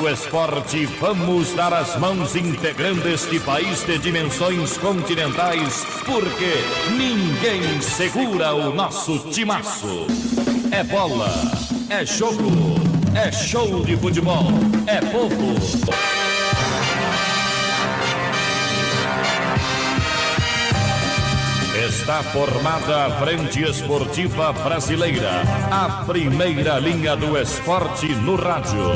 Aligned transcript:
O 0.00 0.08
esporte, 0.08 0.86
vamos 0.98 1.52
dar 1.52 1.74
as 1.74 1.94
mãos 1.96 2.34
integrando 2.34 3.06
este 3.06 3.38
país 3.40 3.84
de 3.84 3.98
dimensões 3.98 4.78
continentais, 4.78 5.84
porque 6.06 6.54
ninguém 6.96 7.82
segura 7.82 8.54
o 8.54 8.74
nosso 8.74 9.18
timaço. 9.30 10.06
É 10.72 10.82
bola, 10.84 11.30
é 11.90 12.06
jogo, 12.06 12.50
é 13.14 13.30
show 13.30 13.84
de 13.84 13.94
futebol, 13.98 14.46
é 14.86 15.00
povo. 15.00 15.54
Está 21.88 22.22
formada 22.22 23.06
a 23.06 23.10
Frente 23.18 23.62
Esportiva 23.64 24.52
Brasileira, 24.52 25.42
a 25.70 26.04
primeira 26.06 26.78
linha 26.78 27.14
do 27.16 27.36
esporte 27.36 28.06
no 28.14 28.36
rádio. 28.36 28.92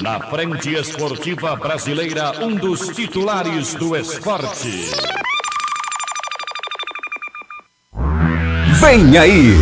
Na 0.00 0.18
Frente 0.20 0.74
Esportiva 0.74 1.54
Brasileira, 1.56 2.32
um 2.42 2.54
dos 2.54 2.88
titulares 2.88 3.74
do 3.74 3.94
esporte. 3.94 4.90
Vem 8.80 9.18
aí, 9.18 9.54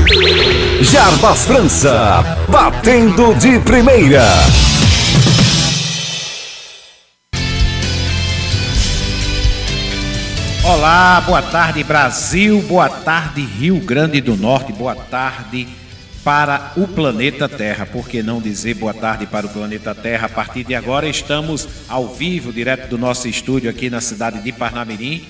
Jarbas 0.81 1.47
França, 1.47 2.23
batendo 2.49 3.35
de 3.35 3.59
primeira. 3.61 4.23
Olá, 10.65 11.21
boa 11.21 11.43
tarde 11.43 11.83
Brasil, 11.83 12.63
boa 12.63 12.89
tarde 12.89 13.43
Rio 13.43 13.81
Grande 13.81 14.21
do 14.21 14.37
Norte, 14.37 14.73
boa 14.73 14.95
tarde 14.95 15.84
para 16.25 16.73
o 16.77 16.89
planeta 16.89 17.47
Terra. 17.49 17.85
Por 17.85 18.09
que 18.09 18.23
não 18.23 18.41
dizer 18.41 18.75
boa 18.75 18.95
tarde 18.95 19.27
para 19.27 19.47
o 19.47 19.51
planeta 19.51 19.95
Terra? 19.95 20.27
A 20.27 20.31
partir 20.31 20.65
de 20.65 20.75
agora 20.75 21.07
estamos 21.07 21.69
ao 21.87 22.15
vivo, 22.15 22.51
direto 22.51 22.89
do 22.89 22.97
nosso 22.97 23.29
estúdio 23.29 23.69
aqui 23.69 23.91
na 23.91 24.01
cidade 24.01 24.43
de 24.43 24.51
Parnamirim. 24.51 25.23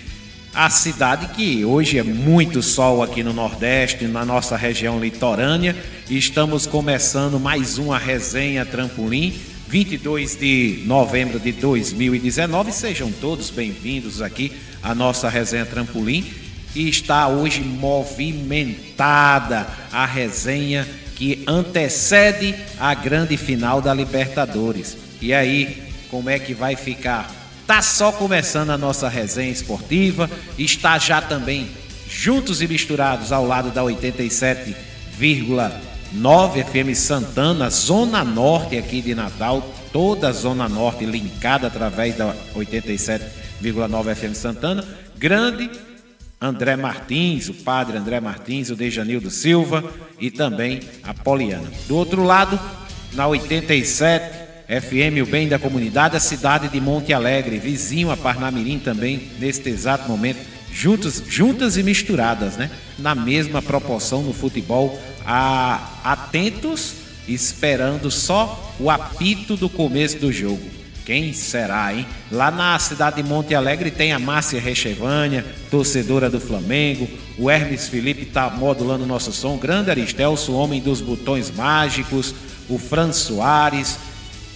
A 0.55 0.71
cidade 0.71 1.27
que 1.35 1.65
hoje 1.65 1.99
é 1.99 2.03
muito 2.05 2.63
sol 2.63 3.03
aqui 3.03 3.25
no 3.25 3.33
Nordeste, 3.33 4.05
na 4.05 4.25
nossa 4.25 4.57
região 4.57 5.01
litorânea. 5.01 5.75
Estamos 6.09 6.65
começando 6.65 7.41
mais 7.41 7.77
uma 7.77 7.99
resenha 7.99 8.65
trampolim 8.65 9.35
22 9.67 10.37
de 10.37 10.83
novembro 10.87 11.41
de 11.41 11.51
2019. 11.51 12.71
Sejam 12.71 13.11
todos 13.11 13.51
bem-vindos 13.51 14.23
aqui 14.23 14.53
à 14.81 14.95
nossa 14.95 15.29
resenha 15.29 15.67
Trampolim. 15.67 16.44
E 16.75 16.89
está 16.89 17.29
hoje 17.29 17.61
movimentada 17.61 19.67
a 19.93 20.05
resenha 20.05 20.85
que 21.15 21.45
antecede 21.47 22.55
a 22.79 22.93
grande 22.95 23.37
final 23.37 23.81
da 23.81 23.95
Libertadores. 23.95 24.97
E 25.21 25.33
aí, 25.33 25.83
como 26.11 26.29
é 26.29 26.39
que 26.39 26.53
vai 26.53 26.77
ficar? 26.77 27.33
Tá 27.67 27.81
só 27.81 28.13
começando 28.13 28.71
a 28.71 28.79
nossa 28.79 29.09
resenha 29.09 29.51
esportiva, 29.51 30.31
está 30.59 30.99
já 30.99 31.23
também 31.23 31.69
juntos 32.09 32.61
e 32.61 32.69
misturados 32.69 33.33
ao 33.33 33.47
lado 33.47 33.71
da 33.71 33.83
87,1 33.83 35.73
9 36.13 36.63
FM 36.63 36.95
Santana, 36.95 37.69
Zona 37.71 38.23
Norte 38.23 38.79
aqui 38.79 39.01
de 39.01 39.15
Natal, 39.15 39.69
toda 39.93 40.29
a 40.29 40.33
Zona 40.33 40.69
Norte 40.69 41.05
linkada 41.05 41.67
através 41.67 42.17
da 42.17 42.35
87,9 42.55 44.15
FM 44.15 44.35
Santana. 44.35 44.85
Grande 45.17 45.69
André 46.45 46.77
Martins, 46.77 47.49
o 47.49 47.55
padre 47.55 47.97
André 47.97 48.21
Martins, 48.21 48.69
o 48.69 48.77
Dejanildo 48.77 49.31
Silva 49.31 49.83
e 50.21 50.31
também 50.31 50.81
a 51.03 51.15
Poliana. 51.15 51.71
Do 51.89 51.97
outro 51.97 52.23
lado, 52.23 52.61
na 53.15 53.27
87 53.27 54.45
FM, 54.69 55.23
o 55.23 55.27
bem 55.27 55.49
da 55.49 55.59
comunidade, 55.59 56.19
a 56.19 56.21
cidade 56.21 56.69
de 56.69 56.79
Monte 56.83 57.15
Alegre, 57.15 57.59
vizinho 57.59 58.11
a 58.11 58.17
Parnamirim 58.17 58.79
também, 58.79 59.31
neste 59.39 59.71
exato 59.71 60.07
momento, 60.07 60.39
juntos, 60.71 61.23
juntas 61.27 61.79
e 61.79 61.83
misturadas, 61.83 62.59
né? 62.59 62.71
Na 62.99 63.15
mesma 63.15 63.63
proporção 63.63 64.23
no 64.23 64.35
futebol 64.35 65.01
a, 65.25 66.01
atentos, 66.05 66.95
esperando 67.27 68.11
só 68.11 68.75
o 68.79 68.91
apito 68.91 69.57
do 69.57 69.71
começo 69.71 70.19
do 70.19 70.31
jogo. 70.31 70.74
Quem 71.05 71.35
será, 71.35 71.93
hein? 71.93 72.07
Lá 72.33 72.51
na 72.51 72.79
cidade 72.79 73.17
de 73.17 73.29
Monte 73.29 73.55
Alegre 73.55 73.91
tem 73.91 74.13
a 74.13 74.19
Márcia 74.19 74.59
Rechevânia, 74.59 75.45
torcedora 75.71 76.31
do 76.31 76.41
Flamengo. 76.41 77.07
O 77.37 77.51
Hermes 77.51 77.89
Felipe 77.89 78.23
está 78.23 78.49
modulando 78.49 79.05
nosso 79.05 79.31
som. 79.31 79.59
Grande 79.59 79.91
Aristelso, 79.91 80.55
homem 80.55 80.81
dos 80.81 81.03
botões 81.03 81.51
mágicos. 81.51 82.35
O 82.71 82.79
Fran 82.79 83.13
Soares. 83.13 83.99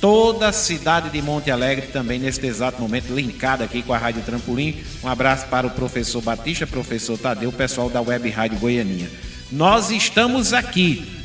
Toda 0.00 0.48
a 0.48 0.52
cidade 0.52 1.10
de 1.10 1.20
Monte 1.20 1.50
Alegre 1.50 1.88
também 1.88 2.18
neste 2.18 2.46
exato 2.46 2.80
momento 2.80 3.12
linkada 3.12 3.64
aqui 3.64 3.82
com 3.82 3.92
a 3.92 3.98
Rádio 3.98 4.22
Trampolim. 4.22 4.76
Um 5.02 5.08
abraço 5.08 5.46
para 5.48 5.66
o 5.66 5.70
professor 5.70 6.22
Batista, 6.22 6.66
professor 6.66 7.18
Tadeu, 7.18 7.52
pessoal 7.52 7.90
da 7.90 8.00
Web 8.00 8.30
Rádio 8.30 8.58
Goianinha. 8.58 9.10
Nós 9.50 9.90
estamos 9.90 10.52
aqui 10.52 11.17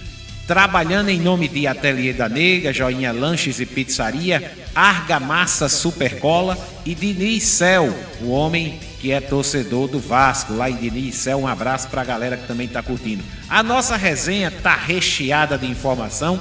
trabalhando 0.48 1.10
em 1.10 1.20
nome 1.20 1.48
de 1.48 1.66
Ateliê 1.68 2.14
da 2.14 2.28
Nega, 2.28 2.74
Joinha 2.74 3.12
Lanches 3.12 3.60
e 3.60 3.66
Pizzaria, 3.66 4.52
Argamassa 4.76 5.70
Supercola 5.70 6.58
e 6.86 6.94
Diniz 6.94 7.44
Cel, 7.44 7.94
o 8.22 8.30
homem 8.30 8.80
que 9.00 9.12
é 9.12 9.20
torcedor 9.20 9.88
do 9.88 10.00
Vasco, 10.00 10.54
lá 10.54 10.70
em 10.70 10.76
Diniz 10.76 11.16
Cel. 11.16 11.40
Um 11.40 11.48
abraço 11.48 11.88
para 11.90 12.02
a 12.02 12.06
galera 12.06 12.38
que 12.38 12.48
também 12.48 12.68
está 12.68 12.82
curtindo. 12.82 13.24
A 13.50 13.64
nossa 13.64 13.96
resenha 13.96 14.50
está 14.50 14.76
recheada 14.76 15.58
de 15.58 15.66
informação. 15.66 16.40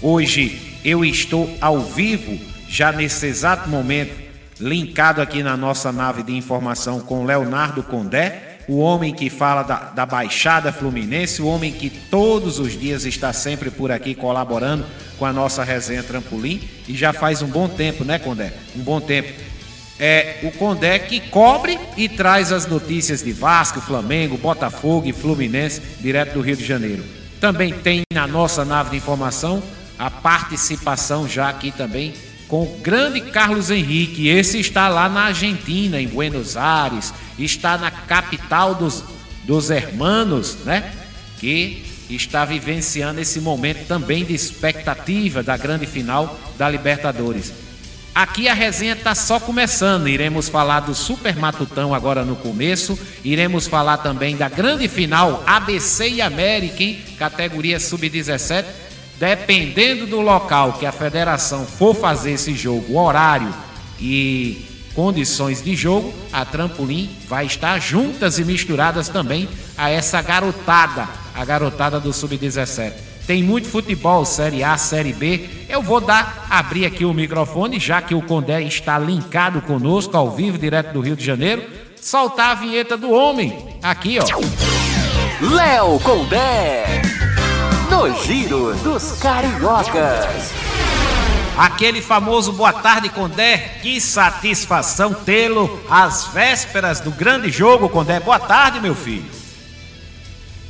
Hoje 0.00 0.78
eu 0.84 1.04
estou 1.04 1.56
ao 1.60 1.80
vivo, 1.80 2.38
já 2.68 2.92
nesse 2.92 3.26
exato 3.26 3.68
momento, 3.68 4.14
linkado 4.60 5.20
aqui 5.20 5.42
na 5.42 5.56
nossa 5.56 5.90
nave 5.92 6.22
de 6.22 6.34
informação 6.34 7.00
com 7.00 7.24
Leonardo 7.24 7.82
Condé 7.82 8.45
o 8.68 8.78
homem 8.78 9.14
que 9.14 9.30
fala 9.30 9.62
da, 9.62 9.76
da 9.90 10.06
Baixada 10.06 10.72
Fluminense, 10.72 11.40
o 11.40 11.46
homem 11.46 11.72
que 11.72 11.88
todos 11.88 12.58
os 12.58 12.78
dias 12.78 13.04
está 13.04 13.32
sempre 13.32 13.70
por 13.70 13.90
aqui 13.90 14.14
colaborando 14.14 14.84
com 15.18 15.24
a 15.24 15.32
nossa 15.32 15.62
resenha 15.62 16.02
Trampolim 16.02 16.60
e 16.88 16.94
já 16.94 17.12
faz 17.12 17.42
um 17.42 17.46
bom 17.46 17.68
tempo, 17.68 18.04
né, 18.04 18.18
Condé? 18.18 18.52
Um 18.74 18.82
bom 18.82 19.00
tempo. 19.00 19.32
É 19.98 20.40
o 20.42 20.50
Condé 20.52 20.98
que 20.98 21.20
cobre 21.20 21.78
e 21.96 22.08
traz 22.08 22.52
as 22.52 22.66
notícias 22.66 23.22
de 23.22 23.32
Vasco, 23.32 23.80
Flamengo, 23.80 24.36
Botafogo 24.36 25.08
e 25.08 25.12
Fluminense 25.12 25.80
direto 26.00 26.34
do 26.34 26.40
Rio 26.40 26.56
de 26.56 26.64
Janeiro. 26.64 27.02
Também 27.40 27.72
tem 27.72 28.02
na 28.12 28.26
nossa 28.26 28.64
nave 28.64 28.90
de 28.90 28.96
informação 28.96 29.62
a 29.98 30.10
participação 30.10 31.26
já 31.26 31.48
aqui 31.48 31.70
também 31.70 32.12
com 32.48 32.62
o 32.62 32.78
grande 32.80 33.20
Carlos 33.20 33.70
Henrique. 33.70 34.28
Esse 34.28 34.58
está 34.58 34.88
lá 34.88 35.08
na 35.08 35.24
Argentina, 35.24 36.00
em 36.00 36.06
Buenos 36.06 36.56
Aires, 36.56 37.12
está 37.38 37.76
na 37.76 37.90
capital 37.90 38.74
dos, 38.74 39.02
dos 39.44 39.70
hermanos, 39.70 40.58
né? 40.64 40.92
Que 41.38 41.84
está 42.08 42.44
vivenciando 42.44 43.20
esse 43.20 43.40
momento 43.40 43.86
também 43.86 44.24
de 44.24 44.34
expectativa 44.34 45.42
da 45.42 45.56
grande 45.56 45.86
final 45.86 46.38
da 46.56 46.68
Libertadores. 46.68 47.52
Aqui 48.14 48.48
a 48.48 48.54
resenha 48.54 48.94
está 48.94 49.14
só 49.14 49.38
começando. 49.38 50.08
Iremos 50.08 50.48
falar 50.48 50.80
do 50.80 50.94
Super 50.94 51.36
Matutão 51.36 51.92
agora 51.92 52.24
no 52.24 52.34
começo. 52.34 52.98
Iremos 53.22 53.66
falar 53.66 53.98
também 53.98 54.36
da 54.36 54.48
grande 54.48 54.88
final 54.88 55.42
ABC 55.46 56.08
e 56.08 56.22
América, 56.22 56.82
hein? 56.82 56.98
categoria 57.18 57.78
sub-17 57.78 58.85
dependendo 59.18 60.06
do 60.06 60.20
local 60.20 60.74
que 60.74 60.86
a 60.86 60.92
federação 60.92 61.64
for 61.64 61.94
fazer 61.94 62.32
esse 62.32 62.54
jogo, 62.54 62.98
horário 62.98 63.52
e 64.00 64.64
condições 64.94 65.62
de 65.62 65.74
jogo, 65.74 66.12
a 66.32 66.44
Trampolim 66.44 67.10
vai 67.28 67.46
estar 67.46 67.78
juntas 67.78 68.38
e 68.38 68.44
misturadas 68.44 69.08
também 69.08 69.48
a 69.76 69.90
essa 69.90 70.22
garotada, 70.22 71.08
a 71.34 71.44
garotada 71.44 72.00
do 72.00 72.12
Sub-17. 72.12 72.92
Tem 73.26 73.42
muito 73.42 73.68
futebol, 73.68 74.24
Série 74.24 74.62
A, 74.62 74.76
Série 74.78 75.12
B. 75.12 75.48
Eu 75.68 75.82
vou 75.82 76.00
dar, 76.00 76.46
abrir 76.48 76.86
aqui 76.86 77.04
o 77.04 77.12
microfone, 77.12 77.80
já 77.80 78.00
que 78.00 78.14
o 78.14 78.22
Condé 78.22 78.62
está 78.62 78.98
linkado 78.98 79.60
conosco 79.62 80.16
ao 80.16 80.30
vivo, 80.30 80.56
direto 80.56 80.92
do 80.92 81.00
Rio 81.00 81.16
de 81.16 81.24
Janeiro. 81.24 81.62
Soltar 82.00 82.52
a 82.52 82.54
vinheta 82.54 82.96
do 82.96 83.10
homem. 83.10 83.78
Aqui, 83.82 84.18
ó. 84.20 84.24
Léo 85.44 85.98
Condé 86.00 87.15
no 87.90 88.12
Giro 88.24 88.74
dos 88.76 89.12
Cariocas. 89.12 90.50
Aquele 91.56 92.02
famoso 92.02 92.52
boa 92.52 92.72
tarde, 92.72 93.08
Condé. 93.08 93.56
Que 93.82 94.00
satisfação 94.00 95.14
tê-lo 95.14 95.80
às 95.88 96.26
vésperas 96.26 97.00
do 97.00 97.10
grande 97.10 97.50
jogo, 97.50 97.88
Condé. 97.88 98.20
Boa 98.20 98.38
tarde, 98.38 98.80
meu 98.80 98.94
filho. 98.94 99.24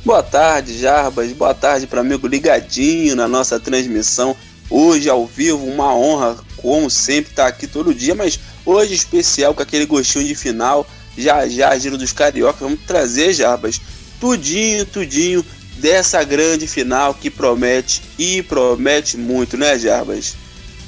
Boa 0.05 0.23
tarde, 0.23 0.77
Jarbas. 0.77 1.31
Boa 1.33 1.53
tarde 1.53 1.87
para 1.87 2.01
amigo 2.01 2.27
ligadinho 2.27 3.15
na 3.15 3.27
nossa 3.27 3.59
transmissão. 3.59 4.35
Hoje 4.69 5.09
ao 5.09 5.25
vivo, 5.25 5.65
uma 5.65 5.93
honra, 5.93 6.37
como 6.57 6.89
sempre, 6.89 7.31
estar 7.31 7.43
tá 7.43 7.49
aqui 7.49 7.67
todo 7.67 7.93
dia, 7.93 8.15
mas 8.15 8.39
hoje 8.65 8.93
especial 8.93 9.53
com 9.53 9.61
aquele 9.61 9.85
gostinho 9.85 10.25
de 10.25 10.35
final. 10.35 10.87
Já 11.17 11.47
já, 11.47 11.77
Giro 11.77 11.97
dos 11.97 12.13
Cariocas, 12.13 12.61
vamos 12.61 12.79
trazer, 12.85 13.33
Jarbas, 13.33 13.81
tudinho, 14.19 14.85
tudinho 14.85 15.43
dessa 15.77 16.23
grande 16.23 16.67
final 16.67 17.13
que 17.13 17.29
promete 17.29 18.01
e 18.17 18.41
promete 18.43 19.17
muito, 19.17 19.57
né, 19.57 19.77
Jarbas? 19.77 20.35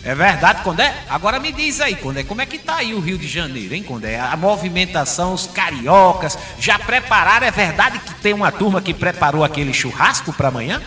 É 0.04 0.16
verdade, 0.16 0.64
Condé? 0.64 0.94
Agora 1.10 1.40
me 1.40 1.52
diz 1.52 1.82
aí, 1.82 1.96
Condé, 1.96 2.24
como 2.24 2.42
é 2.42 2.46
que 2.46 2.58
tá 2.58 2.78
aí 2.78 2.94
o 2.94 3.00
Rio 3.00 3.18
de 3.18 3.28
Janeiro, 3.28 3.76
hein, 3.76 3.84
Condé? 3.84 4.18
A 4.18 4.36
movimentação, 4.38 5.34
os 5.34 5.46
cariocas, 5.48 6.38
já 6.60 6.80
prepararam? 6.80 7.46
É 7.46 7.52
verdade 7.52 8.00
que 8.00 8.14
tem 8.16 8.34
uma 8.34 8.52
turma 8.52 8.82
que 8.82 8.94
preparou 8.94 9.44
aquele 9.44 9.74
churrasco 9.74 10.32
para 10.32 10.48
amanhã? 10.48 10.82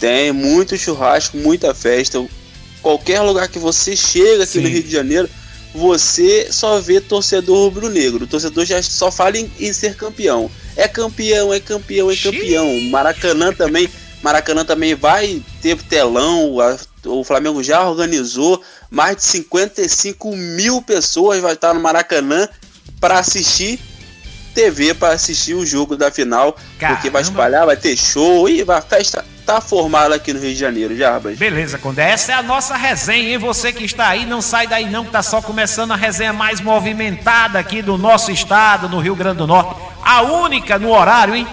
Tem 0.00 0.32
muito 0.32 0.76
churrasco, 0.78 1.36
muita 1.36 1.74
festa. 1.74 2.24
Qualquer 2.80 3.20
lugar 3.20 3.48
que 3.48 3.58
você 3.58 3.94
chega 3.94 4.44
aqui 4.44 4.52
Sim. 4.52 4.60
no 4.60 4.68
Rio 4.68 4.82
de 4.82 4.90
Janeiro, 4.90 5.28
você 5.74 6.48
só 6.50 6.80
vê 6.80 7.00
torcedor 7.00 7.64
rubro-negro. 7.64 8.24
O 8.24 8.26
torcedor 8.26 8.64
já 8.64 8.82
só 8.82 9.10
fala 9.10 9.38
em, 9.38 9.50
em, 9.58 9.72
ser 9.72 9.94
campeão. 9.96 10.50
É 10.76 10.88
campeão, 10.88 11.52
é 11.52 11.60
campeão, 11.60 12.10
é 12.10 12.16
campeão. 12.16 12.80
Maracanã 12.90 13.52
também, 13.52 13.88
Maracanã 14.22 14.64
também 14.64 14.94
vai 14.94 15.42
ter 15.60 15.76
telão. 15.82 16.60
A, 16.60 16.76
o 17.06 17.22
Flamengo 17.22 17.62
já 17.62 17.88
organizou 17.88 18.62
mais 18.90 19.16
de 19.16 19.22
55 19.24 20.34
mil 20.36 20.82
pessoas 20.82 21.40
vai 21.40 21.52
estar 21.52 21.74
no 21.74 21.80
Maracanã 21.80 22.48
para 23.00 23.18
assistir 23.18 23.78
TV 24.58 24.92
para 24.92 25.14
assistir 25.14 25.54
o 25.54 25.64
jogo 25.64 25.96
da 25.96 26.10
final, 26.10 26.56
Caramba. 26.80 26.96
porque 26.96 27.10
vai 27.10 27.22
espalhar, 27.22 27.64
vai 27.64 27.76
ter 27.76 27.96
show 27.96 28.48
e 28.48 28.60
a 28.68 28.80
festa 28.80 29.24
tá 29.46 29.60
formada 29.60 30.16
aqui 30.16 30.32
no 30.32 30.40
Rio 30.40 30.50
de 30.50 30.58
Janeiro, 30.58 30.96
Jarbas. 30.96 31.38
Beleza, 31.38 31.78
Conde. 31.78 32.00
Essa 32.00 32.32
é 32.32 32.34
a 32.34 32.42
nossa 32.42 32.76
resenha, 32.76 33.30
hein? 33.30 33.38
Você 33.38 33.72
que 33.72 33.84
está 33.84 34.08
aí, 34.08 34.26
não 34.26 34.42
sai 34.42 34.66
daí 34.66 34.90
não, 34.90 35.04
que 35.04 35.12
tá 35.12 35.22
só 35.22 35.40
começando 35.40 35.92
a 35.92 35.96
resenha 35.96 36.32
mais 36.32 36.60
movimentada 36.60 37.56
aqui 37.56 37.80
do 37.80 37.96
nosso 37.96 38.32
estado, 38.32 38.88
no 38.88 38.98
Rio 38.98 39.14
Grande 39.14 39.38
do 39.38 39.46
Norte. 39.46 39.80
A 40.04 40.22
única 40.22 40.76
no 40.76 40.90
horário, 40.90 41.36
hein? 41.36 41.46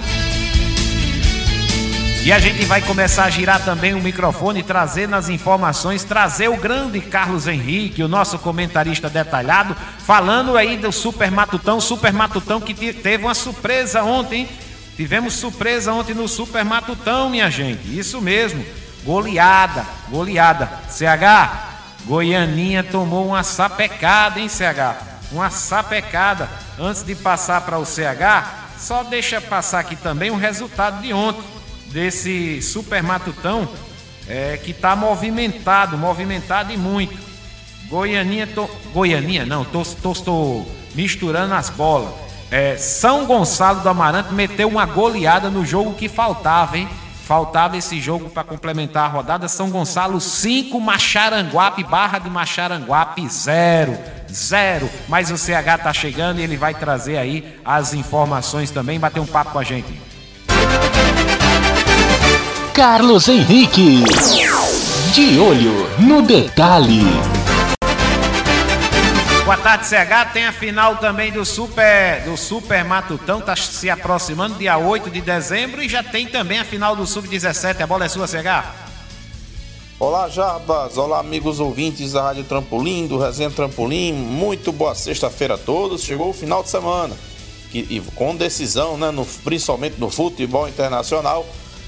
E 2.25 2.33
a 2.33 2.39
gente 2.39 2.66
vai 2.66 2.81
começar 2.81 3.25
a 3.25 3.30
girar 3.30 3.63
também 3.63 3.94
o 3.94 4.01
microfone, 4.01 4.63
trazer 4.63 5.07
nas 5.07 5.30
informações, 5.30 6.04
trazer 6.04 6.48
o 6.48 6.57
grande 6.57 7.00
Carlos 7.00 7.45
Henrique, 7.45 8.01
o 8.01 8.07
nosso 8.07 8.39
comentarista 8.39 9.07
detalhado, 9.07 9.77
falando 10.00 10.57
aí 10.57 10.75
do 10.75 10.92
Super 10.92 11.30
Matutão, 11.30 11.80
Super 11.80 12.12
Matutão 12.12 12.60
que 12.60 12.74
teve 12.74 13.24
uma 13.24 13.36
surpresa 13.36 14.01
ontem. 14.01 14.50
Tivemos 14.95 15.36
surpresa 15.36 15.94
ontem 15.94 16.16
no 16.16 16.27
Super 16.27 16.66
Matutão, 16.66 17.30
minha 17.30 17.48
gente. 17.51 17.95
Isso 17.95 18.19
mesmo. 18.19 18.66
Goleada, 19.04 19.86
goleada. 20.10 20.68
CH, 20.89 22.06
Goianinha 22.06 22.83
tomou 22.83 23.27
uma 23.27 23.44
sapecada, 23.44 24.39
hein, 24.39 24.50
CH? 24.50 24.98
Uma 25.31 25.51
sapecada. 25.51 26.50
Antes 26.80 27.04
de 27.04 27.13
passar 27.13 27.62
para 27.62 27.77
o 27.77 27.86
CH, 27.86 28.80
só 28.80 29.04
deixa 29.04 29.39
passar 29.39 29.81
aqui 29.81 29.95
também 29.95 30.31
o 30.31 30.36
resultado 30.36 31.04
de 31.04 31.13
ontem 31.13 31.54
desse 31.95 32.62
super 32.62 33.01
matutão 33.01 33.69
é, 34.27 34.59
que 34.62 34.71
está 34.71 34.97
movimentado, 34.97 35.97
movimentado 35.97 36.74
e 36.74 36.77
muito. 36.77 37.18
Goianinha, 37.88 38.45
tô, 38.45 38.69
Goianinha 38.94 39.45
não, 39.45 39.63
tô, 39.63 39.81
tô 39.81 40.65
misturando 40.94 41.53
as 41.53 41.69
bolas. 41.69 42.13
É, 42.51 42.75
São 42.75 43.25
Gonçalo 43.25 43.80
do 43.80 43.88
Amarante 43.88 44.33
meteu 44.33 44.68
uma 44.68 44.86
goleada 44.86 45.50
no 45.50 45.65
jogo 45.65 45.94
que 45.94 46.09
faltava, 46.09 46.77
hein? 46.77 46.89
Faltava 47.24 47.77
esse 47.77 48.01
jogo 48.01 48.30
para 48.30 48.44
complementar 48.44 49.06
a 49.06 49.07
rodada. 49.07 49.48
São 49.48 49.69
Gonçalo 49.69 50.19
5, 50.19 50.77
Macharanguape, 50.81 51.86
Barra 51.86 52.19
de 52.19 52.30
Macharanguape 52.30 53.25
0. 53.25 53.98
0. 54.30 54.89
Mas 55.07 55.31
o 55.31 55.38
CH 55.38 55.81
tá 55.81 55.94
chegando 55.94 56.39
e 56.39 56.44
ele 56.44 56.57
vai 56.57 56.74
trazer 56.74 57.18
aí 57.18 57.57
as 57.63 57.94
informações 57.94 58.69
também, 58.69 59.00
bater 59.00 59.21
um 59.21 59.25
papo 59.25 59.51
com 59.51 59.59
a 59.59 59.63
gente. 59.63 60.14
Carlos 62.75 63.30
Henrique. 63.30 64.04
De 65.13 65.39
olho 65.39 65.89
no 65.98 66.22
detalhe. 66.22 67.06
Boa 69.45 69.56
tarde, 69.56 69.88
CH. 69.88 70.33
Tem 70.33 70.45
a 70.45 70.51
final 70.51 70.98
também 70.98 71.31
do 71.31 71.45
Super 71.45 72.25
do 72.25 72.36
Super 72.36 72.83
Matutão, 72.83 73.39
tá 73.39 73.56
se 73.56 73.89
aproximando, 73.89 74.56
dia 74.56 74.77
8 74.77 75.10
de 75.10 75.22
dezembro, 75.22 75.81
e 75.81 75.88
já 75.88 76.04
tem 76.04 76.27
também 76.27 76.60
a 76.60 76.66
final 76.66 76.98
do 76.98 77.07
Sub-17. 77.07 77.80
A 77.80 77.88
bola 77.88 78.04
é 78.04 78.10
sua, 78.10 78.27
CH. 78.27 78.75
Olá, 79.98 80.27
Jabas. 80.27 80.98
Olá, 80.98 81.22
amigos 81.22 81.62
ouvintes 81.62 82.12
da 82.12 82.24
Rádio 82.24 82.44
Trampolim, 82.44 83.07
do 83.07 83.18
Resenha 83.18 83.50
Trampolim. 83.51 84.12
Muito 84.12 84.74
boa 84.74 84.94
sexta-feira 84.94 85.54
a 85.54 85.57
todos. 85.57 86.04
Chegou 86.04 86.27
o 86.31 86.33
final 86.33 86.62
de 86.62 86.68
semana. 86.68 87.16
Que, 87.72 87.80
e 87.89 88.01
com 88.16 88.36
decisão, 88.36 88.98
né, 88.98 89.12
no, 89.12 89.25
principalmente 89.25 89.95
no 89.98 90.10
futebol 90.10 90.68
internacional 90.68 91.45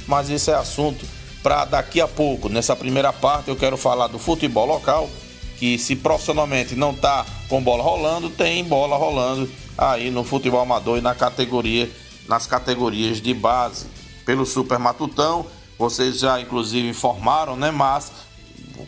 mas 0.08 0.30
isso 0.30 0.50
é 0.50 0.56
assunto 0.56 1.06
para 1.44 1.66
daqui 1.66 2.02
a 2.02 2.08
pouco. 2.08 2.50
Nessa 2.50 2.76
primeira 2.76 3.14
parte 3.14 3.50
eu 3.50 3.56
quero 3.56 3.78
falar 3.78 4.08
do 4.08 4.20
futebol 4.20 4.66
local, 4.66 5.10
que 5.58 5.78
se 5.78 5.96
profissionalmente 5.96 6.76
não 6.76 6.92
está 6.92 7.26
com 7.50 7.62
bola 7.62 7.84
rolando, 7.84 8.30
tem 8.30 8.64
bola 8.64 8.96
rolando 8.96 9.50
aí 9.78 10.10
no 10.10 10.24
futebol 10.24 10.62
amador 10.62 10.98
e 10.98 11.02
na 11.02 11.14
categoria, 11.14 11.90
nas 12.28 12.48
categorias 12.48 13.22
de 13.22 13.34
base. 13.34 13.86
Pelo 14.26 14.46
Super 14.46 14.78
Matutão, 14.78 15.46
vocês 15.78 16.20
já 16.20 16.40
inclusive 16.42 16.88
informaram, 16.88 17.56
né? 17.56 17.72
Mas 17.72 18.12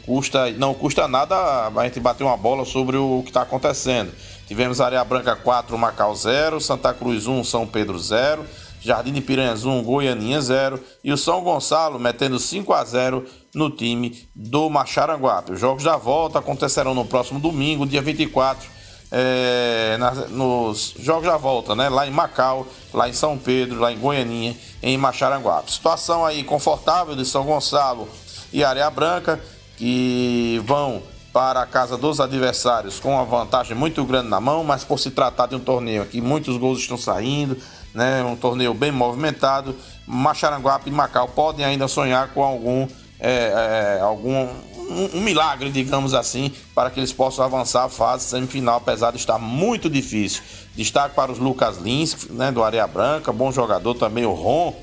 custa, 0.06 0.52
não 0.52 0.74
custa 0.74 1.08
nada 1.08 1.36
a 1.68 1.84
gente 1.86 2.00
bater 2.00 2.24
uma 2.24 2.38
bola 2.38 2.66
sobre 2.66 2.98
o 2.98 3.22
que 3.24 3.30
está 3.30 3.44
acontecendo. 3.44 4.12
Tivemos 4.48 4.82
Areia 4.82 5.04
Branca 5.04 5.36
4, 5.36 5.78
Macau 5.78 6.16
0, 6.16 6.60
Santa 6.60 6.94
Cruz 6.94 7.28
1, 7.28 7.44
São 7.44 7.68
Pedro 7.68 7.98
0. 7.98 8.44
Jardim 8.82 9.14
de 9.14 9.22
Piranhas 9.22 9.66
1, 9.66 9.84
Goianinha 9.84 10.42
0 10.42 10.80
e 11.04 11.12
o 11.12 11.18
São 11.18 11.42
Gonçalo 11.42 12.00
metendo 12.00 12.40
5 12.40 12.74
a 12.74 12.84
0 12.84 13.26
no 13.54 13.70
time 13.70 14.28
do 14.36 14.70
Macharanguape. 14.70 15.54
Os 15.54 15.60
jogos 15.60 15.84
da 15.84 15.98
volta 15.98 16.40
acontecerão 16.40 16.94
no 16.94 17.06
próximo 17.06 17.40
domingo, 17.40 17.86
dia 17.86 18.02
24, 18.02 18.68
é, 19.12 19.98
na, 20.00 20.12
nos 20.30 20.94
jogos 21.00 21.26
da 21.26 21.38
volta, 21.38 21.76
né? 21.76 21.90
Lá 21.90 22.08
em 22.08 22.12
Macau, 22.12 22.68
lá 22.94 23.10
em 23.10 23.14
São 23.14 23.38
Pedro, 23.38 23.80
lá 23.80 23.92
em 23.92 23.98
Goianinha, 23.98 24.56
em 24.82 24.98
Macharanguape. 24.98 25.72
Situação 25.72 26.26
aí 26.26 26.44
confortável 26.44 27.16
de 27.16 27.26
São 27.26 27.44
Gonçalo 27.44 28.08
e 28.54 28.64
Areia 28.64 28.90
Branca, 28.90 29.40
que 29.78 30.62
vão 30.66 31.02
para 31.34 31.62
a 31.62 31.66
casa 31.66 31.96
dos 31.96 32.20
adversários 32.20 33.00
com 33.00 33.14
uma 33.14 33.24
vantagem 33.24 33.76
muito 33.76 34.04
grande 34.04 34.30
na 34.30 34.40
mão, 34.40 34.64
mas 34.64 34.84
por 34.84 35.00
se 35.00 35.12
tratar 35.12 35.48
de 35.48 35.56
um 35.56 35.60
torneio 35.60 36.02
aqui, 36.02 36.20
muitos 36.20 36.58
gols 36.58 36.80
estão 36.80 36.98
saindo, 36.98 37.58
né? 37.94 38.24
Um 38.24 38.36
torneio 38.36 38.74
bem 38.74 38.92
movimentado. 38.92 39.76
Macharanguape 40.06 40.90
e 40.90 40.94
Macau 40.94 41.28
podem 41.28 41.66
ainda 41.66 41.88
sonhar 41.88 42.30
com 42.30 42.44
algum, 42.44 42.88
é, 43.20 43.98
é, 43.98 44.02
algum 44.02 44.48
um, 44.90 45.18
um, 45.18 45.22
milagre, 45.22 45.70
digamos 45.70 46.14
assim, 46.14 46.52
para 46.74 46.90
que 46.90 47.00
eles 47.00 47.14
possam 47.14 47.46
avançar 47.46 47.86
a 47.86 47.90
fase 47.90 48.26
semifinal, 48.26 48.78
apesar 48.78 49.12
de 49.12 49.18
estar 49.18 49.38
muito 49.38 49.90
difícil. 49.90 50.42
Destaque 50.76 51.14
para 51.14 51.32
os 51.32 51.38
Lucas 51.38 51.78
Lins, 51.78 52.28
né, 52.30 52.52
do 52.52 52.64
Areia 52.64 52.88
Branca, 52.88 53.32
bom 53.32 53.52
jogador 53.52 53.94
também 53.96 54.26
o 54.26 54.34
Ron 54.34 54.74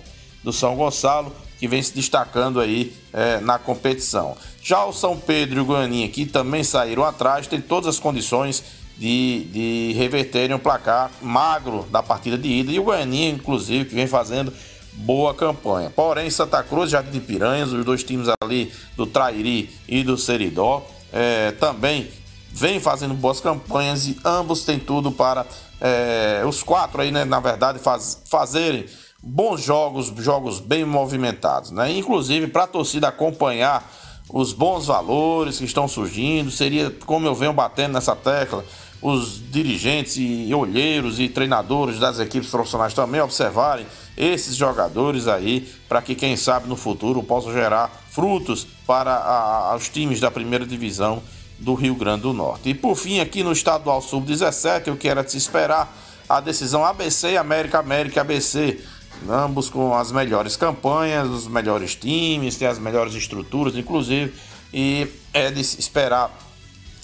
do 0.44 0.52
São 0.52 0.76
Gonçalo, 0.76 1.34
que 1.58 1.66
vem 1.66 1.82
se 1.82 1.92
destacando 1.92 2.60
aí 2.60 2.94
é, 3.12 3.40
na 3.40 3.58
competição. 3.58 4.36
Já 4.62 4.84
o 4.84 4.92
São 4.92 5.18
Pedro 5.18 5.58
e 5.58 5.60
o 5.60 5.64
Goianinha, 5.64 6.08
que 6.08 6.24
também 6.26 6.62
saíram 6.62 7.02
atrás, 7.04 7.46
tem 7.46 7.60
todas 7.60 7.88
as 7.88 7.98
condições 7.98 8.62
de, 8.96 9.44
de 9.52 9.92
reverterem 9.96 10.56
o 10.56 10.58
placar 10.58 11.10
magro 11.20 11.86
da 11.90 12.02
partida 12.02 12.38
de 12.38 12.48
ida. 12.48 12.72
E 12.72 12.78
o 12.78 12.84
Goianinha, 12.84 13.30
inclusive, 13.30 13.84
que 13.84 13.94
vem 13.94 14.06
fazendo 14.06 14.52
boa 14.92 15.34
campanha. 15.34 15.90
Porém, 15.90 16.30
Santa 16.30 16.62
Cruz, 16.62 16.90
Jardim 16.90 17.10
de 17.10 17.20
Piranhas, 17.20 17.72
os 17.72 17.84
dois 17.84 18.02
times 18.02 18.28
ali 18.42 18.72
do 18.96 19.06
Trairi 19.06 19.70
e 19.86 20.02
do 20.02 20.16
Seridó, 20.16 20.86
é, 21.12 21.52
também 21.52 22.08
vem 22.50 22.80
fazendo 22.80 23.12
boas 23.12 23.40
campanhas 23.40 24.06
e 24.06 24.18
ambos 24.24 24.64
têm 24.64 24.78
tudo 24.78 25.12
para 25.12 25.44
é, 25.80 26.42
os 26.46 26.62
quatro 26.62 27.02
aí, 27.02 27.10
né, 27.10 27.24
na 27.24 27.38
verdade, 27.38 27.78
faz, 27.78 28.22
fazerem 28.30 28.86
bons 29.22 29.62
jogos, 29.62 30.12
jogos 30.18 30.60
bem 30.60 30.84
movimentados, 30.84 31.70
né? 31.70 31.90
Inclusive 31.90 32.46
para 32.46 32.64
a 32.64 32.66
torcida 32.66 33.08
acompanhar 33.08 33.86
os 34.30 34.52
bons 34.52 34.86
valores 34.86 35.58
que 35.58 35.64
estão 35.64 35.86
surgindo, 35.86 36.50
seria 36.50 36.90
como 37.04 37.26
eu 37.26 37.34
venho 37.34 37.52
batendo 37.52 37.92
nessa 37.92 38.16
tecla, 38.16 38.64
os 39.08 39.40
dirigentes 39.52 40.16
e 40.16 40.52
olheiros 40.52 41.20
e 41.20 41.28
treinadores 41.28 42.00
das 42.00 42.18
equipes 42.18 42.50
profissionais 42.50 42.92
também 42.92 43.20
observarem 43.20 43.86
esses 44.16 44.56
jogadores 44.56 45.28
aí, 45.28 45.72
para 45.88 46.02
que 46.02 46.16
quem 46.16 46.36
sabe 46.36 46.68
no 46.68 46.74
futuro 46.74 47.22
possam 47.22 47.52
gerar 47.52 47.88
frutos 48.10 48.66
para 48.84 49.14
a, 49.14 49.76
os 49.76 49.88
times 49.88 50.18
da 50.18 50.28
primeira 50.28 50.66
divisão 50.66 51.22
do 51.56 51.74
Rio 51.74 51.94
Grande 51.94 52.22
do 52.22 52.32
Norte. 52.32 52.70
E 52.70 52.74
por 52.74 52.96
fim, 52.96 53.20
aqui 53.20 53.44
no 53.44 53.52
estadual 53.52 54.02
sub-17, 54.02 54.92
o 54.92 54.96
que 54.96 55.08
era 55.08 55.22
de 55.22 55.30
se 55.30 55.38
esperar, 55.38 55.96
a 56.28 56.40
decisão 56.40 56.84
ABC 56.84 57.30
e 57.30 57.36
América 57.36 57.78
América 57.78 58.22
ABC, 58.22 58.80
ambos 59.28 59.70
com 59.70 59.94
as 59.94 60.10
melhores 60.10 60.56
campanhas, 60.56 61.28
os 61.28 61.46
melhores 61.46 61.94
times, 61.94 62.56
tem 62.56 62.66
as 62.66 62.80
melhores 62.80 63.14
estruturas, 63.14 63.76
inclusive, 63.76 64.34
e 64.74 65.06
é 65.32 65.48
de 65.48 65.62
se 65.62 65.78
esperar, 65.78 66.36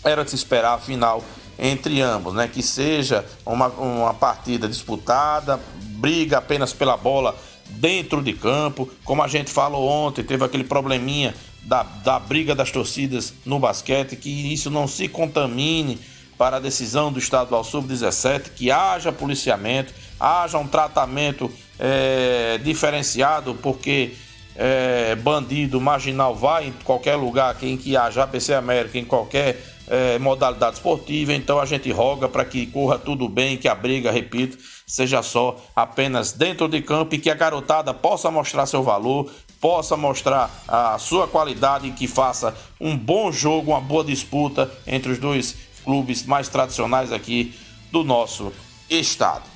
era 0.03 0.25
de 0.25 0.31
se 0.31 0.37
esperar 0.37 0.75
a 0.75 0.79
final 0.79 1.23
entre 1.63 2.01
ambos, 2.01 2.35
né? 2.35 2.49
Que 2.49 2.61
seja 2.61 3.25
uma, 3.47 3.69
uma 3.69 4.13
partida 4.13 4.67
disputada, 4.67 5.61
briga 5.81 6.39
apenas 6.39 6.73
pela 6.73 6.97
bola 6.97 7.37
dentro 7.69 8.21
de 8.21 8.33
campo. 8.33 8.91
Como 9.05 9.23
a 9.23 9.29
gente 9.29 9.49
falou 9.49 9.89
ontem, 9.89 10.25
teve 10.25 10.45
aquele 10.45 10.65
probleminha 10.65 11.33
da, 11.63 11.85
da 11.85 12.19
briga 12.19 12.53
das 12.53 12.73
torcidas 12.73 13.33
no 13.47 13.61
basquete, 13.61 14.17
que 14.17 14.53
isso 14.53 14.69
não 14.71 14.89
se 14.89 15.07
contamine 15.07 16.01
para 16.37 16.57
a 16.57 16.61
decisão 16.61 17.13
do 17.13 17.21
estadual 17.21 17.63
sub-17, 17.63 18.51
que 18.57 18.69
haja 18.73 19.13
policiamento, 19.13 19.95
haja 20.19 20.59
um 20.59 20.67
tratamento 20.67 21.49
é, 21.79 22.59
diferenciado, 22.65 23.55
porque 23.63 24.15
é, 24.57 25.15
bandido 25.15 25.81
marginal 25.81 26.35
vai 26.35 26.67
em 26.67 26.73
qualquer 26.85 27.15
lugar, 27.15 27.57
em 27.63 27.77
que 27.77 27.97
haja 27.97 28.25
APC 28.25 28.53
América, 28.53 28.99
em 28.99 29.05
qualquer 29.05 29.63
é, 29.93 30.19
modalidade 30.19 30.77
esportiva, 30.77 31.35
então 31.35 31.61
a 31.61 31.67
gente 31.67 31.93
roga 31.93 32.27
para 32.27 32.47
que 32.47 32.67
corra 32.67 32.99
tudo 32.99 33.29
bem, 33.29 33.59
que 33.59 33.69
a 33.69 33.75
briga, 33.75 34.11
repito, 34.11 34.57
seja 34.87 35.23
só 35.23 35.63
apenas 35.77 36.33
dentro 36.33 36.67
de 36.67 36.81
campo 36.81 37.15
e 37.15 37.19
que 37.19 37.29
a 37.29 37.35
garotada 37.35 37.93
possa 37.93 38.31
mostrar 38.31 38.65
seu 38.65 38.83
valor, 38.83 39.31
possa 39.61 39.95
mostrar 39.95 40.51
a 40.67 40.99
sua 40.99 41.29
qualidade 41.29 41.89
e 41.89 41.93
que 41.93 42.07
faça 42.09 42.57
um 42.81 42.97
bom 42.97 43.31
jogo, 43.31 43.73
uma 43.73 43.83
boa 43.83 44.03
disputa 44.03 44.73
entre 44.87 45.13
os 45.13 45.19
dois 45.19 45.57
clubes 45.85 46.25
mais 46.25 46.49
tradicionais 46.49 47.13
aqui 47.13 47.55
do 47.91 48.03
nosso 48.03 48.51
estado. 48.89 49.53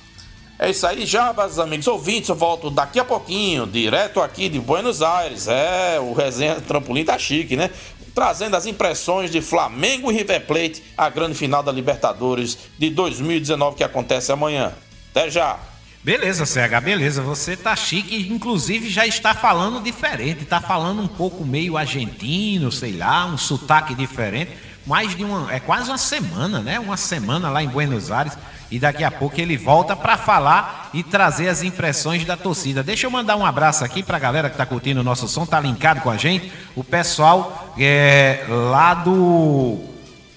É 0.59 0.71
isso 0.71 0.87
aí, 0.87 1.05
Jabas, 1.05 1.59
amigos 1.59 1.87
ouvintes. 1.87 2.29
Eu 2.29 2.35
volto 2.35 2.71
daqui 2.71 2.99
a 2.99 3.05
pouquinho, 3.05 3.67
direto 3.67 4.19
aqui 4.19 4.49
de 4.49 4.59
Buenos 4.59 5.03
Aires. 5.03 5.47
É, 5.47 5.99
o 5.99 6.13
resenha 6.13 6.59
trampolim 6.59 7.05
tá 7.05 7.17
chique, 7.17 7.55
né? 7.55 7.69
Trazendo 8.17 8.57
as 8.57 8.65
impressões 8.65 9.29
de 9.29 9.41
Flamengo 9.41 10.11
e 10.11 10.15
River 10.15 10.47
Plate, 10.47 10.83
a 10.97 11.07
grande 11.07 11.35
final 11.35 11.61
da 11.61 11.71
Libertadores 11.71 12.57
de 12.75 12.89
2019 12.89 13.77
que 13.77 13.83
acontece 13.83 14.31
amanhã. 14.31 14.73
Até 15.11 15.29
já! 15.29 15.59
Beleza, 16.03 16.43
CH, 16.43 16.81
beleza. 16.83 17.21
Você 17.21 17.55
tá 17.55 17.75
chique, 17.75 18.27
inclusive 18.33 18.89
já 18.89 19.05
está 19.05 19.35
falando 19.35 19.83
diferente, 19.83 20.45
tá 20.45 20.59
falando 20.59 20.99
um 20.99 21.07
pouco 21.07 21.45
meio 21.45 21.77
argentino, 21.77 22.71
sei 22.71 22.93
lá, 22.93 23.27
um 23.27 23.37
sotaque 23.37 23.93
diferente. 23.93 24.49
Mais 24.83 25.15
de 25.15 25.23
uma. 25.23 25.53
É 25.53 25.59
quase 25.59 25.87
uma 25.91 25.99
semana, 25.99 26.59
né? 26.59 26.79
Uma 26.79 26.97
semana 26.97 27.51
lá 27.51 27.61
em 27.61 27.67
Buenos 27.67 28.09
Aires. 28.09 28.35
E 28.69 28.79
daqui 28.79 29.03
a 29.03 29.11
pouco 29.11 29.39
ele 29.39 29.55
volta 29.55 29.95
para 29.95 30.17
falar 30.17 30.89
e 30.93 31.03
trazer 31.03 31.47
as 31.47 31.63
impressões 31.63 32.25
da 32.25 32.35
torcida. 32.35 32.83
Deixa 32.83 33.05
eu 33.05 33.11
mandar 33.11 33.37
um 33.37 33.45
abraço 33.45 33.83
aqui 33.83 34.03
para 34.03 34.17
a 34.17 34.19
galera 34.19 34.49
que 34.49 34.55
está 34.55 34.65
curtindo 34.65 34.99
o 34.99 35.03
nosso 35.03 35.27
som, 35.27 35.45
tá 35.45 35.59
linkado 35.59 36.01
com 36.01 36.09
a 36.09 36.17
gente. 36.17 36.51
O 36.75 36.83
pessoal 36.83 37.73
é, 37.77 38.45
lá 38.47 38.93
do 38.93 39.79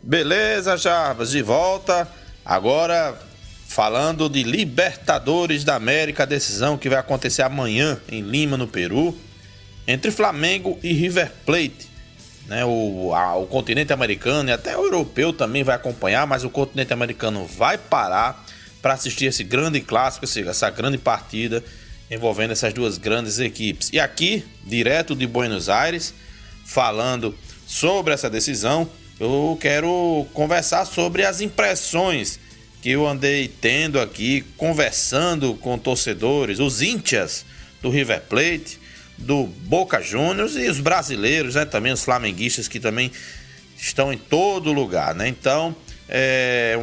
Beleza, 0.02 0.76
Jarbas, 0.76 1.30
de 1.30 1.44
volta. 1.44 2.08
Agora 2.44 3.16
falando 3.68 4.28
de 4.28 4.44
Libertadores 4.44 5.64
da 5.64 5.76
América, 5.76 6.26
decisão 6.26 6.78
que 6.78 6.90
vai 6.90 6.98
acontecer 6.98 7.44
amanhã 7.44 8.00
em 8.10 8.22
Lima, 8.22 8.58
no 8.58 8.68
Peru, 8.68 9.18
entre 9.88 10.12
Flamengo 10.12 10.78
e 10.84 10.92
River 10.92 11.32
Plate. 11.46 11.94
Né, 12.48 12.66
o, 12.66 13.14
a, 13.16 13.36
o 13.38 13.48
continente 13.48 13.94
americano 13.94 14.50
e 14.50 14.52
até 14.52 14.78
o 14.78 14.84
europeu 14.84 15.32
também 15.32 15.64
vai 15.64 15.76
acompanhar, 15.76 16.28
mas 16.28 16.44
o 16.44 16.50
continente 16.50 16.92
americano 16.92 17.46
vai 17.46 17.78
parar 17.78 18.46
para 18.82 18.94
assistir 18.94 19.26
esse 19.26 19.46
grande 19.46 19.80
clássico, 19.80 20.26
essa 20.26 20.70
grande 20.70 20.98
partida 20.98 21.64
envolvendo 22.12 22.52
essas 22.52 22.74
duas 22.74 22.98
grandes 22.98 23.40
equipes. 23.40 23.90
E 23.94 24.00
aqui, 24.00 24.46
direto 24.66 25.16
de 25.16 25.26
Buenos 25.26 25.70
Aires, 25.70 26.14
falando 26.74 27.36
sobre 27.68 28.16
essa 28.16 28.30
decisão, 28.30 28.90
eu 29.20 29.56
quero 29.62 30.26
conversar 30.34 30.86
sobre 30.86 31.24
as 31.24 31.40
impressões 31.40 32.40
que 32.82 32.90
eu 32.90 33.08
andei 33.08 33.48
tendo 33.48 34.00
aqui, 34.00 34.44
conversando 34.58 35.54
com 35.54 35.78
torcedores, 35.78 36.60
os 36.60 36.82
íntias 36.82 37.46
do 37.80 37.92
River 37.92 38.22
Plate, 38.22 38.80
do 39.18 39.44
Boca 39.46 40.02
Juniors 40.02 40.56
e 40.56 40.68
os 40.68 40.80
brasileiros, 40.80 41.54
né, 41.54 41.64
também 41.64 41.94
os 41.94 42.04
flamenguistas 42.04 42.68
que 42.68 42.80
também 42.80 43.12
estão 43.78 44.12
em 44.12 44.18
todo 44.18 44.74
lugar, 44.74 45.14
né? 45.14 45.28
Então, 45.28 45.76
é, 46.10 46.76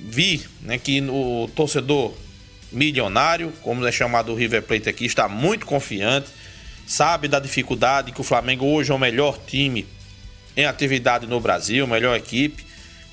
vi 0.00 0.42
né, 0.60 0.76
que 0.76 1.00
o 1.00 1.48
torcedor 1.56 2.12
milionário, 2.70 3.50
como 3.62 3.84
é 3.86 3.90
chamado 3.90 4.32
o 4.32 4.34
River 4.34 4.62
Plate 4.62 4.90
aqui, 4.90 5.06
está 5.06 5.26
muito 5.26 5.64
confiante, 5.64 6.28
sabe 6.86 7.28
da 7.28 7.38
dificuldade 7.38 8.12
que 8.12 8.20
o 8.20 8.24
Flamengo 8.24 8.66
hoje 8.66 8.90
é 8.90 8.94
o 8.94 8.98
melhor 8.98 9.38
time 9.46 9.86
em 10.56 10.66
atividade 10.66 11.26
no 11.26 11.40
Brasil, 11.40 11.86
melhor 11.86 12.16
equipe, 12.16 12.64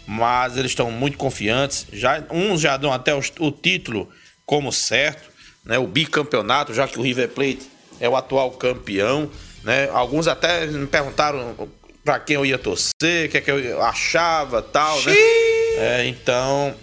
mas 0.06 0.58
eles 0.58 0.72
estão 0.72 0.92
muito 0.92 1.18
confiantes. 1.18 1.86
Já 1.94 2.24
uns 2.32 2.62
já 2.62 2.76
dão 2.78 2.92
até 2.92 3.14
o, 3.14 3.22
o 3.40 3.52
título 3.52 4.10
como 4.46 4.72
certo, 4.72 5.30
né, 5.64 5.78
o 5.78 5.88
bicampeonato, 5.88 6.74
já 6.74 6.88
que 6.88 7.00
o 7.00 7.02
River 7.02 7.30
Plate 7.30 7.70
é 8.00 8.10
o 8.10 8.16
atual 8.16 8.52
campeão. 8.52 9.30
Né? 9.64 9.90
Alguns 9.92 10.28
até 10.28 10.66
me 10.66 10.88
perguntaram 10.88 11.70
para 12.04 12.20
quem 12.20 12.36
eu 12.36 12.46
ia 12.46 12.58
torcer, 12.58 13.28
o 13.28 13.30
que, 13.30 13.38
é 13.38 13.42
que 13.42 13.52
eu 13.52 13.82
achava 13.84 14.62
tal, 14.62 15.00
né? 15.04 15.14
É, 15.78 16.06
então, 16.08 16.74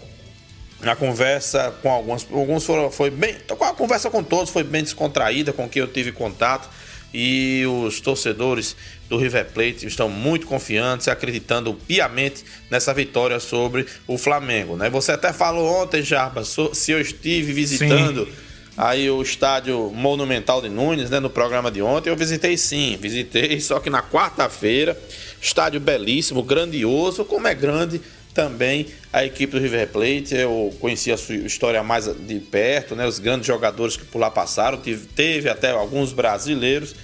a 0.82 0.94
conversa 0.94 1.74
com 1.82 1.90
alguns, 1.90 2.26
alguns 2.30 2.64
foram, 2.64 2.90
foi 2.90 3.10
bem. 3.10 3.36
A 3.48 3.72
conversa 3.72 4.10
com 4.10 4.22
todos 4.22 4.50
foi 4.50 4.62
bem 4.62 4.82
descontraída, 4.82 5.52
com 5.52 5.68
quem 5.68 5.80
eu 5.80 5.88
tive 5.88 6.12
contato. 6.12 6.68
E 7.14 7.64
os 7.66 8.00
torcedores 8.00 8.76
do 9.08 9.16
River 9.16 9.46
Plate 9.46 9.86
estão 9.86 10.08
muito 10.08 10.46
confiantes, 10.46 11.08
acreditando 11.08 11.72
piamente 11.72 12.44
nessa 12.70 12.92
vitória 12.92 13.40
sobre 13.40 13.86
o 14.06 14.18
Flamengo. 14.18 14.76
Né? 14.76 14.90
Você 14.90 15.12
até 15.12 15.32
falou 15.32 15.82
ontem, 15.82 16.02
Jarba, 16.02 16.42
se 16.44 16.90
eu 16.90 17.00
estive 17.00 17.52
visitando. 17.52 18.26
Sim 18.26 18.46
aí 18.76 19.10
o 19.10 19.22
estádio 19.22 19.90
Monumental 19.90 20.60
de 20.60 20.68
Nunes, 20.68 21.08
né, 21.08 21.18
no 21.18 21.30
programa 21.30 21.70
de 21.70 21.80
ontem. 21.80 22.10
Eu 22.10 22.16
visitei 22.16 22.56
sim, 22.58 22.98
visitei, 23.00 23.58
só 23.60 23.80
que 23.80 23.88
na 23.88 24.02
quarta-feira, 24.02 25.00
estádio 25.40 25.80
belíssimo, 25.80 26.42
grandioso, 26.42 27.24
como 27.24 27.48
é 27.48 27.54
grande 27.54 28.00
também 28.36 28.86
a 29.10 29.24
equipe 29.24 29.50
do 29.50 29.58
River 29.58 29.88
Plate. 29.88 30.34
Eu 30.34 30.72
conheci 30.78 31.10
a 31.10 31.16
sua 31.16 31.34
história 31.34 31.82
mais 31.82 32.04
de 32.04 32.38
perto, 32.38 32.94
né, 32.94 33.06
os 33.06 33.18
grandes 33.18 33.46
jogadores 33.46 33.96
que 33.96 34.04
por 34.04 34.18
lá 34.18 34.30
passaram, 34.30 34.76
teve, 34.76 35.06
teve 35.06 35.48
até 35.48 35.70
alguns 35.70 36.12
brasileiros 36.12 36.94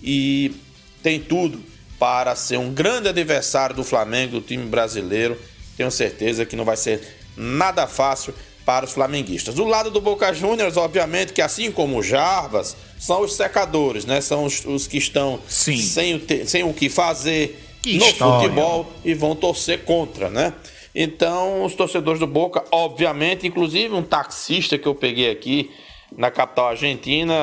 e 0.00 0.54
tem 1.02 1.18
tudo 1.18 1.60
para 1.98 2.36
ser 2.36 2.58
um 2.58 2.72
grande 2.72 3.08
adversário 3.08 3.74
do 3.74 3.82
Flamengo, 3.82 4.34
do 4.34 4.40
time 4.40 4.64
brasileiro. 4.66 5.36
Tenho 5.76 5.90
certeza 5.90 6.46
que 6.46 6.54
não 6.54 6.64
vai 6.64 6.76
ser 6.76 7.02
nada 7.36 7.86
fácil 7.88 8.32
para 8.64 8.84
os 8.84 8.92
flamenguistas. 8.92 9.54
Do 9.54 9.64
lado 9.64 9.90
do 9.90 10.00
Boca 10.00 10.32
Juniors, 10.32 10.76
obviamente 10.76 11.32
que 11.32 11.42
assim 11.42 11.72
como 11.72 11.98
o 11.98 12.02
Jarbas, 12.02 12.76
são 13.00 13.22
os 13.22 13.34
secadores, 13.34 14.04
né? 14.04 14.20
São 14.20 14.44
os, 14.44 14.64
os 14.64 14.86
que 14.86 14.98
estão 14.98 15.40
sem 15.48 16.14
o, 16.14 16.18
te, 16.18 16.46
sem 16.46 16.62
o 16.62 16.72
que 16.72 16.88
fazer 16.88 17.67
que 17.92 17.98
no 17.98 18.06
história. 18.06 18.48
futebol 18.48 18.92
e 19.04 19.14
vão 19.14 19.34
torcer 19.34 19.84
contra, 19.84 20.28
né? 20.28 20.52
Então, 20.94 21.64
os 21.64 21.74
torcedores 21.74 22.18
do 22.18 22.26
Boca, 22.26 22.64
obviamente, 22.70 23.46
inclusive 23.46 23.94
um 23.94 24.02
taxista 24.02 24.76
que 24.76 24.86
eu 24.86 24.94
peguei 24.94 25.30
aqui 25.30 25.70
na 26.16 26.30
capital 26.30 26.68
argentina, 26.68 27.34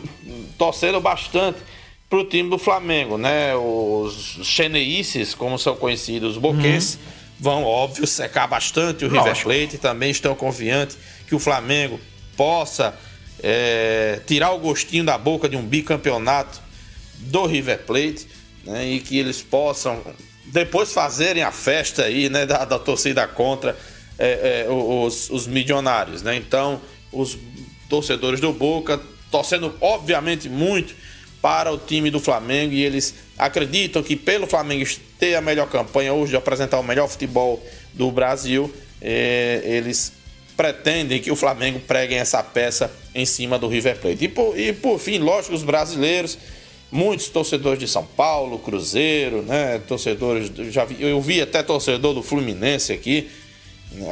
torcendo 0.58 1.00
bastante 1.00 1.58
para 2.10 2.18
o 2.18 2.24
time 2.24 2.50
do 2.50 2.58
Flamengo, 2.58 3.16
né? 3.16 3.54
Os 3.56 4.40
cheneices, 4.42 5.34
como 5.34 5.58
são 5.58 5.74
conhecidos, 5.76 6.32
os 6.32 6.38
boquenses, 6.38 6.94
uhum 6.96 7.14
vão, 7.38 7.64
óbvio, 7.64 8.06
secar 8.06 8.46
bastante 8.46 9.04
o 9.04 9.08
Lógico. 9.08 9.48
River 9.48 9.68
Plate. 9.68 9.78
Também 9.78 10.10
estão 10.10 10.34
confiantes 10.34 10.96
que 11.26 11.34
o 11.34 11.38
Flamengo 11.38 12.00
possa 12.36 12.98
é, 13.42 14.20
tirar 14.26 14.52
o 14.52 14.58
gostinho 14.58 15.04
da 15.04 15.18
boca 15.18 15.48
de 15.48 15.56
um 15.56 15.62
bicampeonato 15.62 16.60
do 17.18 17.46
River 17.46 17.80
Plate 17.84 18.26
né, 18.66 18.86
e 18.86 19.00
que 19.00 19.18
eles 19.18 19.42
possam 19.42 20.02
depois 20.46 20.92
fazerem 20.92 21.42
a 21.42 21.50
festa 21.50 22.04
aí 22.04 22.28
né, 22.28 22.46
da, 22.46 22.64
da 22.64 22.78
torcida 22.78 23.26
contra 23.26 23.76
é, 24.18 24.66
é, 24.66 24.70
os, 24.70 25.30
os 25.30 25.46
milionários. 25.46 26.22
Né? 26.22 26.36
Então, 26.36 26.80
os 27.12 27.36
torcedores 27.88 28.40
do 28.40 28.52
Boca 28.52 29.00
torcendo, 29.30 29.74
obviamente, 29.80 30.48
muito 30.48 30.94
para 31.42 31.72
o 31.72 31.76
time 31.76 32.08
do 32.08 32.20
Flamengo 32.20 32.72
e 32.72 32.82
eles 32.82 33.14
acreditam 33.36 34.02
que 34.02 34.14
pelo 34.14 34.46
Flamengo 34.46 34.88
ter 35.18 35.34
a 35.34 35.40
melhor 35.40 35.68
campanha 35.68 36.12
hoje, 36.12 36.30
de 36.30 36.36
apresentar 36.36 36.78
o 36.78 36.84
melhor 36.84 37.08
futebol 37.08 37.60
do 37.92 38.10
Brasil, 38.12 38.72
eh, 39.02 39.60
eles 39.64 40.12
pretendem 40.56 41.20
que 41.20 41.30
o 41.30 41.36
Flamengo 41.36 41.80
pregue 41.80 42.14
essa 42.14 42.42
peça 42.42 42.90
em 43.14 43.26
cima 43.26 43.58
do 43.58 43.66
River 43.66 43.98
Plate. 43.98 44.24
E 44.24 44.28
por, 44.28 44.58
e 44.58 44.72
por 44.72 44.98
fim, 44.98 45.18
lógico, 45.18 45.54
os 45.54 45.64
brasileiros, 45.64 46.38
muitos 46.90 47.28
torcedores 47.28 47.78
de 47.78 47.88
São 47.88 48.04
Paulo, 48.04 48.58
Cruzeiro, 48.58 49.42
né, 49.42 49.78
torcedores, 49.86 50.50
já 50.72 50.84
vi, 50.84 50.96
eu 51.00 51.20
vi 51.20 51.40
até 51.40 51.62
torcedor 51.62 52.14
do 52.14 52.22
Fluminense 52.22 52.92
aqui, 52.92 53.30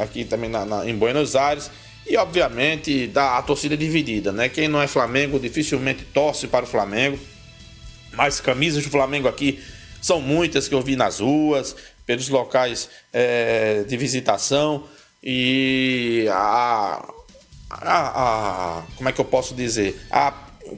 aqui 0.01 0.25
também 0.25 0.49
na, 0.49 0.65
na, 0.65 0.89
em 0.89 0.95
Buenos 0.95 1.35
Aires, 1.35 1.69
e 2.05 2.17
obviamente 2.17 3.07
da, 3.07 3.37
a 3.37 3.41
torcida 3.41 3.77
dividida, 3.77 4.31
né? 4.31 4.49
Quem 4.49 4.67
não 4.67 4.81
é 4.81 4.87
Flamengo 4.87 5.39
dificilmente 5.39 6.03
torce 6.13 6.47
para 6.47 6.65
o 6.65 6.67
Flamengo. 6.67 7.17
Mas 8.11 8.39
camisas 8.39 8.83
do 8.83 8.89
Flamengo 8.89 9.27
aqui 9.27 9.59
são 10.01 10.21
muitas 10.21 10.67
que 10.67 10.75
eu 10.75 10.81
vi 10.81 10.95
nas 10.95 11.19
ruas, 11.19 11.75
pelos 12.05 12.29
locais 12.29 12.89
é, 13.11 13.83
de 13.87 13.97
visitação. 13.97 14.83
E 15.23 16.27
a, 16.29 17.09
a, 17.69 18.79
a, 18.79 18.83
Como 18.97 19.09
é 19.09 19.11
que 19.11 19.21
eu 19.21 19.25
posso 19.25 19.55
dizer? 19.55 19.99
A 20.11 20.31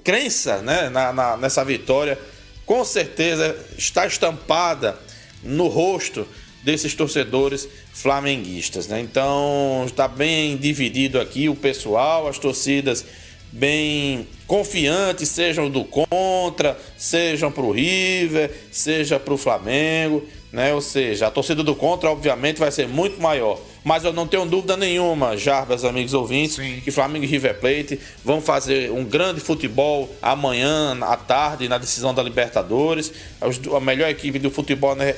crença 0.03 0.61
né, 0.61 0.89
na, 0.89 1.13
na, 1.13 1.37
nessa 1.37 1.63
vitória 1.63 2.17
com 2.65 2.83
certeza 2.83 3.55
está 3.77 4.07
estampada 4.07 4.97
no 5.43 5.67
rosto 5.67 6.27
desses 6.63 6.95
torcedores 6.95 7.67
flamenguistas. 7.93 8.87
Né? 8.87 8.99
Então 8.99 9.83
está 9.85 10.07
bem 10.07 10.57
dividido 10.57 11.19
aqui 11.19 11.47
o 11.47 11.55
pessoal, 11.55 12.27
as 12.27 12.39
torcidas 12.39 13.05
bem 13.51 14.27
confiantes, 14.47 15.29
sejam 15.29 15.69
do 15.69 15.85
contra, 15.85 16.77
sejam 16.97 17.51
para 17.51 17.63
o 17.63 17.71
River, 17.71 18.51
seja 18.71 19.19
para 19.19 19.33
o 19.33 19.37
Flamengo 19.37 20.27
né? 20.55 20.73
Ou 20.73 20.79
seja, 20.79 21.27
a 21.27 21.31
torcida 21.31 21.61
do 21.61 21.75
contra, 21.75 22.09
obviamente, 22.09 22.59
vai 22.59 22.71
ser 22.71 22.87
muito 22.87 23.21
maior. 23.21 23.59
Mas 23.85 24.03
eu 24.03 24.11
não 24.11 24.25
tenho 24.25 24.47
dúvida 24.47 24.75
nenhuma, 24.75 25.37
Jarbas, 25.37 25.85
amigos 25.85 26.15
ouvintes, 26.15 26.55
Sim. 26.55 26.81
que 26.83 26.89
Flamengo 26.89 27.23
e 27.23 27.27
River 27.27 27.59
Plate 27.59 27.99
vão 28.23 28.41
fazer 28.41 28.91
um 28.91 29.05
grande 29.05 29.39
futebol 29.39 30.09
amanhã, 30.19 30.97
à 31.03 31.15
tarde, 31.15 31.69
na 31.69 31.77
decisão 31.77 32.11
da 32.11 32.23
Libertadores. 32.23 33.13
A 33.39 33.79
melhor 33.79 34.09
equipe 34.09 34.39
do 34.39 34.49
futebol 34.49 34.95
né, 34.95 35.13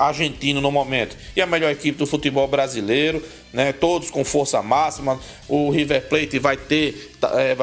argentino 0.00 0.60
no 0.60 0.72
momento 0.72 1.16
e 1.36 1.40
a 1.40 1.46
melhor 1.46 1.70
equipe 1.70 1.96
do 1.96 2.08
futebol 2.08 2.48
brasileiro, 2.48 3.22
né? 3.52 3.72
Todos 3.72 4.10
com 4.10 4.24
força 4.24 4.60
máxima. 4.62 5.20
O 5.48 5.70
River 5.70 6.08
Plate 6.08 6.40
vai 6.40 6.56
ter 6.56 7.14
é, 7.22 7.56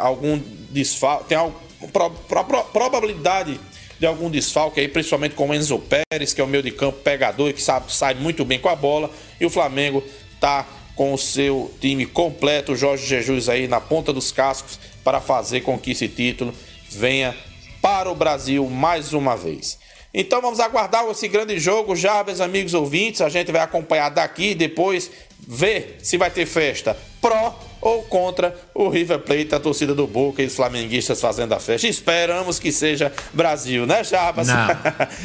algum 0.00 0.40
desfalque, 0.70 1.28
tem 1.28 1.36
alguma 1.36 1.62
pro, 1.92 2.10
pro, 2.10 2.64
probabilidade 2.64 3.60
de 3.98 4.06
algum 4.06 4.28
desfalque 4.28 4.80
aí, 4.80 4.88
principalmente 4.88 5.34
com 5.34 5.48
o 5.48 5.54
Enzo 5.54 5.78
Pérez, 5.78 6.32
que 6.32 6.40
é 6.40 6.44
o 6.44 6.46
meio 6.46 6.62
de 6.62 6.70
campo 6.70 6.98
pegador 6.98 7.50
e 7.50 7.52
que 7.52 7.62
sabe, 7.62 7.92
sai 7.92 8.14
muito 8.14 8.44
bem 8.44 8.58
com 8.58 8.68
a 8.68 8.76
bola. 8.76 9.10
E 9.44 9.46
o 9.46 9.50
Flamengo 9.50 10.02
tá 10.40 10.66
com 10.96 11.12
o 11.12 11.18
seu 11.18 11.70
time 11.78 12.06
completo, 12.06 12.74
Jorge 12.74 13.06
Jesus 13.06 13.46
aí 13.50 13.68
na 13.68 13.78
ponta 13.78 14.10
dos 14.10 14.32
cascos 14.32 14.80
para 15.04 15.20
fazer 15.20 15.60
com 15.60 15.78
que 15.78 15.90
esse 15.90 16.08
título 16.08 16.54
venha 16.88 17.36
para 17.82 18.10
o 18.10 18.14
Brasil 18.14 18.66
mais 18.70 19.12
uma 19.12 19.36
vez. 19.36 19.78
Então 20.14 20.40
vamos 20.40 20.60
aguardar 20.60 21.06
esse 21.10 21.28
grande 21.28 21.58
jogo, 21.58 21.94
já, 21.94 22.24
meus 22.24 22.40
amigos 22.40 22.72
ouvintes. 22.72 23.20
A 23.20 23.28
gente 23.28 23.52
vai 23.52 23.60
acompanhar 23.60 24.08
daqui 24.08 24.54
depois 24.54 25.10
ver 25.46 25.98
se 26.02 26.16
vai 26.16 26.30
ter 26.30 26.46
festa 26.46 26.96
pró 27.20 27.58
ou 27.80 28.02
contra 28.02 28.56
o 28.74 28.88
River 28.88 29.18
Plate, 29.18 29.54
a 29.54 29.60
torcida 29.60 29.94
do 29.94 30.06
Boca 30.06 30.42
e 30.42 30.46
os 30.46 30.54
flamenguistas 30.54 31.20
fazendo 31.20 31.52
a 31.52 31.60
festa. 31.60 31.86
Esperamos 31.86 32.58
que 32.58 32.72
seja 32.72 33.12
Brasil, 33.32 33.86
né, 33.86 34.02
Jabas? 34.02 34.48
Não, 34.48 34.68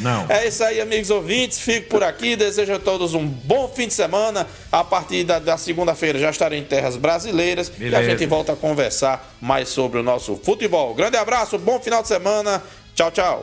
não. 0.00 0.26
É 0.28 0.46
isso 0.46 0.62
aí, 0.62 0.78
amigos 0.78 1.08
ouvintes. 1.08 1.58
Fico 1.58 1.88
por 1.88 2.02
aqui. 2.02 2.36
Desejo 2.36 2.74
a 2.74 2.78
todos 2.78 3.14
um 3.14 3.26
bom 3.26 3.66
fim 3.74 3.86
de 3.86 3.94
semana. 3.94 4.46
A 4.70 4.84
partir 4.84 5.24
da, 5.24 5.38
da 5.38 5.56
segunda-feira 5.56 6.18
já 6.18 6.30
estarei 6.30 6.58
em 6.58 6.64
terras 6.64 6.96
brasileiras 6.96 7.70
Beleza. 7.70 7.96
e 7.96 8.06
a 8.06 8.10
gente 8.10 8.26
volta 8.26 8.52
a 8.52 8.56
conversar 8.56 9.34
mais 9.40 9.70
sobre 9.70 9.98
o 9.98 10.02
nosso 10.02 10.36
futebol. 10.36 10.94
Grande 10.94 11.16
abraço, 11.16 11.58
bom 11.58 11.80
final 11.80 12.02
de 12.02 12.08
semana. 12.08 12.62
Tchau, 12.94 13.10
tchau. 13.10 13.42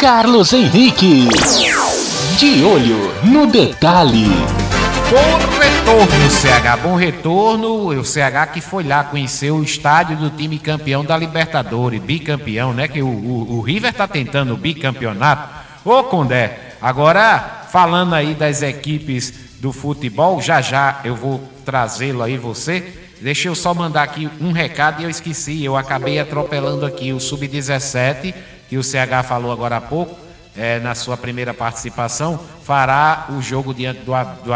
Carlos 0.00 0.54
Henrique. 0.54 1.28
De 2.38 2.64
olho 2.64 3.12
no 3.22 3.46
detalhe. 3.46 4.24
Bom 5.10 5.58
retorno, 5.58 6.30
CH. 6.30 6.82
Bom 6.82 6.96
retorno. 6.96 7.88
O 8.00 8.02
CH 8.02 8.50
que 8.50 8.62
foi 8.62 8.82
lá 8.82 9.04
conhecer 9.04 9.50
o 9.50 9.62
estádio 9.62 10.16
do 10.16 10.30
time 10.30 10.58
campeão 10.58 11.04
da 11.04 11.18
Libertadores, 11.18 12.00
bicampeão, 12.00 12.72
né? 12.72 12.88
Que 12.88 13.02
o, 13.02 13.08
o, 13.08 13.58
o 13.58 13.60
River 13.60 13.92
tá 13.92 14.08
tentando 14.08 14.54
o 14.54 14.56
bicampeonato. 14.56 15.50
Ô, 15.84 16.02
Condé, 16.04 16.76
agora 16.80 17.66
falando 17.70 18.14
aí 18.14 18.34
das 18.34 18.62
equipes 18.62 19.34
do 19.60 19.70
futebol, 19.70 20.40
já 20.40 20.62
já 20.62 21.00
eu 21.04 21.14
vou 21.14 21.46
trazê-lo 21.62 22.22
aí 22.22 22.38
você. 22.38 22.94
Deixa 23.20 23.48
eu 23.48 23.54
só 23.54 23.74
mandar 23.74 24.04
aqui 24.04 24.30
um 24.40 24.50
recado 24.50 25.02
e 25.02 25.04
eu 25.04 25.10
esqueci. 25.10 25.62
Eu 25.62 25.76
acabei 25.76 26.18
atropelando 26.18 26.86
aqui 26.86 27.12
o 27.12 27.20
Sub-17, 27.20 28.34
que 28.70 28.78
o 28.78 28.84
CH 28.84 29.26
falou 29.26 29.50
agora 29.50 29.78
há 29.78 29.80
pouco 29.80 30.16
é, 30.56 30.78
na 30.78 30.94
sua 30.94 31.16
primeira 31.16 31.52
participação, 31.52 32.38
fará 32.62 33.26
o 33.30 33.42
jogo 33.42 33.74
diante 33.74 34.02
do, 34.02 34.12
do 34.44 34.52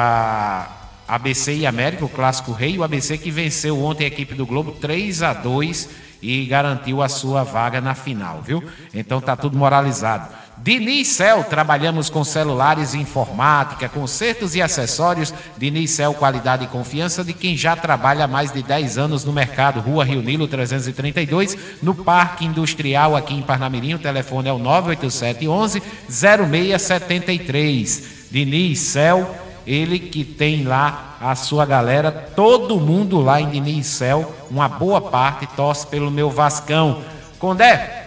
ABC 1.08 1.52
e 1.52 1.66
América, 1.66 2.04
o 2.04 2.08
clássico 2.08 2.52
rei, 2.52 2.78
o 2.78 2.84
ABC 2.84 3.18
que 3.18 3.32
venceu 3.32 3.82
ontem 3.82 4.04
a 4.04 4.06
equipe 4.06 4.32
do 4.34 4.46
Globo 4.46 4.70
3 4.70 5.24
a 5.24 5.32
2 5.32 5.88
e 6.22 6.46
garantiu 6.46 7.02
a 7.02 7.08
sua 7.08 7.42
vaga 7.42 7.80
na 7.80 7.96
final, 7.96 8.40
viu? 8.40 8.62
Então 8.94 9.20
tá 9.20 9.34
tudo 9.34 9.58
moralizado. 9.58 10.32
Dinicel, 10.56 11.44
trabalhamos 11.44 12.08
com 12.08 12.24
celulares 12.24 12.94
e 12.94 12.98
informática, 12.98 13.88
consertos 13.88 14.54
e 14.54 14.62
acessórios. 14.62 15.34
Dinicel, 15.56 16.14
qualidade 16.14 16.64
e 16.64 16.68
confiança 16.68 17.24
de 17.24 17.32
quem 17.32 17.56
já 17.56 17.74
trabalha 17.76 18.24
há 18.24 18.28
mais 18.28 18.52
de 18.52 18.62
10 18.62 18.96
anos 18.96 19.24
no 19.24 19.32
mercado. 19.32 19.80
Rua 19.80 20.04
Rio 20.04 20.22
Nilo 20.22 20.46
332, 20.46 21.58
no 21.82 21.92
Parque 21.94 22.44
Industrial 22.44 23.16
aqui 23.16 23.34
em 23.34 23.42
Parnamirim. 23.42 23.94
O 23.94 23.98
telefone 23.98 24.48
é 24.48 24.52
o 24.52 24.58
98711 24.58 25.82
0673. 26.08 28.14
Dinicel, 28.30 29.34
ele 29.66 29.98
que 29.98 30.24
tem 30.24 30.62
lá 30.64 31.16
a 31.20 31.34
sua 31.34 31.66
galera, 31.66 32.10
todo 32.10 32.80
mundo 32.80 33.20
lá 33.20 33.40
em 33.40 33.50
Dinicel, 33.50 34.34
uma 34.50 34.68
boa 34.68 35.00
parte 35.00 35.46
torce 35.48 35.86
pelo 35.86 36.10
meu 36.10 36.30
Vascão. 36.30 37.02
Condé, 37.38 38.03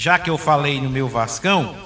já 0.00 0.18
que 0.18 0.30
eu 0.30 0.38
falei 0.38 0.80
no 0.80 0.88
meu 0.88 1.06
Vascão, 1.06 1.76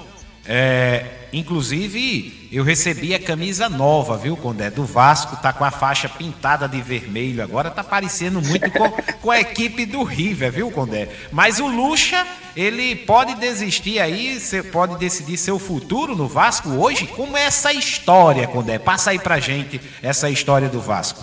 é, 0.45 1.05
inclusive 1.33 2.47
eu 2.49 2.63
recebi 2.63 3.13
a 3.13 3.19
camisa 3.19 3.67
nova, 3.67 4.15
viu, 4.15 4.37
Condé? 4.37 4.69
Do 4.71 4.85
Vasco, 4.85 5.35
tá 5.35 5.51
com 5.51 5.65
a 5.65 5.69
faixa 5.69 6.07
pintada 6.07 6.65
de 6.65 6.81
vermelho 6.81 7.43
agora, 7.43 7.69
tá 7.69 7.83
parecendo 7.83 8.41
muito 8.41 8.71
com, 8.71 8.89
com 9.21 9.31
a 9.31 9.41
equipe 9.41 9.85
do 9.85 10.01
River, 10.03 10.49
viu, 10.49 10.71
Condé? 10.71 11.09
Mas 11.29 11.59
o 11.59 11.67
Lucha, 11.67 12.25
ele 12.55 12.95
pode 12.95 13.35
desistir 13.35 13.99
aí, 13.99 14.41
pode 14.71 14.97
decidir 14.97 15.35
seu 15.35 15.59
futuro 15.59 16.15
no 16.15 16.25
Vasco 16.25 16.69
hoje? 16.69 17.07
Como 17.07 17.35
é 17.35 17.43
essa 17.43 17.73
história, 17.73 18.47
Condé? 18.47 18.79
Passa 18.79 19.09
aí 19.09 19.19
pra 19.19 19.41
gente 19.41 19.81
essa 20.01 20.29
história 20.29 20.69
do 20.69 20.79
Vasco. 20.79 21.21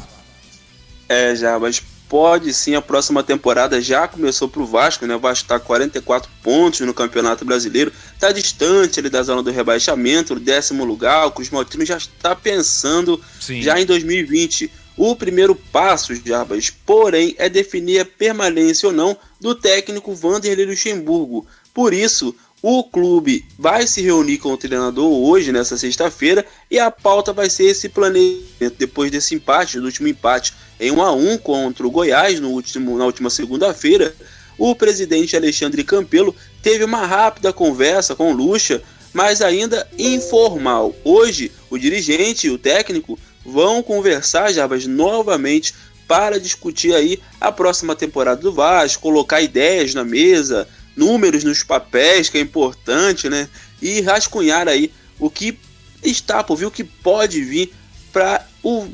É, 1.09 1.35
já, 1.35 1.59
mas 1.59 1.83
pode 2.12 2.53
sim, 2.53 2.75
a 2.75 2.83
próxima 2.83 3.22
temporada 3.22 3.81
já 3.81 4.07
começou 4.07 4.46
para 4.46 4.61
o 4.61 4.66
Vasco, 4.66 5.07
né? 5.07 5.16
O 5.16 5.18
Vasco 5.18 5.44
está 5.44 5.59
44 5.59 6.31
pontos 6.42 6.81
no 6.81 6.92
Campeonato 6.92 7.42
Brasileiro, 7.42 7.90
está 8.12 8.31
distante 8.31 9.01
ali 9.01 9.09
da 9.09 9.22
zona 9.22 9.42
do 9.42 9.51
rebaixamento, 9.51 10.35
o 10.35 10.38
décimo 10.38 10.85
lugar. 10.85 11.27
O 11.27 11.31
Cruz 11.31 11.48
Maltino 11.48 11.87
já 11.87 11.96
está 11.96 12.37
pensando 12.37 13.18
sim. 13.40 13.62
já 13.62 13.81
em 13.81 13.87
2020. 13.87 14.70
O 14.94 15.16
primeiro 15.16 15.55
passo, 15.55 16.14
Jarbas, 16.14 16.68
porém, 16.68 17.35
é 17.38 17.48
definir 17.48 18.01
a 18.01 18.05
permanência 18.05 18.90
ou 18.90 18.92
não 18.94 19.16
do 19.40 19.55
técnico 19.55 20.14
Vanderlei 20.14 20.66
Luxemburgo. 20.66 21.46
Por 21.72 21.94
isso, 21.94 22.37
o 22.62 22.85
clube 22.85 23.44
vai 23.59 23.87
se 23.87 24.03
reunir 24.03 24.37
com 24.37 24.53
o 24.53 24.57
treinador 24.59 25.11
hoje, 25.11 25.51
nessa 25.51 25.79
sexta-feira, 25.79 26.46
e 26.70 26.79
a 26.79 26.90
pauta 26.90 27.33
vai 27.33 27.48
ser 27.48 27.64
esse 27.64 27.88
planejamento. 27.88 28.77
Depois 28.79 29.11
desse 29.11 29.35
empate, 29.35 29.81
do 29.81 29.87
último 29.87 30.07
empate 30.07 30.53
em 30.83 30.90
1 30.90 31.01
a 31.01 31.12
1 31.12 31.38
contra 31.38 31.87
o 31.87 31.90
Goiás 31.90 32.40
no 32.40 32.51
último, 32.51 32.99
na 32.99 33.05
última 33.05 33.31
segunda-feira, 33.31 34.12
o 34.59 34.75
presidente 34.75 35.37
Alexandre 35.37 35.85
Campelo 35.85 36.35
teve 36.61 36.83
uma 36.83 37.07
rápida 37.07 37.53
conversa 37.53 38.16
com 38.16 38.33
Lucha, 38.33 38.83
mas 39.12 39.40
ainda 39.40 39.87
informal. 39.97 40.92
Hoje, 41.05 41.53
o 41.71 41.79
dirigente 41.79 42.49
e 42.49 42.51
o 42.51 42.59
técnico 42.59 43.16
vão 43.47 43.81
conversar, 43.81 44.53
Jarbas, 44.53 44.85
novamente 44.85 45.73
para 46.09 46.40
discutir 46.40 46.92
aí 46.95 47.21
a 47.40 47.53
próxima 47.53 47.95
temporada 47.95 48.40
do 48.40 48.53
Vasco, 48.53 49.03
colocar 49.03 49.40
ideias 49.40 49.95
na 49.95 50.05
mesa, 50.05 50.66
números 50.97 51.45
nos 51.45 51.62
papéis, 51.62 52.29
que 52.29 52.38
é 52.38 52.40
importante, 52.40 53.29
né? 53.29 53.49
E 53.81 54.01
rascunhar 54.01 54.66
aí 54.66 54.92
o 55.18 55.31
que 55.31 55.57
está 56.03 56.42
por 56.42 56.57
vir, 56.57 56.66
o 56.66 56.73
que 56.73 56.83
pode 56.83 57.40
vir 57.40 57.73
para 58.12 58.45
o, 58.64 58.88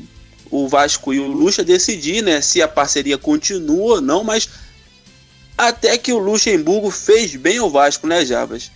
o 0.51 0.67
Vasco 0.67 1.13
e 1.13 1.19
o 1.19 1.27
Lucha 1.27 1.63
decidir, 1.63 2.23
né? 2.23 2.41
Se 2.41 2.61
a 2.61 2.67
parceria 2.67 3.17
continua 3.17 3.95
ou 3.95 4.01
não, 4.01 4.23
mas 4.23 4.49
até 5.57 5.97
que 5.97 6.13
o 6.13 6.19
Luxemburgo 6.19 6.89
fez 6.89 7.35
bem 7.35 7.57
ao 7.57 7.69
Vasco, 7.69 8.07
né, 8.07 8.25
Jabas? 8.25 8.71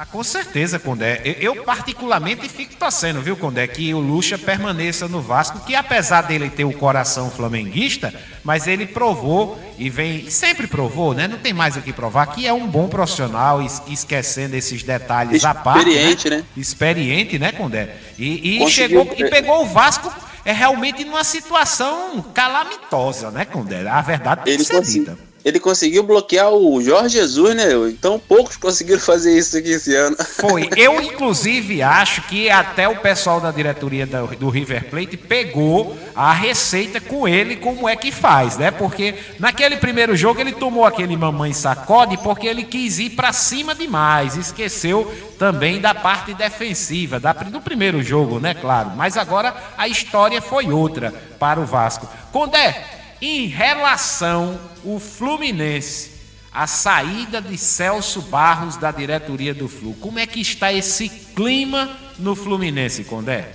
Ah, 0.00 0.06
com 0.06 0.22
certeza, 0.22 0.78
Condé. 0.78 1.20
Eu, 1.24 1.56
eu, 1.56 1.64
particularmente 1.64 2.48
fico 2.48 2.76
torcendo, 2.76 3.20
viu, 3.20 3.36
Condé, 3.36 3.66
que 3.66 3.92
o 3.92 3.98
Lucha 3.98 4.38
permaneça 4.38 5.08
no 5.08 5.20
Vasco, 5.20 5.58
que 5.66 5.74
apesar 5.74 6.22
dele 6.22 6.48
ter 6.48 6.64
o 6.64 6.72
coração 6.72 7.28
flamenguista, 7.28 8.14
mas 8.44 8.68
ele 8.68 8.86
provou 8.86 9.60
e 9.76 9.90
vem, 9.90 10.30
sempre 10.30 10.68
provou, 10.68 11.14
né? 11.14 11.26
Não 11.26 11.38
tem 11.38 11.52
mais 11.52 11.76
o 11.76 11.82
que 11.82 11.92
provar, 11.92 12.26
que 12.26 12.46
é 12.46 12.52
um 12.52 12.64
bom 12.64 12.86
profissional, 12.86 13.60
esquecendo 13.88 14.54
esses 14.54 14.84
detalhes 14.84 15.44
à 15.44 15.52
parte. 15.52 15.86
Né? 15.86 15.90
Experiente, 15.90 16.30
né? 16.30 16.36
né? 16.36 16.44
Experiente, 16.56 17.38
né, 17.40 17.50
Condé? 17.50 17.96
E, 18.16 18.62
e 18.62 18.70
chegou 18.70 19.02
e 19.16 19.28
pegou 19.28 19.62
o 19.62 19.66
Vasco 19.66 20.14
é 20.44 20.52
realmente 20.52 21.04
numa 21.04 21.24
situação 21.24 22.22
calamitosa, 22.32 23.32
né, 23.32 23.44
Condé? 23.44 23.84
A 23.88 24.00
verdade 24.00 24.44
tem 24.44 24.58
que 24.58 24.64
ser 24.64 24.80
dita 24.80 25.27
ele 25.48 25.58
conseguiu 25.58 26.02
bloquear 26.02 26.50
o 26.50 26.80
Jorge 26.82 27.16
Jesus, 27.16 27.56
né? 27.56 27.64
Então 27.88 28.20
poucos 28.28 28.56
conseguiram 28.56 29.00
fazer 29.00 29.36
isso 29.36 29.56
aqui 29.56 29.70
esse 29.70 29.94
ano. 29.94 30.16
Foi. 30.16 30.68
Eu, 30.76 31.00
inclusive, 31.00 31.82
acho 31.82 32.22
que 32.22 32.50
até 32.50 32.86
o 32.86 32.96
pessoal 32.96 33.40
da 33.40 33.50
diretoria 33.50 34.06
do, 34.06 34.50
River 34.50 34.90
Plate 34.90 35.16
pegou 35.16 35.96
a 36.14 36.32
receita 36.32 37.00
com 37.00 37.26
ele, 37.26 37.56
como 37.56 37.88
é 37.88 37.96
que 37.96 38.12
faz, 38.12 38.58
né? 38.58 38.70
Porque 38.70 39.14
naquele 39.38 39.78
primeiro 39.78 40.14
jogo 40.14 40.40
ele 40.40 40.52
tomou 40.52 40.84
aquele 40.84 41.16
mamãe 41.16 41.52
sacode 41.54 42.18
porque 42.18 42.46
ele 42.46 42.64
quis 42.64 42.98
ir 42.98 43.10
para 43.10 43.32
cima 43.32 43.74
demais. 43.74 44.36
Esqueceu 44.36 45.10
também 45.38 45.80
da 45.80 45.94
parte 45.94 46.34
defensiva, 46.34 47.18
da, 47.18 47.32
do 47.32 47.60
primeiro 47.60 48.02
jogo, 48.02 48.38
né? 48.38 48.52
Claro. 48.52 48.92
Mas 48.96 49.16
agora 49.16 49.54
a 49.78 49.88
história 49.88 50.42
foi 50.42 50.70
outra 50.70 51.12
para 51.38 51.58
o 51.58 51.64
Vasco. 51.64 52.06
Condé, 52.30 52.97
em 53.20 53.46
relação 53.46 54.60
o 54.84 54.98
Fluminense, 54.98 56.12
a 56.52 56.66
saída 56.66 57.40
de 57.40 57.56
Celso 57.58 58.22
Barros 58.22 58.76
da 58.76 58.90
diretoria 58.90 59.54
do 59.54 59.68
Flu, 59.68 59.94
como 59.94 60.18
é 60.18 60.26
que 60.26 60.40
está 60.40 60.72
esse 60.72 61.08
clima 61.08 61.96
no 62.18 62.34
Fluminense, 62.34 63.04
Condé? 63.04 63.52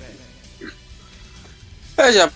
É, 1.97 2.11
já. 2.11 2.31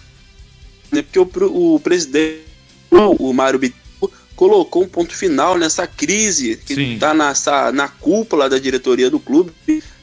Né, 0.91 1.01
porque 1.01 1.19
o, 1.19 1.75
o 1.75 1.79
presidente, 1.79 2.45
o 2.91 3.33
Mário 3.33 3.59
Bittencourt, 3.59 4.13
colocou 4.35 4.83
um 4.83 4.87
ponto 4.87 5.15
final 5.15 5.57
nessa 5.57 5.87
crise 5.87 6.57
que 6.57 6.73
está 6.73 7.13
na, 7.13 7.33
na 7.73 7.87
cúpula 7.87 8.49
da 8.49 8.59
diretoria 8.59 9.09
do 9.09 9.19
clube 9.19 9.51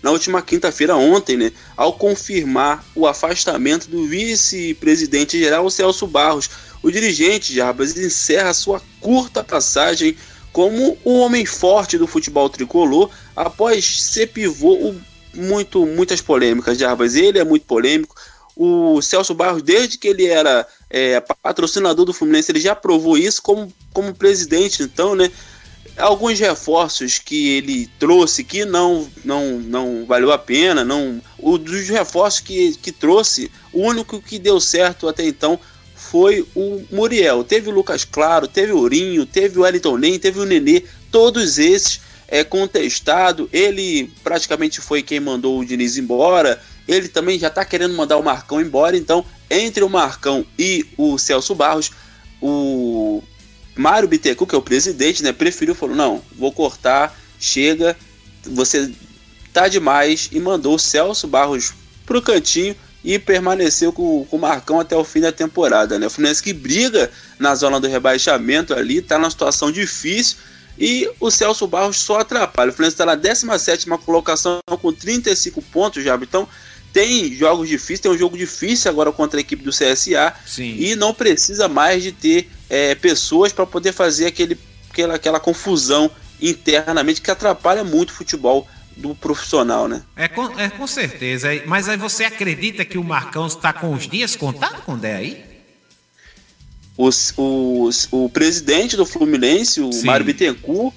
na 0.02 0.10
última 0.10 0.42
quinta-feira, 0.42 0.96
ontem, 0.96 1.34
né, 1.36 1.52
ao 1.74 1.94
confirmar 1.94 2.84
o 2.94 3.06
afastamento 3.06 3.88
do 3.88 4.06
vice-presidente 4.06 5.38
geral 5.38 5.70
Celso 5.70 6.06
Barros. 6.06 6.50
O 6.84 6.92
dirigente 6.92 7.54
Jarbas 7.54 7.96
encerra 7.96 8.52
sua 8.52 8.78
curta 9.00 9.42
passagem 9.42 10.14
como 10.52 10.98
um 11.02 11.14
homem 11.20 11.46
forte 11.46 11.96
do 11.96 12.06
futebol 12.06 12.50
tricolor 12.50 13.10
após 13.34 14.02
ser 14.02 14.26
pivô 14.26 14.94
muito 15.32 15.86
muitas 15.86 16.20
polêmicas 16.20 16.76
Jarbas. 16.76 17.14
Ele 17.14 17.38
é 17.38 17.44
muito 17.44 17.64
polêmico. 17.64 18.14
O 18.54 19.00
Celso 19.00 19.32
Barros, 19.32 19.62
desde 19.62 19.96
que 19.96 20.08
ele 20.08 20.26
era 20.26 20.68
é, 20.90 21.18
patrocinador 21.42 22.04
do 22.04 22.12
Fluminense, 22.12 22.52
ele 22.52 22.60
já 22.60 22.76
provou 22.76 23.16
isso 23.16 23.40
como, 23.40 23.72
como 23.90 24.14
presidente. 24.14 24.82
Então, 24.82 25.14
né, 25.14 25.30
alguns 25.96 26.38
reforços 26.38 27.18
que 27.18 27.48
ele 27.48 27.90
trouxe 27.98 28.44
que 28.44 28.66
não 28.66 29.08
não 29.24 29.58
não 29.58 30.04
valeu 30.04 30.30
a 30.30 30.36
pena, 30.38 30.84
não 30.84 31.18
o 31.38 31.56
dos 31.56 31.88
reforços 31.88 32.40
que, 32.40 32.76
que 32.76 32.92
trouxe, 32.92 33.50
o 33.72 33.80
único 33.80 34.20
que 34.20 34.38
deu 34.38 34.60
certo 34.60 35.08
até 35.08 35.24
então 35.24 35.58
foi 36.10 36.46
o 36.54 36.84
Muriel. 36.90 37.42
Teve 37.42 37.68
o 37.68 37.72
Lucas 37.72 38.04
Claro, 38.04 38.46
teve 38.46 38.72
o 38.72 38.78
Ourinho, 38.78 39.26
teve 39.26 39.58
o 39.58 39.62
Wellington 39.62 39.96
Nem, 39.96 40.18
teve 40.18 40.38
o 40.38 40.44
Nenê, 40.44 40.84
todos 41.10 41.58
esses 41.58 42.00
é 42.28 42.44
contestado. 42.44 43.48
Ele 43.52 44.12
praticamente 44.22 44.80
foi 44.80 45.02
quem 45.02 45.20
mandou 45.20 45.58
o 45.58 45.64
Diniz 45.64 45.96
embora. 45.96 46.60
Ele 46.86 47.08
também 47.08 47.38
já 47.38 47.48
está 47.48 47.64
querendo 47.64 47.94
mandar 47.94 48.16
o 48.16 48.22
Marcão 48.22 48.60
embora. 48.60 48.96
Então, 48.96 49.24
entre 49.50 49.82
o 49.82 49.88
Marcão 49.88 50.44
e 50.58 50.86
o 50.96 51.18
Celso 51.18 51.54
Barros, 51.54 51.90
o 52.40 53.22
Mário 53.74 54.08
Bittencourt, 54.08 54.48
que 54.48 54.54
é 54.54 54.58
o 54.58 54.62
presidente, 54.62 55.22
né, 55.22 55.32
preferiu, 55.32 55.74
falou, 55.74 55.96
não, 55.96 56.22
vou 56.36 56.52
cortar, 56.52 57.18
chega, 57.40 57.96
você 58.44 58.92
tá 59.52 59.68
demais, 59.68 60.28
e 60.32 60.38
mandou 60.38 60.74
o 60.74 60.78
Celso 60.78 61.26
Barros 61.26 61.72
pro 62.04 62.22
cantinho 62.22 62.76
e 63.04 63.18
permaneceu 63.18 63.92
com, 63.92 64.24
com 64.24 64.36
o 64.36 64.40
Marcão 64.40 64.80
até 64.80 64.96
o 64.96 65.04
fim 65.04 65.20
da 65.20 65.30
temporada. 65.30 65.98
Né? 65.98 66.06
O 66.06 66.10
Fluminense 66.10 66.42
que 66.42 66.54
briga 66.54 67.10
na 67.38 67.54
zona 67.54 67.78
do 67.78 67.86
rebaixamento 67.86 68.72
ali, 68.72 68.98
está 68.98 69.18
numa 69.18 69.30
situação 69.30 69.70
difícil 69.70 70.38
e 70.78 71.08
o 71.20 71.30
Celso 71.30 71.66
Barros 71.66 71.98
só 71.98 72.20
atrapalha. 72.20 72.70
O 72.70 72.72
Fluminense 72.72 72.94
está 72.94 73.04
na 73.04 73.14
17 73.14 73.86
colocação 74.04 74.58
com 74.80 74.92
35 74.92 75.60
pontos 75.62 76.02
já, 76.02 76.16
então 76.16 76.48
tem 76.94 77.32
jogos 77.34 77.68
difíceis, 77.68 78.00
tem 78.00 78.10
um 78.10 78.16
jogo 78.16 78.38
difícil 78.38 78.90
agora 78.90 79.12
contra 79.12 79.38
a 79.38 79.42
equipe 79.42 79.62
do 79.62 79.70
CSA 79.70 80.32
Sim. 80.46 80.76
e 80.78 80.96
não 80.96 81.12
precisa 81.12 81.68
mais 81.68 82.02
de 82.02 82.12
ter 82.12 82.48
é, 82.70 82.94
pessoas 82.94 83.52
para 83.52 83.66
poder 83.66 83.92
fazer 83.92 84.26
aquele, 84.26 84.58
aquela, 84.90 85.14
aquela 85.16 85.40
confusão 85.40 86.10
internamente 86.40 87.20
que 87.20 87.30
atrapalha 87.30 87.84
muito 87.84 88.10
o 88.10 88.14
futebol 88.14 88.66
do 88.96 89.14
profissional, 89.14 89.88
né? 89.88 90.02
É 90.16 90.28
com, 90.28 90.58
é 90.58 90.68
com 90.68 90.86
certeza. 90.86 91.48
Mas 91.66 91.88
aí 91.88 91.96
você 91.96 92.24
acredita 92.24 92.84
que 92.84 92.98
o 92.98 93.04
Marcão 93.04 93.46
está 93.46 93.72
com 93.72 93.92
os 93.92 94.08
dias 94.08 94.36
contados 94.36 94.80
com 94.80 94.94
o 94.94 94.96
Dé 94.96 95.16
aí? 95.16 95.44
Os, 96.96 97.34
os, 97.36 98.08
o 98.12 98.28
presidente 98.28 98.96
do 98.96 99.04
Fluminense, 99.04 99.80
o 99.80 99.92
Sim. 99.92 100.06
Mário 100.06 100.24
Bittencourt, 100.24 100.94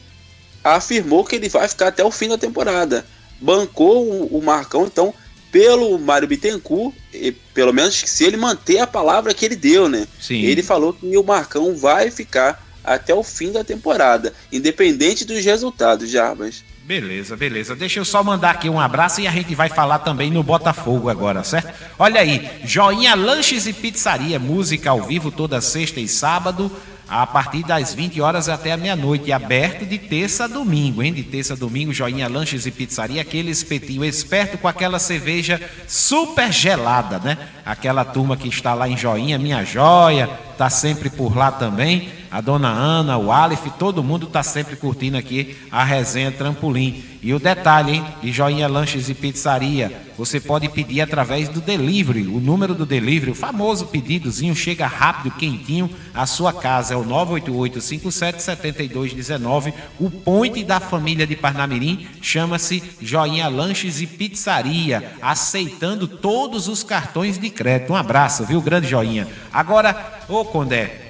afirmou 0.63 1.25
que 1.25 1.35
ele 1.35 1.49
vai 1.49 1.67
ficar 1.67 1.87
até 1.87 2.03
o 2.03 2.11
fim 2.11 2.29
da 2.29 2.37
temporada. 2.37 3.05
Bancou 3.41 4.05
o, 4.05 4.37
o 4.37 4.43
Marcão, 4.43 4.85
então, 4.85 5.13
pelo 5.51 5.97
Mário 5.97 6.27
Bittencourt, 6.27 6.93
e, 7.13 7.31
pelo 7.31 7.73
menos 7.73 7.95
se 7.95 8.23
ele 8.23 8.37
manter 8.37 8.79
a 8.79 8.87
palavra 8.87 9.33
que 9.33 9.45
ele 9.45 9.55
deu, 9.55 9.89
né? 9.89 10.07
Sim. 10.19 10.41
Ele 10.43 10.61
falou 10.61 10.93
que 10.93 11.17
o 11.17 11.23
Marcão 11.23 11.75
vai 11.75 12.11
ficar 12.11 12.63
até 12.83 13.13
o 13.13 13.23
fim 13.23 13.51
da 13.51 13.63
temporada, 13.63 14.33
independente 14.51 15.25
dos 15.25 15.43
resultados, 15.43 16.09
Jarbas. 16.09 16.63
Beleza, 16.87 17.35
beleza. 17.35 17.75
Deixa 17.75 17.99
eu 17.99 18.05
só 18.05 18.23
mandar 18.23 18.51
aqui 18.51 18.69
um 18.69 18.79
abraço 18.79 19.19
e 19.19 19.27
a 19.27 19.31
gente 19.31 19.53
vai 19.53 19.67
falar 19.67 19.99
também 19.99 20.31
no 20.31 20.41
Botafogo 20.41 21.09
agora, 21.09 21.43
certo? 21.43 21.73
Olha 21.99 22.21
aí, 22.21 22.49
Joinha 22.63 23.13
Lanches 23.13 23.67
e 23.67 23.73
Pizzaria, 23.73 24.39
música 24.39 24.91
ao 24.91 25.03
vivo 25.03 25.29
toda 25.29 25.59
sexta 25.59 25.99
e 25.99 26.07
sábado, 26.07 26.71
a 27.05 27.27
partir 27.27 27.63
das 27.63 27.93
20 27.93 28.21
horas 28.21 28.47
até 28.47 28.71
a 28.71 28.77
meia-noite, 28.77 29.33
aberto 29.33 29.85
de 29.85 29.97
terça 29.97 30.45
a 30.45 30.47
domingo, 30.47 31.03
hein? 31.03 31.11
De 31.11 31.23
terça 31.23 31.55
a 31.55 31.57
domingo, 31.57 31.91
Joinha 31.91 32.29
Lanches 32.29 32.65
e 32.65 32.71
Pizzaria, 32.71 33.21
aquele 33.21 33.51
espetinho 33.51 34.05
esperto 34.05 34.57
com 34.57 34.69
aquela 34.69 34.97
cerveja 34.97 35.59
super 35.89 36.53
gelada, 36.53 37.19
né? 37.19 37.37
Aquela 37.65 38.05
turma 38.05 38.37
que 38.37 38.47
está 38.47 38.73
lá 38.73 38.87
em 38.87 38.95
Joinha, 38.95 39.37
minha 39.37 39.61
joia, 39.65 40.29
tá 40.57 40.69
sempre 40.69 41.09
por 41.09 41.35
lá 41.35 41.51
também 41.51 42.16
A 42.29 42.41
dona 42.41 42.69
Ana, 42.69 43.17
o 43.17 43.31
Aleph, 43.31 43.65
todo 43.79 44.03
mundo 44.03 44.27
está 44.27 44.43
sempre 44.43 44.75
curtindo 44.75 45.17
aqui 45.17 45.55
a 45.71 45.83
resenha 45.83 46.31
Trampolim. 46.31 47.03
E 47.21 47.33
o 47.33 47.39
detalhe, 47.39 47.95
hein? 47.95 48.05
De 48.21 48.31
Joinha 48.31 48.67
Lanches 48.67 49.09
e 49.09 49.13
Pizzaria. 49.13 50.07
Você 50.17 50.39
pode 50.39 50.69
pedir 50.69 51.01
através 51.01 51.49
do 51.49 51.59
delivery. 51.59 52.25
O 52.27 52.39
número 52.39 52.73
do 52.73 52.85
delivery, 52.85 53.31
o 53.31 53.35
famoso 53.35 53.87
pedidozinho, 53.87 54.55
chega 54.55 54.87
rápido, 54.87 55.35
quentinho. 55.35 55.89
A 56.13 56.25
sua 56.25 56.53
casa 56.53 56.93
é 56.93 56.97
o 56.97 57.03
988-577219. 57.05 59.73
O 59.99 60.09
point 60.09 60.63
da 60.63 60.79
família 60.79 61.27
de 61.27 61.35
Parnamirim 61.35 62.07
chama-se 62.21 62.81
Joinha 63.01 63.47
Lanches 63.47 64.01
e 64.01 64.07
Pizzaria. 64.07 65.13
Aceitando 65.21 66.07
todos 66.07 66.67
os 66.67 66.83
cartões 66.83 67.37
de 67.37 67.49
crédito. 67.49 67.93
Um 67.93 67.95
abraço, 67.95 68.45
viu, 68.45 68.61
grande 68.61 68.87
Joinha? 68.87 69.27
Agora, 69.51 70.21
ô 70.29 70.45
Condé, 70.45 71.06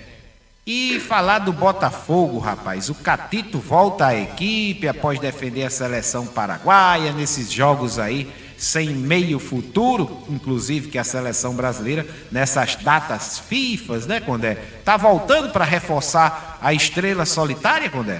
e 0.68 1.00
falar 1.00 1.40
do 1.40 1.54
Botafogo, 1.54 2.40
rapaz. 2.40 2.90
O 2.90 2.96
Catito 2.96 3.58
volta 3.58 4.08
à 4.08 4.16
equipe 4.20 4.86
após 4.86 5.18
defender 5.18 5.64
a 5.64 5.70
seleção 5.70 6.28
paraguaia 6.28 7.14
nesses 7.14 7.50
jogos 7.50 7.98
aí 7.98 8.30
sem 8.58 8.90
meio 8.90 9.40
futuro, 9.40 10.24
inclusive 10.28 10.90
que 10.90 10.98
a 10.98 11.04
seleção 11.04 11.54
brasileira 11.54 12.06
nessas 12.30 12.76
datas 12.76 13.40
FIFAs, 13.40 14.06
né, 14.06 14.20
Condé? 14.20 14.56
Tá 14.84 14.98
voltando 14.98 15.52
para 15.54 15.64
reforçar 15.64 16.58
a 16.62 16.74
estrela 16.74 17.24
solitária, 17.24 17.90
Condé? 17.90 18.20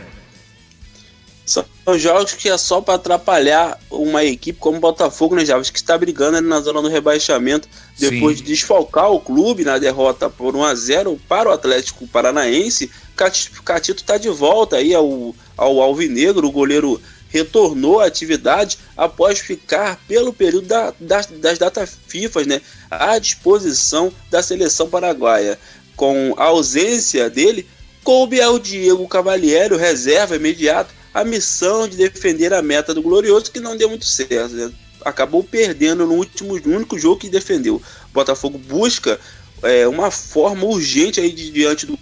São 1.88 1.98
jogos 1.98 2.34
que 2.34 2.50
é 2.50 2.58
só 2.58 2.82
para 2.82 2.96
atrapalhar 2.96 3.80
uma 3.90 4.22
equipe 4.22 4.60
como 4.60 4.76
o 4.76 4.82
Botafogo, 4.82 5.38
né, 5.38 5.46
Javas, 5.46 5.70
que 5.70 5.78
está 5.78 5.98
brigando 5.98 6.42
na 6.42 6.60
zona 6.60 6.82
do 6.82 6.90
rebaixamento 6.90 7.70
depois 7.98 8.38
Sim. 8.38 8.44
de 8.44 8.52
desfalcar 8.52 9.10
o 9.10 9.22
clube 9.22 9.64
na 9.64 9.78
derrota 9.78 10.30
por 10.30 10.54
1 10.54 10.66
a 10.66 10.76
0 10.76 11.18
para 11.30 11.48
o 11.48 11.52
Atlético 11.54 12.06
Paranaense. 12.06 12.92
Catito 13.16 14.02
está 14.02 14.18
de 14.18 14.28
volta 14.28 14.76
aí 14.76 14.94
ao, 14.94 15.34
ao 15.56 15.82
Alvinegro, 15.82 16.46
o 16.46 16.52
goleiro 16.52 17.02
retornou 17.30 18.02
à 18.02 18.06
atividade 18.06 18.78
após 18.98 19.40
ficar 19.40 19.98
pelo 20.10 20.34
período 20.34 20.68
da, 20.68 20.94
das, 21.00 21.28
das 21.28 21.58
datas 21.58 21.98
FIFA 22.06 22.44
né, 22.44 22.62
à 22.92 23.18
disposição 23.18 24.12
da 24.30 24.44
seleção 24.44 24.90
paraguaia. 24.90 25.58
Com 25.96 26.36
a 26.38 26.44
ausência 26.48 27.30
dele, 27.30 27.66
coube 28.04 28.42
ao 28.42 28.60
Diego 28.60 29.08
Cavalieri, 29.08 29.78
reserva 29.78 30.36
imediato, 30.36 30.98
a 31.18 31.24
missão 31.24 31.88
de 31.88 31.98
defender 31.98 32.54
a 32.54 32.62
meta 32.62 32.94
do 32.94 33.02
Glorioso, 33.02 33.52
que 33.52 33.60
não 33.60 33.76
deu 33.76 33.90
muito 33.90 34.06
certo. 34.06 34.54
Né? 34.54 34.72
Acabou 35.04 35.44
perdendo 35.44 36.06
no 36.06 36.14
último 36.14 36.60
no 36.60 36.76
único 36.76 37.00
jogo 37.00 37.20
que 37.20 37.28
defendeu. 37.28 37.78
O 37.78 38.14
Botafogo 38.14 38.60
busca 38.60 39.20
é, 39.64 39.88
uma 39.88 40.12
forma 40.12 40.64
urgente 40.66 41.20
aí 41.20 41.32
de, 41.32 41.50
diante 41.50 41.88
do 41.88 41.98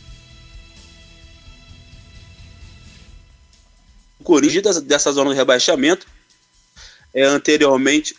Corinthians 4.21 4.81
dessa 4.81 5.13
zona 5.13 5.29
de 5.29 5.37
rebaixamento. 5.37 6.05
É, 7.13 7.23
anteriormente. 7.23 8.17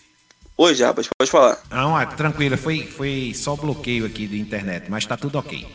Oi, 0.56 0.74
Jabas, 0.74 1.06
pode 1.18 1.30
falar. 1.30 1.62
Não, 1.70 2.00
é, 2.00 2.06
tranquilo, 2.06 2.56
foi, 2.56 2.86
foi 2.86 3.34
só 3.34 3.54
bloqueio 3.54 4.06
aqui 4.06 4.26
de 4.26 4.40
internet, 4.40 4.86
mas 4.88 5.04
tá 5.04 5.14
tudo 5.14 5.36
ok. 5.36 5.66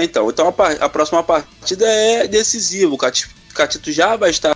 É, 0.00 0.04
então, 0.04 0.28
então 0.28 0.48
a, 0.48 0.84
a, 0.84 0.88
próxima 0.88 1.22
partida 1.22 1.86
é 1.86 2.26
decisiva. 2.26 2.92
O 2.92 2.98
Catito 2.98 3.92
já 3.92 4.16
vai 4.16 4.30
estar 4.30 4.54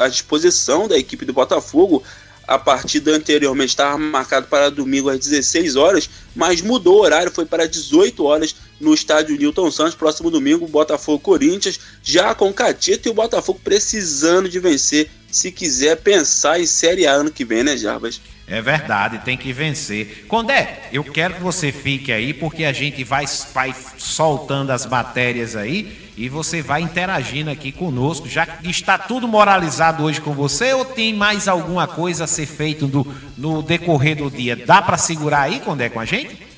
à 0.00 0.08
disposição 0.08 0.86
da 0.86 0.96
equipe 0.96 1.24
do 1.24 1.32
Botafogo. 1.32 2.02
A 2.46 2.58
partida 2.58 3.10
anteriormente 3.14 3.70
estava 3.70 3.98
marcada 3.98 4.46
para 4.46 4.70
domingo 4.70 5.10
às 5.10 5.18
16 5.18 5.76
horas, 5.76 6.08
mas 6.34 6.62
mudou 6.62 6.96
o 6.96 7.02
horário, 7.02 7.30
foi 7.30 7.44
para 7.44 7.68
18 7.68 8.24
horas 8.24 8.56
no 8.80 8.94
estádio 8.94 9.36
Newton 9.36 9.70
Santos, 9.70 9.94
próximo 9.94 10.30
domingo, 10.30 10.66
Botafogo 10.66 11.18
Corinthians, 11.18 11.78
já 12.02 12.34
com 12.34 12.50
Catito 12.50 13.06
e 13.06 13.10
o 13.10 13.14
Botafogo 13.14 13.60
precisando 13.62 14.48
de 14.48 14.58
vencer 14.58 15.10
se 15.30 15.52
quiser 15.52 15.96
pensar 15.96 16.60
em 16.60 16.66
Série 16.66 17.06
A 17.06 17.12
ano 17.12 17.30
que 17.30 17.44
vem, 17.44 17.62
né, 17.62 17.76
Jarbas? 17.76 18.20
É 18.50 18.62
verdade, 18.62 19.18
tem 19.18 19.36
que 19.36 19.52
vencer. 19.52 20.24
Condé, 20.26 20.88
eu 20.90 21.04
quero 21.04 21.34
que 21.34 21.42
você 21.42 21.70
fique 21.70 22.10
aí, 22.10 22.32
porque 22.32 22.64
a 22.64 22.72
gente 22.72 23.04
vai, 23.04 23.26
vai 23.52 23.74
soltando 23.98 24.70
as 24.70 24.86
matérias 24.86 25.54
aí 25.54 26.10
e 26.16 26.30
você 26.30 26.62
vai 26.62 26.80
interagindo 26.80 27.50
aqui 27.50 27.70
conosco. 27.70 28.26
Já 28.26 28.46
que 28.46 28.70
está 28.70 28.96
tudo 28.96 29.28
moralizado 29.28 30.02
hoje 30.02 30.22
com 30.22 30.32
você, 30.32 30.72
ou 30.72 30.84
tem 30.84 31.12
mais 31.12 31.46
alguma 31.46 31.86
coisa 31.86 32.24
a 32.24 32.26
ser 32.26 32.46
feito 32.46 32.88
no, 32.88 33.06
no 33.36 33.62
decorrer 33.62 34.16
do 34.16 34.30
dia? 34.30 34.56
Dá 34.56 34.80
para 34.80 34.96
segurar 34.96 35.42
aí, 35.42 35.60
Condé, 35.60 35.90
com 35.90 36.00
a 36.00 36.06
gente? 36.06 36.48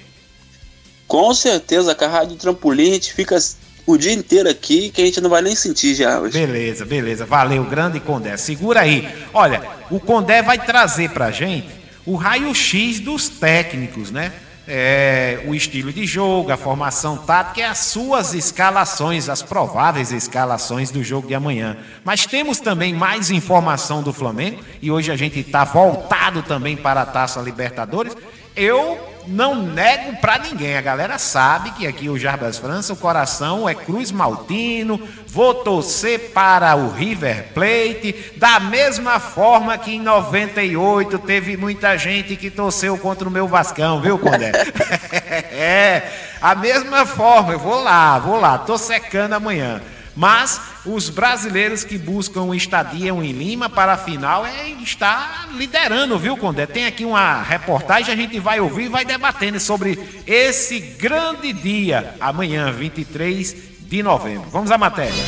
Com 1.09 1.35
certeza, 1.35 1.93
com 1.93 2.05
a 2.05 2.09
Rádio 2.09 2.37
Trampolim 2.37 2.91
a 2.91 2.95
gente 2.95 3.13
fica 3.13 3.37
o 3.93 3.99
dia 3.99 4.13
inteiro 4.13 4.49
aqui 4.49 4.91
que 4.91 5.03
a 5.03 5.05
gente 5.05 5.21
não 5.21 5.31
vai 5.31 5.43
nem 5.43 5.55
sentir 5.55 5.95
já 5.95 6.21
hoje. 6.21 6.39
Beleza, 6.39 6.85
beleza. 6.85 7.27
Valeu, 7.27 7.65
grande 7.65 8.01
Condé. 8.01 8.37
Segura 8.37 8.81
aí. 8.81 9.09
Olha, 9.33 9.63
o 9.91 10.01
Condé 10.01 10.43
vai 10.43 10.59
trazer 10.59 11.11
pra 11.11 11.31
gente 11.31 11.69
o 12.07 12.17
raio-x 12.17 13.01
dos 13.01 13.29
técnicos, 13.29 14.11
né? 14.11 14.33
É, 14.67 15.41
o 15.47 15.55
estilo 15.55 15.93
de 15.93 16.07
jogo, 16.07 16.53
a 16.53 16.57
formação 16.57 17.17
tática 17.17 17.61
e 17.61 17.63
as 17.65 17.79
suas 17.79 18.35
escalações, 18.35 19.29
as 19.29 19.43
prováveis 19.43 20.13
escalações 20.13 20.93
do 20.93 21.03
jogo 21.03 21.27
de 21.27 21.35
amanhã. 21.35 21.77
Mas 22.05 22.25
temos 22.25 22.61
também 22.61 22.95
mais 22.95 23.33
informação 23.33 24.01
do 24.01 24.13
Flamengo 24.13 24.61
e 24.81 24.91
hoje 24.91 25.11
a 25.11 25.17
gente 25.17 25.41
está 25.41 25.65
voltado 25.65 26.43
também 26.43 26.77
para 26.77 27.03
a 27.03 27.07
Taça 27.07 27.41
Libertadores. 27.41 28.17
Eu 28.55 29.10
não 29.27 29.63
nego 29.63 30.17
para 30.17 30.39
ninguém. 30.39 30.77
A 30.77 30.81
galera 30.81 31.19
sabe 31.19 31.71
que 31.73 31.87
aqui 31.87 32.09
o 32.09 32.19
Jarbas 32.19 32.59
França, 32.59 32.93
o 32.93 32.97
coração 32.97 33.69
é 33.69 33.75
Cruz 33.75 34.11
Maltino. 34.11 35.01
Vou 35.27 35.55
torcer 35.55 36.31
para 36.31 36.75
o 36.77 36.91
River 36.91 37.49
Plate, 37.55 38.33
da 38.37 38.59
mesma 38.59 39.21
forma 39.21 39.79
que 39.79 39.95
em 39.95 40.01
98 40.01 41.19
teve 41.21 41.57
muita 41.57 41.97
gente 41.97 42.37
que 42.37 42.51
torceu 42.51 42.99
contra 42.99 43.29
o 43.29 43.31
meu 43.31 43.47
Vascão, 43.47 44.01
viu, 44.01 44.19
Condé? 44.19 44.51
é, 45.53 46.03
a 46.41 46.55
mesma 46.55 47.07
forma. 47.07 47.53
Eu 47.53 47.59
vou 47.59 47.83
lá, 47.83 48.19
vou 48.19 48.41
lá, 48.41 48.59
tô 48.59 48.77
secando 48.77 49.35
amanhã. 49.35 49.81
Mas 50.21 50.61
os 50.85 51.09
brasileiros 51.09 51.83
que 51.83 51.97
buscam 51.97 52.55
estadia 52.55 53.09
em 53.09 53.33
Lima 53.33 53.71
para 53.71 53.95
a 53.95 53.97
final 53.97 54.45
é, 54.45 54.69
está 54.83 55.49
liderando, 55.55 56.19
viu, 56.19 56.37
Condé? 56.37 56.67
Tem 56.67 56.85
aqui 56.85 57.07
uma 57.07 57.41
reportagem, 57.43 58.13
a 58.13 58.17
gente 58.17 58.39
vai 58.39 58.61
ouvir 58.61 58.85
e 58.85 58.89
vai 58.89 59.03
debatendo 59.03 59.59
sobre 59.59 59.99
esse 60.27 60.79
grande 60.79 61.55
dia, 61.55 62.15
amanhã, 62.21 62.71
23 62.71 63.57
de 63.81 64.03
novembro. 64.03 64.51
Vamos 64.51 64.71
à 64.71 64.77
matéria. 64.77 65.25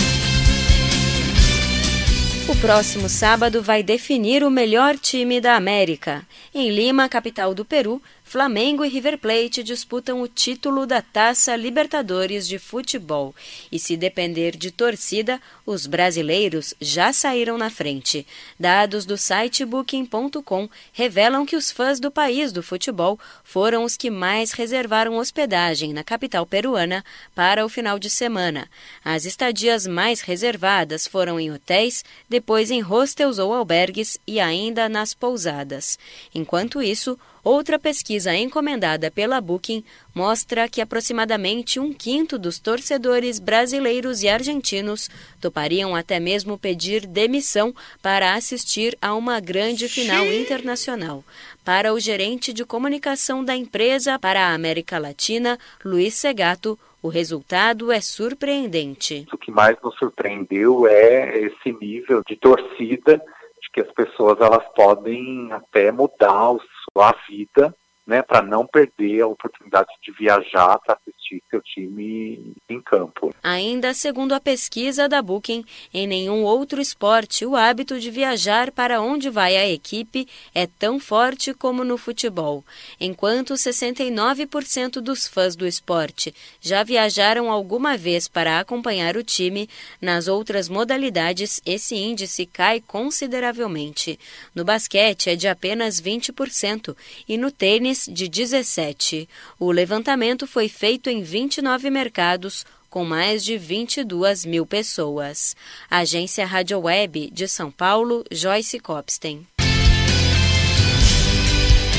O 2.47 2.57
próximo 2.57 3.09
sábado 3.09 3.63
vai 3.63 3.83
definir 3.83 4.45
o 4.45 4.51
melhor 4.51 4.99
time 4.99 5.41
da 5.41 5.57
América. 5.57 6.23
Em 6.55 6.69
Lima, 6.69 7.09
capital 7.09 7.55
do 7.55 7.65
Peru, 7.65 8.03
Flamengo 8.33 8.83
e 8.83 8.89
River 8.89 9.19
Plate 9.19 9.63
disputam 9.63 10.23
o 10.23 10.27
título 10.27 10.87
da 10.87 11.03
Taça 11.03 11.55
Libertadores 11.55 12.49
de 12.49 12.59
Futebol. 12.59 13.35
E 13.71 13.79
se 13.79 13.95
depender 13.95 14.57
de 14.57 14.71
torcida, 14.71 15.39
os 15.67 15.87
brasileiros 15.87 16.73
já 16.81 17.13
saíram 17.13 17.59
na 17.59 17.69
frente. 17.69 18.27
Dados 18.59 19.05
do 19.05 19.19
site 19.19 19.67
Booking.com 19.67 20.67
revelam 20.95 21.45
que 21.45 21.57
os 21.57 21.71
fãs 21.71 22.01
do 22.01 22.11
país 22.11 22.53
do 22.53 22.63
futebol 22.63 23.21
foram 23.45 23.85
os 23.85 23.99
que 23.99 24.09
mais 24.09 24.53
reservaram 24.53 25.19
hospedagem 25.19 25.93
na 25.93 26.03
capital 26.03 26.47
peruana 26.47 27.05
para 27.35 27.67
o 27.67 27.69
final 27.69 27.99
de 27.99 28.09
semana. 28.09 28.67
As 29.05 29.27
estadias 29.27 29.87
mais 29.87 30.23
reservadas 30.23 31.07
foram 31.07 31.39
em 31.39 31.53
hotéis, 31.53 32.03
depois 32.31 32.71
em 32.71 32.81
hostels 32.81 33.39
ou 33.39 33.53
albergues 33.53 34.17
e 34.27 34.41
ainda 34.41 34.89
nas 34.89 35.13
pousadas. 35.13 35.99
Enquanto 36.35 36.81
isso, 36.81 37.19
Outra 37.45 37.77
pesquisa 37.77 38.33
encomendada 38.37 39.11
pela 39.11 39.41
Booking 39.41 39.83
mostra 40.15 40.69
que 40.69 40.81
aproximadamente 40.81 41.81
um 41.81 41.93
quinto 41.93 42.39
dos 42.39 42.61
torcedores 42.61 43.41
brasileiros 43.41 44.23
e 44.23 44.29
argentinos 44.29 45.11
topariam 45.41 45.97
até 45.97 46.21
mesmo 46.21 46.57
pedir 46.57 47.05
demissão 47.05 47.75
para 48.01 48.35
assistir 48.35 48.97
a 49.03 49.13
uma 49.15 49.41
grande 49.41 49.89
final 49.89 50.25
internacional. 50.27 51.25
Para 51.65 51.93
o 51.93 51.99
gerente 51.99 52.53
de 52.53 52.65
comunicação 52.65 53.45
da 53.45 53.57
empresa 53.57 54.21
para 54.21 54.47
a 54.47 54.55
América 54.55 54.97
Latina, 55.01 55.59
Luiz 55.85 56.15
Segato, 56.15 56.79
o 57.03 57.09
resultado 57.09 57.91
é 57.91 58.01
surpreendente. 58.01 59.27
O 59.33 59.37
que 59.37 59.51
mais 59.51 59.77
nos 59.83 59.97
surpreendeu 59.99 60.87
é 60.87 61.37
esse 61.39 61.73
nível 61.81 62.23
de 62.25 62.37
torcida 62.37 63.21
de 63.61 63.71
que 63.73 63.81
as 63.81 63.93
pessoas 63.93 64.41
elas 64.41 64.65
podem 64.77 65.51
até 65.51 65.91
mudar 65.91 66.53
os 66.53 66.63
a 67.01 67.15
vida, 67.29 67.75
né, 68.07 68.23
para 68.23 68.43
não 68.43 68.67
perder 68.67 69.23
a 69.23 69.27
oportunidade 69.27 69.89
de 70.03 70.13
viajar 70.13 70.79
para 70.81 70.95
assistir 70.95 71.22
assistir 71.33 71.43
seu 71.49 71.61
time 71.63 72.55
em 72.69 72.81
campo. 72.81 73.35
Ainda 73.43 73.95
segundo 73.95 74.33
a 74.33 74.41
pesquisa 74.41 75.09
da 75.09 75.23
Booking, 75.23 75.65
em 75.93 76.07
nenhum 76.07 76.43
outro 76.43 76.81
esporte 76.81 77.47
o 77.47 77.57
hábito 77.57 77.99
de 77.99 78.11
viajar 78.11 78.71
para 78.71 79.01
onde 79.01 79.31
vai 79.31 79.57
a 79.57 79.69
equipe 79.69 80.29
é 80.55 80.67
tão 80.67 80.99
forte 81.01 81.55
como 81.55 81.85
no 81.85 81.97
futebol. 81.97 82.65
Enquanto 83.01 83.55
69% 83.55 85.01
dos 85.01 85.27
fãs 85.27 85.57
do 85.57 85.67
esporte 85.67 86.35
já 86.61 86.83
viajaram 86.83 87.51
alguma 87.51 87.97
vez 87.97 88.29
para 88.29 88.61
acompanhar 88.61 89.17
o 89.17 89.23
time, 89.23 89.69
nas 90.01 90.29
outras 90.29 90.69
modalidades 90.69 91.61
esse 91.65 91.95
índice 91.95 92.47
cai 92.47 92.81
consideravelmente. 92.81 94.19
No 94.55 94.65
basquete 94.65 95.31
é 95.31 95.37
de 95.37 95.49
apenas 95.49 96.01
20% 96.01 96.97
e 97.29 97.37
no 97.37 97.51
tênis 97.51 98.09
de 98.11 98.29
17%. 98.29 99.29
O 99.59 99.71
levantamento 99.71 100.47
foi 100.47 100.69
feito 100.69 101.09
em 101.09 101.22
29 101.23 101.91
mercados 101.91 102.67
com 102.91 103.05
mais 103.05 103.43
de 103.43 103.57
22 103.57 104.45
mil 104.45 104.67
pessoas. 104.67 105.57
Agência 105.91 106.45
Rádio 106.45 106.81
Web 106.81 107.31
de 107.33 107.49
São 107.49 107.71
Paulo, 107.71 108.23
Joyce 108.31 108.79
Copsten. 108.79 109.47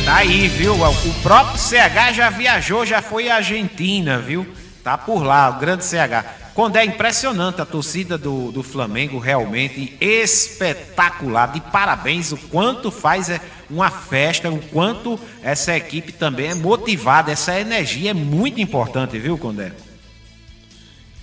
Tá 0.06 0.18
aí, 0.18 0.48
viu? 0.50 0.76
O 0.76 1.22
próprio 1.24 1.58
CH 1.58 2.14
já 2.14 2.30
viajou, 2.30 2.86
já 2.86 3.02
foi 3.02 3.30
à 3.30 3.38
Argentina, 3.38 4.20
viu? 4.20 4.46
Tá 4.84 4.98
por 4.98 5.24
lá, 5.24 5.50
o 5.50 5.60
grande 5.60 5.86
CH. 5.86 6.43
Quando 6.54 6.76
é 6.76 6.86
impressionante 6.86 7.62
a 7.62 7.66
torcida 7.66 8.16
do, 8.16 8.52
do 8.52 8.62
Flamengo, 8.62 9.18
realmente 9.18 9.98
espetacular. 10.00 11.52
De 11.52 11.60
parabéns, 11.60 12.32
o 12.32 12.38
quanto 12.38 12.92
faz 12.92 13.28
é 13.30 13.42
uma 13.70 13.90
festa, 13.90 14.52
o 14.52 14.60
quanto 14.60 15.20
essa 15.42 15.76
equipe 15.76 16.12
também 16.12 16.52
é 16.52 16.56
motivada. 16.56 17.32
Essa 17.32 17.60
energia 17.60 18.12
é 18.12 18.14
muito 18.14 18.62
importante, 18.62 19.18
viu, 19.18 19.36
Condé? 19.36 19.72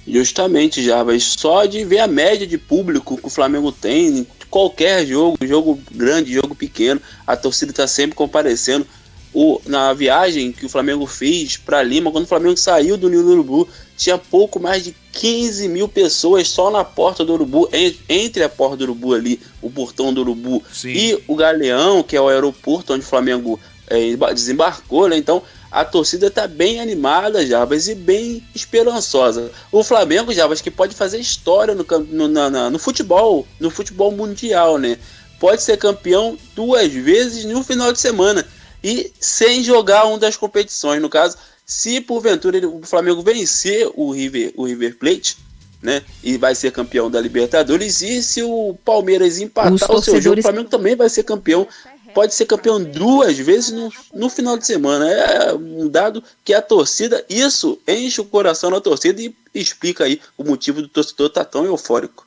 Justamente, 0.05 0.83
Jarbas. 0.83 1.23
Só 1.23 1.65
de 1.65 1.85
ver 1.85 2.01
a 2.01 2.09
média 2.09 2.45
de 2.45 2.59
público 2.59 3.17
que 3.17 3.27
o 3.27 3.31
Flamengo 3.31 3.71
tem, 3.71 4.27
qualquer 4.51 5.07
jogo, 5.07 5.39
jogo 5.43 5.81
grande, 5.93 6.35
jogo 6.35 6.57
pequeno, 6.57 7.01
a 7.25 7.37
torcida 7.37 7.71
está 7.71 7.87
sempre 7.87 8.17
comparecendo. 8.17 8.85
O, 9.33 9.61
na 9.65 9.93
viagem 9.93 10.51
que 10.51 10.67
o 10.67 10.69
Flamengo 10.69 11.07
fez 11.07 11.57
para 11.57 11.83
Lima, 11.83 12.11
quando 12.11 12.25
o 12.25 12.29
Flamengo 12.29 12.57
saiu 12.57 12.97
do 12.97 13.09
Nilo 13.09 13.31
Urubu, 13.31 13.69
tinha 13.97 14.19
pouco 14.19 14.59
mais 14.59 14.83
de 14.83 14.97
15 15.13 15.69
mil 15.69 15.87
pessoas 15.87 16.49
só 16.49 16.71
na 16.71 16.83
porta 16.83 17.25
do 17.25 17.35
Urubu, 17.35 17.69
entre 18.09 18.43
a 18.43 18.49
porta 18.49 18.79
do 18.79 18.85
Urubu 18.85 19.15
ali, 19.15 19.41
o 19.63 19.71
portão 19.71 20.13
do 20.13 20.23
Urubu 20.23 20.63
Sim. 20.73 20.89
e 20.89 21.25
o 21.29 21.37
Galeão, 21.37 22.03
que 22.03 22.17
é 22.17 22.21
o 22.21 22.29
aeroporto 22.29 22.93
onde 22.93 23.05
o 23.05 23.09
Flamengo 23.09 23.61
é, 23.87 24.17
desembarcou, 24.33 25.09
né? 25.09 25.17
Então 25.17 25.43
a 25.71 25.85
torcida 25.85 26.27
está 26.27 26.49
bem 26.49 26.81
animada, 26.81 27.47
Jabas, 27.47 27.87
e 27.87 27.95
bem 27.95 28.43
esperançosa. 28.55 29.53
O 29.71 29.85
Flamengo, 29.85 30.33
Jabas, 30.33 30.61
que 30.61 30.71
pode 30.71 30.97
fazer 30.97 31.19
história 31.19 31.75
no, 31.75 31.87
no, 32.09 32.29
na, 32.29 32.71
no 32.71 32.79
futebol, 32.79 33.47
no 33.61 33.71
futebol 33.71 34.11
mundial, 34.11 34.79
né? 34.79 34.99
Pode 35.39 35.63
ser 35.63 35.77
campeão 35.77 36.37
duas 36.57 36.93
vezes 36.93 37.45
no 37.45 37.63
final 37.63 37.93
de 37.93 38.01
semana 38.01 38.45
e 38.83 39.13
sem 39.21 39.63
jogar 39.63 40.07
uma 40.07 40.19
das 40.19 40.37
competições. 40.37 41.01
No 41.01 41.09
caso, 41.09 41.37
se 41.65 42.01
porventura 42.01 42.57
ele, 42.57 42.67
o 42.67 42.81
Flamengo 42.83 43.23
vencer 43.23 43.89
o 43.95 44.11
River, 44.11 44.53
o 44.57 44.65
River 44.65 44.97
Plate, 44.97 45.37
né, 45.83 46.03
e 46.23 46.37
vai 46.37 46.55
ser 46.55 46.73
campeão 46.73 47.11
da 47.11 47.21
Libertadores, 47.21 48.03
e 48.03 48.23
se 48.23 48.43
o 48.43 48.77
Palmeiras 48.85 49.39
empatar 49.39 49.73
Os 49.73 49.83
o 49.83 50.03
seu 50.03 50.21
jogo, 50.21 50.41
o 50.41 50.43
Flamengo 50.43 50.69
também 50.69 50.95
vai 50.95 51.09
ser 51.09 51.23
campeão. 51.23 51.67
Pode 52.13 52.35
ser 52.35 52.45
campeão 52.47 52.83
duas 52.83 53.39
vezes 53.39 53.71
no, 53.71 53.93
no 54.13 54.29
final 54.29 54.59
de 54.59 54.67
semana. 54.67 55.09
É 55.09 55.55
um 55.55 55.89
dado 55.89 56.25
que 56.45 56.53
a 56.53 56.61
torcida, 56.61 57.25
isso 57.31 57.79
enche 57.87 58.21
o 58.21 58.25
coração 58.25 58.69
da 58.69 58.81
torcida 58.81 59.23
e 59.23 59.33
explica 59.55 60.05
aí 60.05 60.21
o 60.37 60.43
motivo 60.43 60.83
do 60.83 60.89
torcedor 60.89 61.29
estar 61.29 61.45
tá 61.45 61.51
tão 61.51 61.65
eufórico. 61.65 62.27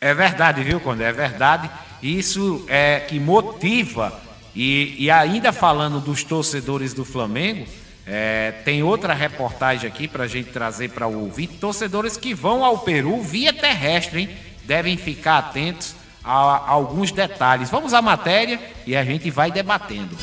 É 0.00 0.14
verdade, 0.14 0.62
viu, 0.62 0.78
Condé? 0.78 1.08
É 1.08 1.12
verdade. 1.12 1.68
Isso 2.00 2.64
é 2.68 3.00
que 3.00 3.18
motiva. 3.18 4.20
E, 4.54 4.96
e 4.98 5.10
ainda 5.10 5.52
falando 5.52 6.00
dos 6.00 6.22
torcedores 6.22 6.94
do 6.94 7.04
Flamengo, 7.04 7.66
é, 8.06 8.52
tem 8.64 8.82
outra 8.82 9.14
reportagem 9.14 9.88
aqui 9.88 10.06
para 10.06 10.24
a 10.24 10.28
gente 10.28 10.50
trazer 10.50 10.90
para 10.90 11.08
o. 11.08 11.32
Torcedores 11.60 12.16
que 12.16 12.34
vão 12.34 12.64
ao 12.64 12.78
Peru 12.78 13.20
via 13.22 13.52
terrestre, 13.52 14.20
hein? 14.22 14.30
Devem 14.64 14.96
ficar 14.96 15.38
atentos 15.38 15.94
a, 16.22 16.32
a 16.32 16.70
alguns 16.70 17.10
detalhes. 17.10 17.70
Vamos 17.70 17.92
à 17.92 18.00
matéria 18.00 18.60
e 18.86 18.94
a 18.94 19.04
gente 19.04 19.30
vai 19.30 19.50
debatendo. 19.50 20.16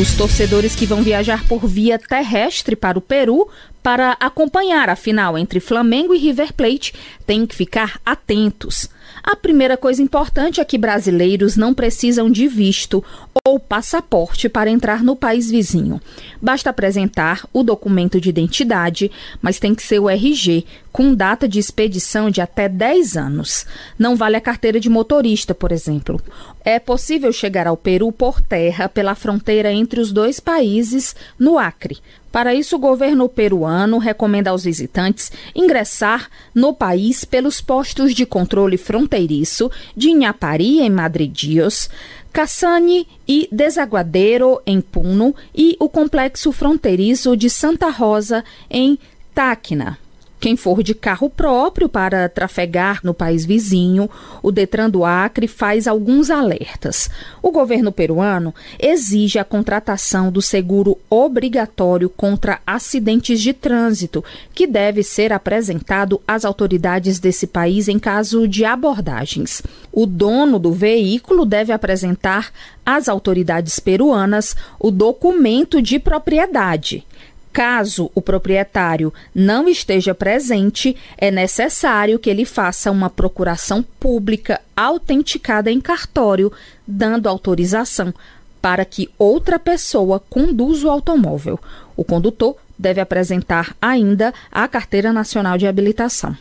Os 0.00 0.14
torcedores 0.14 0.74
que 0.74 0.86
vão 0.86 1.02
viajar 1.02 1.46
por 1.46 1.66
via 1.66 1.98
terrestre 1.98 2.74
para 2.74 2.96
o 2.98 3.02
Peru 3.02 3.48
para 3.82 4.16
acompanhar 4.18 4.88
a 4.88 4.96
final 4.96 5.36
entre 5.36 5.60
Flamengo 5.60 6.14
e 6.14 6.18
River 6.18 6.54
Plate 6.54 6.94
têm 7.26 7.44
que 7.44 7.54
ficar 7.54 8.00
atentos. 8.04 8.88
A 9.22 9.36
primeira 9.36 9.76
coisa 9.76 10.02
importante 10.02 10.60
é 10.60 10.64
que 10.64 10.76
brasileiros 10.76 11.56
não 11.56 11.72
precisam 11.72 12.28
de 12.28 12.48
visto 12.48 13.04
ou 13.46 13.58
passaporte 13.58 14.48
para 14.48 14.68
entrar 14.68 15.04
no 15.04 15.14
país 15.14 15.48
vizinho. 15.48 16.00
Basta 16.40 16.70
apresentar 16.70 17.46
o 17.52 17.62
documento 17.62 18.20
de 18.20 18.28
identidade, 18.28 19.12
mas 19.40 19.60
tem 19.60 19.76
que 19.76 19.82
ser 19.82 20.00
o 20.00 20.10
RG, 20.10 20.66
com 20.92 21.14
data 21.14 21.48
de 21.48 21.58
expedição 21.58 22.30
de 22.30 22.40
até 22.40 22.68
10 22.68 23.16
anos. 23.16 23.66
Não 23.98 24.14
vale 24.14 24.36
a 24.36 24.40
carteira 24.40 24.78
de 24.78 24.90
motorista, 24.90 25.54
por 25.54 25.72
exemplo. 25.72 26.20
É 26.64 26.78
possível 26.78 27.32
chegar 27.32 27.66
ao 27.66 27.76
Peru 27.76 28.12
por 28.12 28.40
terra 28.40 28.88
pela 28.88 29.14
fronteira 29.14 29.72
entre 29.72 30.00
os 30.00 30.12
dois 30.12 30.38
países, 30.38 31.16
no 31.38 31.58
Acre. 31.58 31.98
Para 32.30 32.54
isso, 32.54 32.76
o 32.76 32.78
governo 32.78 33.28
peruano 33.28 33.98
recomenda 33.98 34.50
aos 34.50 34.64
visitantes 34.64 35.30
ingressar 35.54 36.30
no 36.54 36.72
país 36.72 37.24
pelos 37.24 37.60
postos 37.60 38.14
de 38.14 38.24
controle 38.24 38.78
fronteiriço 38.78 39.70
de 39.94 40.08
Inhapari, 40.10 40.80
em 40.80 40.88
Madridios, 40.88 41.90
Cassani 42.32 43.06
e 43.28 43.46
Desaguadeiro, 43.52 44.62
em 44.64 44.80
Puno, 44.80 45.34
e 45.54 45.76
o 45.78 45.90
complexo 45.90 46.52
fronteiriço 46.52 47.36
de 47.36 47.50
Santa 47.50 47.90
Rosa, 47.90 48.42
em 48.70 48.98
Tacna. 49.34 49.98
Quem 50.42 50.56
for 50.56 50.82
de 50.82 50.92
carro 50.92 51.30
próprio 51.30 51.88
para 51.88 52.28
trafegar 52.28 52.98
no 53.04 53.14
país 53.14 53.44
vizinho, 53.44 54.10
o 54.42 54.50
Detran 54.50 54.90
do 54.90 55.04
Acre 55.04 55.46
faz 55.46 55.86
alguns 55.86 56.30
alertas. 56.30 57.08
O 57.40 57.52
governo 57.52 57.92
peruano 57.92 58.52
exige 58.76 59.38
a 59.38 59.44
contratação 59.44 60.32
do 60.32 60.42
seguro 60.42 60.98
obrigatório 61.08 62.10
contra 62.10 62.58
acidentes 62.66 63.40
de 63.40 63.52
trânsito, 63.52 64.24
que 64.52 64.66
deve 64.66 65.04
ser 65.04 65.32
apresentado 65.32 66.20
às 66.26 66.44
autoridades 66.44 67.20
desse 67.20 67.46
país 67.46 67.86
em 67.86 68.00
caso 68.00 68.48
de 68.48 68.64
abordagens. 68.64 69.62
O 69.92 70.06
dono 70.06 70.58
do 70.58 70.72
veículo 70.72 71.46
deve 71.46 71.72
apresentar 71.72 72.50
às 72.84 73.08
autoridades 73.08 73.78
peruanas 73.78 74.56
o 74.80 74.90
documento 74.90 75.80
de 75.80 76.00
propriedade. 76.00 77.06
Caso 77.52 78.10
o 78.14 78.22
proprietário 78.22 79.12
não 79.34 79.68
esteja 79.68 80.14
presente, 80.14 80.96
é 81.18 81.30
necessário 81.30 82.18
que 82.18 82.30
ele 82.30 82.46
faça 82.46 82.90
uma 82.90 83.10
procuração 83.10 83.84
pública 84.00 84.60
autenticada 84.74 85.70
em 85.70 85.80
cartório, 85.80 86.50
dando 86.86 87.28
autorização 87.28 88.14
para 88.60 88.84
que 88.84 89.10
outra 89.18 89.58
pessoa 89.58 90.18
conduza 90.30 90.86
o 90.86 90.90
automóvel. 90.90 91.58
O 91.96 92.04
condutor 92.04 92.56
deve 92.78 93.00
apresentar 93.00 93.76
ainda 93.82 94.32
a 94.50 94.66
Carteira 94.66 95.12
Nacional 95.12 95.58
de 95.58 95.66
Habilitação. 95.66 96.36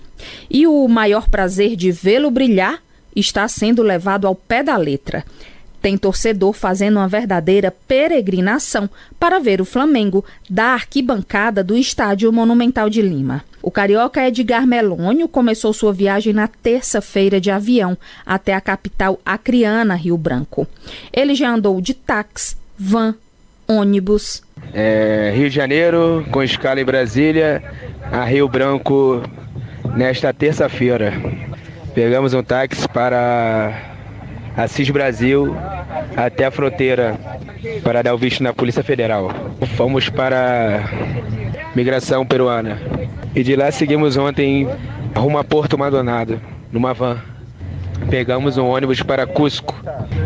E 0.50 0.66
o 0.66 0.88
maior 0.88 1.28
prazer 1.30 1.76
de 1.76 1.92
vê-lo 1.92 2.32
brilhar 2.32 2.82
está 3.16 3.48
sendo 3.48 3.84
levado 3.84 4.28
ao 4.28 4.36
pé 4.36 4.64
da 4.64 4.78
letra. 4.78 5.26
Tem 5.82 5.98
torcedor 5.98 6.54
fazendo 6.54 6.98
uma 6.98 7.08
verdadeira 7.08 7.74
peregrinação 7.88 8.90
para 9.20 9.40
ver 9.40 9.60
o 9.60 9.66
Flamengo 9.66 10.24
da 10.50 10.66
arquibancada 10.74 11.64
do 11.64 11.76
Estádio 11.76 12.32
Monumental 12.32 12.90
de 12.90 13.02
Lima. 13.02 13.44
O 13.64 13.72
carioca 13.72 14.28
Edgar 14.28 14.66
Melônio 14.66 15.28
começou 15.28 15.74
sua 15.74 15.94
viagem 15.94 16.34
na 16.34 16.48
terça-feira 16.48 17.40
de 17.40 17.52
avião 17.52 17.98
até 18.26 18.54
a 18.54 18.62
capital 18.62 19.20
acriana, 19.26 19.96
Rio 19.96 20.18
Branco. 20.18 20.68
Ele 21.14 21.36
já 21.36 21.50
andou 21.50 21.80
de 21.82 21.94
táxi, 21.94 22.56
van, 22.78 23.16
ônibus. 23.68 24.44
É, 24.74 25.32
Rio 25.36 25.50
de 25.50 25.56
Janeiro, 25.56 26.26
com 26.32 26.42
escala 26.44 26.82
em 26.82 26.86
Brasília, 26.86 27.64
a 28.12 28.24
Rio 28.24 28.48
Branco 28.48 29.22
nesta 29.96 30.34
terça-feira. 30.34 31.14
Pegamos 31.94 32.34
um 32.34 32.42
táxi 32.42 32.88
para 32.88 33.91
Assis 34.56 34.90
Brasil 34.90 35.56
até 36.16 36.46
a 36.46 36.52
fronteira 36.52 37.18
para 37.84 38.02
dar 38.02 38.14
o 38.14 38.18
visto 38.18 38.44
na 38.44 38.54
Polícia 38.54 38.84
Federal. 38.84 39.32
Fomos 39.76 40.10
para 40.10 40.90
migração 41.76 42.26
peruana. 42.26 42.80
E 43.34 43.44
de 43.44 43.56
lá 43.56 43.72
seguimos 43.72 44.18
ontem 44.18 44.68
rumo 45.16 45.38
a 45.38 45.44
Porto 45.44 45.78
Maldonado, 45.78 46.42
numa 46.72 46.94
van. 46.94 47.18
Pegamos 48.10 48.58
um 48.58 48.68
ônibus 48.68 49.02
para 49.02 49.26
Cusco. 49.26 49.76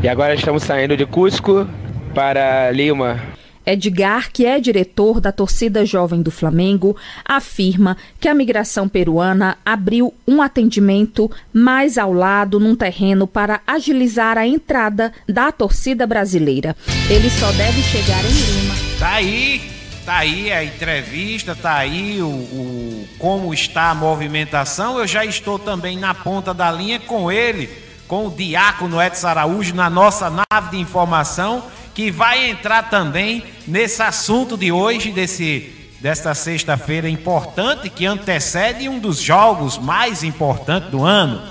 E 0.01 0.07
agora 0.07 0.33
estamos 0.33 0.63
saindo 0.63 0.97
de 0.97 1.05
Cusco 1.05 1.67
para 2.13 2.71
Lima. 2.71 3.19
Edgar, 3.65 4.31
que 4.31 4.45
é 4.45 4.59
diretor 4.59 5.19
da 5.19 5.31
torcida 5.31 5.85
jovem 5.85 6.21
do 6.21 6.29
Flamengo, 6.29 6.95
afirma 7.23 7.97
que 8.19 8.27
a 8.27 8.33
migração 8.33 8.87
peruana 8.87 9.57
abriu 9.65 10.13
um 10.27 10.41
atendimento 10.41 11.29
mais 11.51 11.97
ao 11.97 12.13
lado 12.13 12.59
num 12.59 12.75
terreno 12.75 13.25
para 13.25 13.61
agilizar 13.65 14.37
a 14.37 14.45
entrada 14.45 15.11
da 15.27 15.51
torcida 15.51 16.05
brasileira. 16.05 16.75
Ele 17.09 17.29
só 17.29 17.51
deve 17.53 17.81
chegar 17.81 18.23
em 18.23 18.29
Lima. 18.29 18.75
Tá 18.99 19.13
aí, 19.15 19.61
tá 20.05 20.17
aí 20.17 20.51
a 20.51 20.63
entrevista, 20.63 21.55
tá 21.55 21.75
aí 21.75 22.21
o, 22.21 22.27
o 22.27 23.07
como 23.17 23.53
está 23.53 23.89
a 23.89 23.95
movimentação. 23.95 24.99
Eu 24.99 25.07
já 25.07 25.25
estou 25.25 25.57
também 25.57 25.97
na 25.97 26.13
ponta 26.13 26.53
da 26.53 26.71
linha 26.71 26.99
com 26.99 27.31
ele, 27.31 27.69
com 28.07 28.27
o 28.27 28.31
Diácono 28.31 29.01
Edson 29.01 29.27
Araújo 29.27 29.73
na 29.73 29.89
nossa 29.89 30.29
nave 30.29 30.71
de 30.71 30.77
informação 30.77 31.63
que 31.95 32.11
vai 32.11 32.49
entrar 32.49 32.89
também 32.89 33.43
nesse 33.65 34.03
assunto 34.03 34.57
de 34.57 34.69
hoje, 34.69 35.11
desse, 35.11 35.73
desta 36.01 36.35
sexta-feira 36.35 37.09
importante, 37.09 37.89
que 37.89 38.05
antecede 38.05 38.89
um 38.89 38.99
dos 38.99 39.17
jogos 39.17 39.77
mais 39.77 40.21
importantes 40.21 40.91
do 40.91 41.05
ano, 41.05 41.41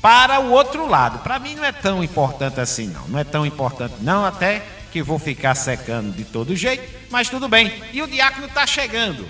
para 0.00 0.40
o 0.40 0.50
outro 0.50 0.88
lado. 0.88 1.18
Para 1.18 1.38
mim 1.38 1.54
não 1.54 1.64
é 1.64 1.72
tão 1.72 2.02
importante 2.02 2.58
assim, 2.58 2.86
não. 2.86 3.06
Não 3.06 3.18
é 3.18 3.24
tão 3.24 3.44
importante, 3.44 3.96
não, 4.00 4.24
até 4.24 4.64
que 4.90 5.02
vou 5.02 5.18
ficar 5.18 5.54
secando 5.54 6.10
de 6.10 6.24
todo 6.24 6.56
jeito, 6.56 6.82
mas 7.10 7.28
tudo 7.28 7.46
bem. 7.46 7.70
E 7.92 8.00
o 8.00 8.06
diácono 8.06 8.46
está 8.46 8.66
chegando. 8.66 9.28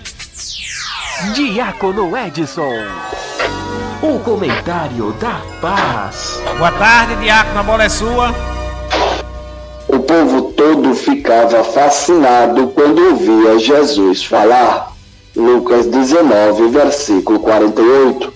Diácono 1.35 2.15
Edson. 2.15 2.85
O 4.01 4.19
comentário 4.19 5.11
da 5.13 5.41
paz. 5.59 6.39
Boa 6.57 6.71
tarde, 6.71 7.17
diácono, 7.17 7.59
a 7.59 7.63
bola 7.63 7.83
é 7.83 7.89
sua. 7.89 8.56
Povo 10.07 10.53
todo 10.53 10.95
ficava 10.95 11.65
fascinado 11.65 12.69
quando 12.69 13.09
ouvia 13.09 13.59
Jesus 13.59 14.23
falar. 14.23 14.93
Lucas 15.35 15.85
19, 15.85 16.69
versículo 16.69 17.39
48. 17.41 18.33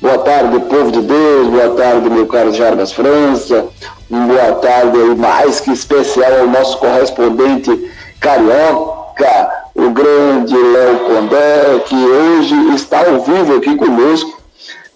Boa 0.00 0.18
tarde, 0.18 0.58
povo 0.60 0.90
de 0.90 1.02
Deus, 1.02 1.48
boa 1.48 1.76
tarde, 1.76 2.08
meu 2.08 2.26
caro 2.26 2.54
Jarbas 2.54 2.92
França, 2.92 3.66
boa 4.08 4.54
tarde 4.54 4.98
mais 5.18 5.60
que 5.60 5.72
especial 5.72 6.40
ao 6.40 6.46
nosso 6.46 6.78
correspondente 6.78 7.92
carioca, 8.18 9.50
o 9.74 9.90
grande 9.90 10.56
Léo 10.56 10.98
Condé, 11.00 11.78
que 11.86 11.94
hoje 11.94 12.74
está 12.74 13.00
ao 13.00 13.20
vivo 13.20 13.56
aqui 13.56 13.76
conosco 13.76 14.31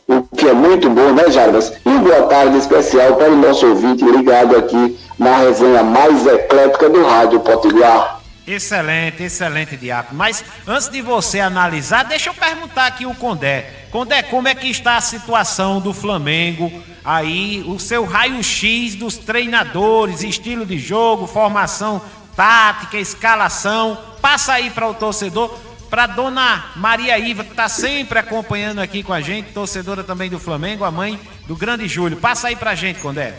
o 0.08 0.22
que 0.22 0.48
é 0.48 0.52
muito 0.52 0.88
bom, 0.88 1.12
né, 1.12 1.30
Jarbas? 1.30 1.72
E 1.84 1.98
boa 1.98 2.22
tarde 2.28 2.58
especial 2.58 3.16
para 3.16 3.30
o 3.30 3.36
nosso 3.36 3.66
ouvinte 3.66 4.04
ligado 4.04 4.56
aqui 4.56 4.98
na 5.18 5.38
resenha 5.38 5.82
mais 5.82 6.26
eclética 6.26 6.88
do 6.88 7.04
Rádio 7.04 7.40
Potiguar. 7.40 8.20
Excelente, 8.46 9.24
excelente, 9.24 9.76
Diácono. 9.76 10.16
Mas 10.16 10.44
antes 10.64 10.88
de 10.88 11.02
você 11.02 11.40
analisar, 11.40 12.04
deixa 12.04 12.30
eu 12.30 12.34
perguntar 12.34 12.86
aqui 12.86 13.04
o 13.04 13.14
Condé. 13.14 13.68
Condé, 13.90 14.22
como 14.22 14.46
é 14.46 14.54
que 14.54 14.68
está 14.68 14.96
a 14.96 15.00
situação 15.00 15.80
do 15.80 15.92
Flamengo? 15.92 16.70
Aí, 17.04 17.64
o 17.66 17.78
seu 17.80 18.04
raio-x 18.04 18.94
dos 18.94 19.16
treinadores, 19.16 20.22
estilo 20.22 20.64
de 20.64 20.78
jogo, 20.78 21.26
formação 21.26 22.00
tática, 22.36 22.96
escalação. 22.98 23.98
Passa 24.20 24.52
aí 24.52 24.70
para 24.70 24.88
o 24.88 24.94
torcedor 24.94 25.52
para 25.88 26.06
dona 26.06 26.72
Maria 26.76 27.18
Iva, 27.18 27.44
que 27.44 27.50
está 27.50 27.68
sempre 27.68 28.18
acompanhando 28.18 28.80
aqui 28.80 29.02
com 29.02 29.12
a 29.12 29.20
gente, 29.20 29.52
torcedora 29.52 30.04
também 30.04 30.28
do 30.28 30.38
Flamengo, 30.38 30.84
a 30.84 30.90
mãe 30.90 31.18
do 31.46 31.56
grande 31.56 31.86
Júlio. 31.88 32.16
Passa 32.16 32.48
aí 32.48 32.56
para 32.56 32.72
a 32.72 32.74
gente, 32.74 33.00
Condé. 33.00 33.34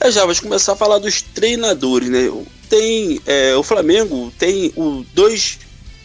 É, 0.00 0.10
já, 0.10 0.20
vamos 0.22 0.40
começar 0.40 0.72
a 0.72 0.76
falar 0.76 0.98
dos 0.98 1.22
treinadores, 1.22 2.08
né? 2.08 2.30
Tem, 2.68 3.20
é, 3.26 3.54
o 3.54 3.62
Flamengo 3.62 4.32
tem 4.38 4.72
o 4.76 5.04
dois, 5.14 5.58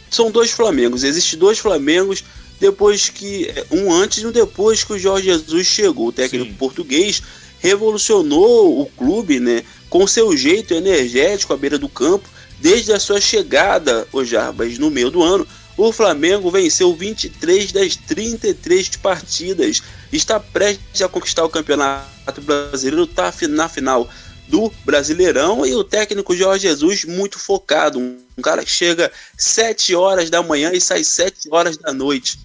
são 0.09 0.31
dois 0.31 0.51
Flamengos, 0.51 1.03
existem 1.03 1.39
dois 1.39 1.59
Flamengos 1.59 2.23
depois 2.59 3.09
que, 3.09 3.45
é, 3.45 3.65
um 3.71 3.91
antes 3.91 4.23
e 4.23 4.27
um 4.27 4.31
depois 4.31 4.83
que 4.83 4.93
o 4.93 4.99
Jorge 4.99 5.25
Jesus 5.25 5.67
chegou, 5.67 6.07
o 6.07 6.11
técnico 6.11 6.51
Sim. 6.51 6.57
português 6.57 7.21
revolucionou 7.59 8.81
o 8.81 8.85
clube, 8.85 9.39
né? 9.39 9.63
Com 9.89 10.05
seu 10.07 10.35
jeito 10.35 10.73
energético 10.73 11.53
à 11.53 11.57
beira 11.57 11.77
do 11.77 11.89
campo, 11.89 12.29
Desde 12.59 12.91
a 12.91 12.99
sua 12.99 13.21
chegada, 13.21 14.07
o 14.11 14.23
Jarbas, 14.23 14.77
no 14.77 14.91
meio 14.91 15.09
do 15.09 15.23
ano, 15.23 15.47
o 15.77 15.93
Flamengo 15.93 16.51
venceu 16.51 16.93
23 16.93 17.71
das 17.71 17.95
33 17.95 18.89
partidas. 18.97 19.81
Está 20.11 20.39
prestes 20.39 21.01
a 21.01 21.07
conquistar 21.07 21.45
o 21.45 21.49
Campeonato 21.49 22.41
Brasileiro, 22.41 23.03
está 23.03 23.33
na 23.47 23.69
final 23.69 24.09
do 24.47 24.71
Brasileirão 24.83 25.65
e 25.65 25.75
o 25.75 25.83
técnico 25.83 26.35
Jorge 26.35 26.67
Jesus 26.67 27.05
muito 27.05 27.39
focado. 27.39 27.99
Um 27.99 28.41
cara 28.41 28.65
que 28.65 28.71
chega 28.71 29.11
7 29.37 29.95
horas 29.95 30.29
da 30.29 30.43
manhã 30.43 30.71
e 30.73 30.81
sai 30.81 31.03
7 31.03 31.47
horas 31.51 31.77
da 31.77 31.93
noite 31.93 32.39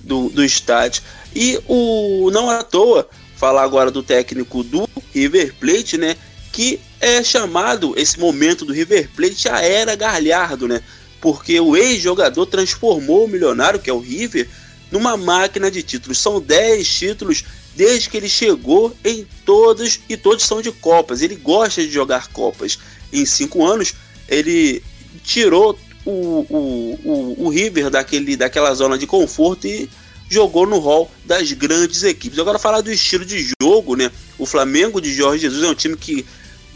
do, 0.00 0.28
do 0.28 0.44
estádio. 0.44 1.02
E 1.34 1.60
o 1.66 2.30
não 2.30 2.48
à 2.48 2.62
toa, 2.62 3.08
falar 3.36 3.62
agora 3.62 3.90
do 3.90 4.02
técnico 4.02 4.62
do 4.62 4.88
River 5.12 5.54
Plate, 5.58 5.96
né? 5.96 6.16
que 6.56 6.80
é 7.00 7.22
chamado 7.22 7.94
esse 7.96 8.18
momento 8.18 8.64
do 8.64 8.72
River 8.72 9.08
Plate 9.14 9.48
a 9.48 9.60
era 9.60 9.94
Galhardo, 9.94 10.66
né? 10.66 10.82
Porque 11.20 11.58
o 11.60 11.76
ex-jogador 11.76 12.46
transformou 12.46 13.24
o 13.24 13.28
milionário, 13.28 13.80
que 13.80 13.90
é 13.90 13.92
o 13.92 13.98
River, 13.98 14.48
numa 14.90 15.16
máquina 15.16 15.70
de 15.70 15.82
títulos. 15.82 16.18
São 16.18 16.40
10 16.40 16.88
títulos 16.88 17.44
desde 17.74 18.08
que 18.08 18.16
ele 18.16 18.28
chegou 18.28 18.96
em 19.04 19.26
todos 19.44 20.00
e 20.08 20.16
todos 20.16 20.44
são 20.44 20.62
de 20.62 20.72
Copas. 20.72 21.20
Ele 21.20 21.36
gosta 21.36 21.82
de 21.82 21.90
jogar 21.90 22.28
Copas. 22.28 22.78
Em 23.12 23.26
cinco 23.26 23.64
anos, 23.64 23.94
ele 24.28 24.82
tirou 25.22 25.78
o, 26.04 26.10
o, 26.10 27.00
o, 27.04 27.46
o 27.46 27.48
River 27.48 27.90
daquele, 27.90 28.36
daquela 28.36 28.72
zona 28.74 28.96
de 28.96 29.06
conforto 29.06 29.66
e 29.66 29.88
jogou 30.28 30.66
no 30.66 30.78
hall 30.78 31.10
das 31.24 31.52
grandes 31.52 32.02
equipes. 32.02 32.38
Agora 32.38 32.58
falar 32.58 32.80
do 32.80 32.90
estilo 32.90 33.24
de 33.24 33.52
jogo, 33.60 33.94
né? 33.94 34.10
O 34.38 34.46
Flamengo 34.46 35.00
de 35.00 35.12
Jorge 35.12 35.42
Jesus 35.42 35.62
é 35.62 35.68
um 35.68 35.74
time 35.74 35.96
que 35.96 36.24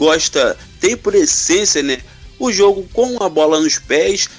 gosta, 0.00 0.56
tem 0.80 0.96
por 0.96 1.14
essência, 1.14 1.82
né, 1.82 2.00
o 2.38 2.50
jogo 2.50 2.88
com 2.90 3.22
a 3.22 3.28
bola 3.28 3.60
nos 3.60 3.78
pés, 3.78 4.30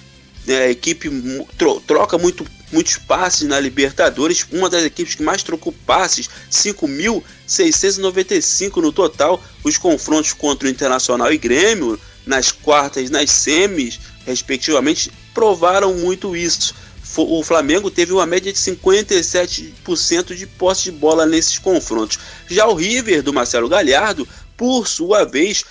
né, 0.48 0.64
a 0.64 0.72
equipe 0.72 1.08
tro 1.56 1.80
troca 1.82 2.18
muito, 2.18 2.44
muitos 2.72 2.98
passes 2.98 3.48
na 3.48 3.60
Libertadores, 3.60 4.44
uma 4.52 4.68
das 4.68 4.84
equipes 4.84 5.14
que 5.14 5.22
mais 5.22 5.44
trocou 5.44 5.72
passes, 5.86 6.28
5.695 6.50 8.78
no 8.78 8.92
total, 8.92 9.40
os 9.64 9.78
confrontos 9.78 10.34
contra 10.34 10.68
o 10.68 10.72
Internacional 10.72 11.32
e 11.32 11.38
Grêmio, 11.38 12.00
nas 12.26 12.52
quartas, 12.52 13.12
nas 13.12 13.30
semis, 13.30 14.00
respectivamente, 14.26 15.12
provaram 15.32 15.94
muito 15.94 16.36
isso. 16.36 16.74
O 17.18 17.44
Flamengo 17.44 17.92
teve 17.92 18.14
uma 18.14 18.26
média 18.26 18.54
de 18.54 18.58
57% 18.58 20.34
de 20.34 20.48
posse 20.48 20.84
de 20.84 20.92
bola 20.92 21.26
nesses 21.26 21.60
confrontos. 21.60 22.18
Já 22.48 22.66
o 22.68 22.74
River 22.74 23.22
do 23.22 23.34
Marcelo 23.34 23.68
Galhardo 23.68 24.26
por 24.62 24.88
sua 24.88 25.26
vez, 25.26 25.66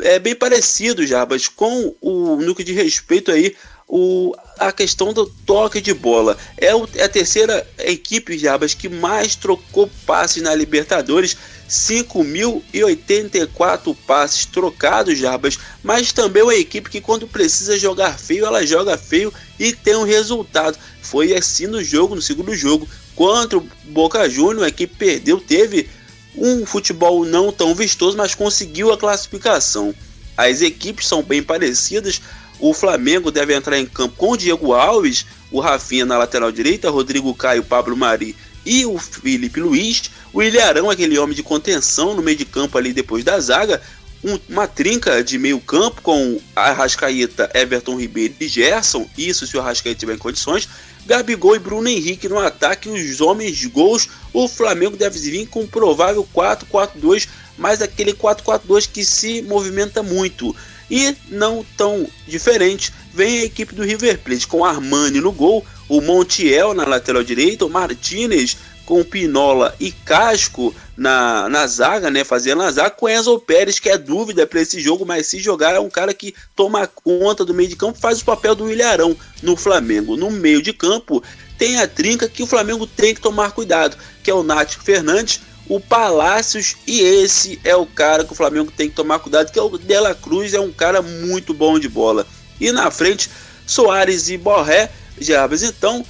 é 0.00 0.18
bem 0.18 0.34
parecido, 0.34 1.06
Jarbas, 1.06 1.48
com 1.48 1.94
o 2.02 2.36
núcleo 2.36 2.66
de 2.66 2.74
respeito 2.74 3.32
aí, 3.32 3.56
o, 3.88 4.36
a 4.58 4.70
questão 4.70 5.10
do 5.10 5.24
toque 5.24 5.80
de 5.80 5.94
bola. 5.94 6.36
É, 6.58 6.74
o, 6.74 6.86
é 6.96 7.04
a 7.04 7.08
terceira 7.08 7.66
equipe, 7.78 8.36
Jarbas, 8.36 8.74
que 8.74 8.90
mais 8.90 9.36
trocou 9.36 9.90
passes 10.04 10.42
na 10.42 10.54
Libertadores. 10.54 11.34
5.084 11.66 13.96
passes 14.06 14.44
trocados, 14.44 15.18
Jarbas, 15.18 15.58
mas 15.82 16.12
também 16.12 16.42
uma 16.42 16.54
equipe 16.54 16.90
que 16.90 17.00
quando 17.00 17.26
precisa 17.26 17.78
jogar 17.78 18.18
feio, 18.18 18.44
ela 18.44 18.66
joga 18.66 18.98
feio 18.98 19.32
e 19.58 19.72
tem 19.72 19.96
um 19.96 20.04
resultado. 20.04 20.78
Foi 21.00 21.34
assim 21.34 21.66
no 21.66 21.82
jogo, 21.82 22.14
no 22.14 22.22
segundo 22.22 22.54
jogo, 22.54 22.86
contra 23.16 23.58
o 23.58 23.66
Boca 23.84 24.28
Juniors, 24.28 24.62
a 24.62 24.68
equipe 24.68 24.94
perdeu, 24.94 25.40
teve 25.40 25.88
um 26.36 26.66
futebol 26.66 27.24
não 27.24 27.50
tão 27.50 27.74
vistoso, 27.74 28.16
mas 28.16 28.34
conseguiu 28.34 28.92
a 28.92 28.98
classificação. 28.98 29.94
As 30.36 30.60
equipes 30.60 31.06
são 31.06 31.22
bem 31.22 31.42
parecidas. 31.42 32.20
O 32.58 32.74
Flamengo 32.74 33.30
deve 33.30 33.54
entrar 33.54 33.78
em 33.78 33.86
campo 33.86 34.16
com 34.16 34.32
o 34.32 34.36
Diego 34.36 34.72
Alves, 34.72 35.26
o 35.50 35.60
Rafinha 35.60 36.04
na 36.04 36.18
lateral 36.18 36.50
direita, 36.52 36.90
Rodrigo 36.90 37.34
Caio, 37.34 37.64
Pablo 37.64 37.96
Mari 37.96 38.36
e 38.64 38.84
o 38.84 38.98
Felipe 38.98 39.60
Luiz. 39.60 40.10
O 40.32 40.42
Ilharão, 40.42 40.90
aquele 40.90 41.18
homem 41.18 41.36
de 41.36 41.42
contenção 41.42 42.14
no 42.14 42.22
meio 42.22 42.36
de 42.36 42.44
campo 42.44 42.76
ali 42.76 42.92
depois 42.92 43.24
da 43.24 43.38
zaga. 43.38 43.80
Um, 44.24 44.38
uma 44.48 44.66
trinca 44.66 45.22
de 45.22 45.38
meio 45.38 45.60
campo 45.60 46.02
com 46.02 46.40
Arrascaeta, 46.54 47.50
Everton 47.54 47.96
Ribeiro 47.96 48.34
e 48.40 48.48
Gerson. 48.48 49.08
Isso 49.16 49.46
se 49.46 49.56
o 49.56 49.60
Arrascaeta 49.60 50.00
tiver 50.00 50.14
em 50.14 50.18
condições. 50.18 50.68
Gabigol 51.06 51.54
e 51.54 51.60
Bruno 51.60 51.88
Henrique 51.88 52.28
no 52.28 52.38
ataque, 52.38 52.88
os 52.88 53.20
homens 53.20 53.56
de 53.56 53.68
gols. 53.68 54.08
O 54.32 54.48
Flamengo 54.48 54.96
deve 54.96 55.18
vir 55.18 55.46
com 55.46 55.60
um 55.60 55.66
provável 55.66 56.26
4-4-2, 56.34 57.28
mas 57.56 57.80
aquele 57.80 58.12
4-4-2 58.12 58.88
que 58.92 59.04
se 59.04 59.40
movimenta 59.42 60.02
muito. 60.02 60.54
E 60.90 61.16
não 61.28 61.64
tão 61.76 62.06
diferente, 62.26 62.92
vem 63.12 63.40
a 63.40 63.44
equipe 63.44 63.74
do 63.74 63.82
River 63.82 64.18
Plate 64.18 64.46
com 64.46 64.64
Armani 64.64 65.20
no 65.20 65.32
gol, 65.32 65.64
o 65.88 66.00
Montiel 66.00 66.74
na 66.74 66.84
lateral 66.84 67.24
direita, 67.24 67.64
o 67.64 67.70
Martinez 67.70 68.56
com 68.86 69.04
Pinola 69.04 69.74
e 69.78 69.90
Casco 69.90 70.74
na, 70.96 71.48
na 71.48 71.66
zaga, 71.66 72.10
né? 72.10 72.24
Fazendo 72.24 72.62
a 72.62 72.70
zaga 72.70 72.90
com 72.90 73.08
Enzo 73.08 73.38
Pérez, 73.40 73.78
que 73.78 73.90
é 73.90 73.98
dúvida 73.98 74.46
para 74.46 74.62
esse 74.62 74.80
jogo, 74.80 75.04
mas 75.04 75.26
se 75.26 75.40
jogar 75.40 75.74
é 75.74 75.80
um 75.80 75.90
cara 75.90 76.14
que 76.14 76.34
toma 76.54 76.86
conta 76.86 77.44
do 77.44 77.52
meio 77.52 77.68
de 77.68 77.76
campo, 77.76 77.98
faz 77.98 78.22
o 78.22 78.24
papel 78.24 78.54
do 78.54 78.72
Ilharão 78.72 79.16
no 79.42 79.56
Flamengo. 79.56 80.16
No 80.16 80.30
meio 80.30 80.62
de 80.62 80.72
campo 80.72 81.22
tem 81.58 81.78
a 81.78 81.88
trinca 81.88 82.28
que 82.28 82.42
o 82.42 82.46
Flamengo 82.46 82.86
tem 82.86 83.14
que 83.14 83.20
tomar 83.20 83.50
cuidado, 83.50 83.96
que 84.22 84.30
é 84.30 84.34
o 84.34 84.44
Nático 84.44 84.84
Fernandes, 84.84 85.40
o 85.68 85.80
Palácios 85.80 86.76
e 86.86 87.00
esse 87.00 87.60
é 87.64 87.74
o 87.74 87.84
cara 87.84 88.24
que 88.24 88.32
o 88.32 88.36
Flamengo 88.36 88.70
tem 88.70 88.88
que 88.88 88.94
tomar 88.94 89.18
cuidado, 89.18 89.50
que 89.50 89.58
é 89.58 89.62
o 89.62 89.76
Dela 89.76 90.14
Cruz, 90.14 90.54
é 90.54 90.60
um 90.60 90.72
cara 90.72 91.02
muito 91.02 91.52
bom 91.52 91.78
de 91.78 91.88
bola. 91.88 92.24
E 92.60 92.70
na 92.70 92.90
frente, 92.90 93.28
Soares 93.66 94.30
e 94.30 94.38
Borré, 94.38 94.90
Jarbas. 95.20 95.62
Então, 95.62 96.04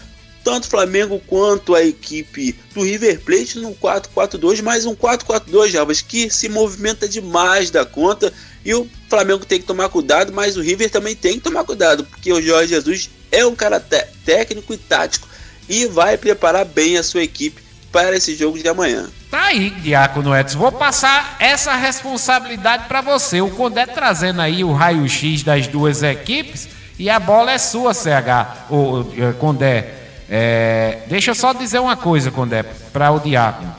tanto 0.47 0.69
Flamengo 0.69 1.21
quanto 1.27 1.75
a 1.75 1.83
equipe 1.83 2.57
do 2.73 2.83
River 2.83 3.19
Plate 3.19 3.59
no 3.59 3.75
4-4-2, 3.75 4.63
mais 4.63 4.87
um 4.87 4.95
4-4-2, 4.95 5.71
Jarbas, 5.71 6.01
que 6.01 6.31
se 6.31 6.49
movimenta 6.49 7.09
demais 7.09 7.69
da 7.69 7.85
conta. 7.85 8.33
E 8.65 8.73
o 8.73 8.89
Flamengo 9.11 9.45
tem 9.45 9.59
que 9.59 9.67
tomar 9.67 9.89
cuidado, 9.89 10.33
mas 10.33 10.57
o 10.57 10.61
River 10.61 10.89
também 10.89 11.17
tem 11.17 11.33
que 11.33 11.41
tomar 11.41 11.65
cuidado, 11.65 12.05
porque 12.05 12.33
o 12.33 12.41
Jorge 12.41 12.69
Jesus 12.69 13.11
é 13.33 13.45
um 13.45 13.57
cara 13.57 13.85
técnico 14.25 14.73
e 14.73 14.77
tático 14.77 15.27
e 15.69 15.87
vai 15.87 16.17
preparar 16.17 16.65
bem 16.65 16.97
a 16.97 17.03
sua 17.03 17.25
equipe 17.25 17.61
para 17.91 18.17
esse 18.17 18.37
jogo 18.37 18.57
de 18.57 18.69
amanhã. 18.69 19.09
Tá 19.29 19.47
aí, 19.47 19.71
Diácono 19.71 20.33
Edson. 20.33 20.59
Vou 20.59 20.71
passar 20.71 21.39
essa 21.41 21.75
responsabilidade 21.75 22.87
para 22.87 23.01
você. 23.01 23.41
O 23.41 23.51
Condé 23.51 23.85
trazendo 23.85 24.41
aí 24.41 24.63
o 24.63 24.73
raio-x 24.73 25.43
das 25.43 25.67
duas 25.67 26.05
equipes 26.05 26.69
e 26.97 27.11
a 27.11 27.19
bola 27.19 27.51
é 27.51 27.59
sua, 27.59 27.93
CH, 27.93 28.71
o 28.71 29.01
eh, 29.19 29.33
Condé. 29.41 30.06
É, 30.29 31.03
deixa 31.09 31.31
eu 31.31 31.35
só 31.35 31.53
dizer 31.53 31.79
uma 31.79 31.97
coisa, 31.97 32.31
Condé, 32.31 32.63
para 32.63 33.11
o 33.11 33.21
Diácono. 33.21 33.75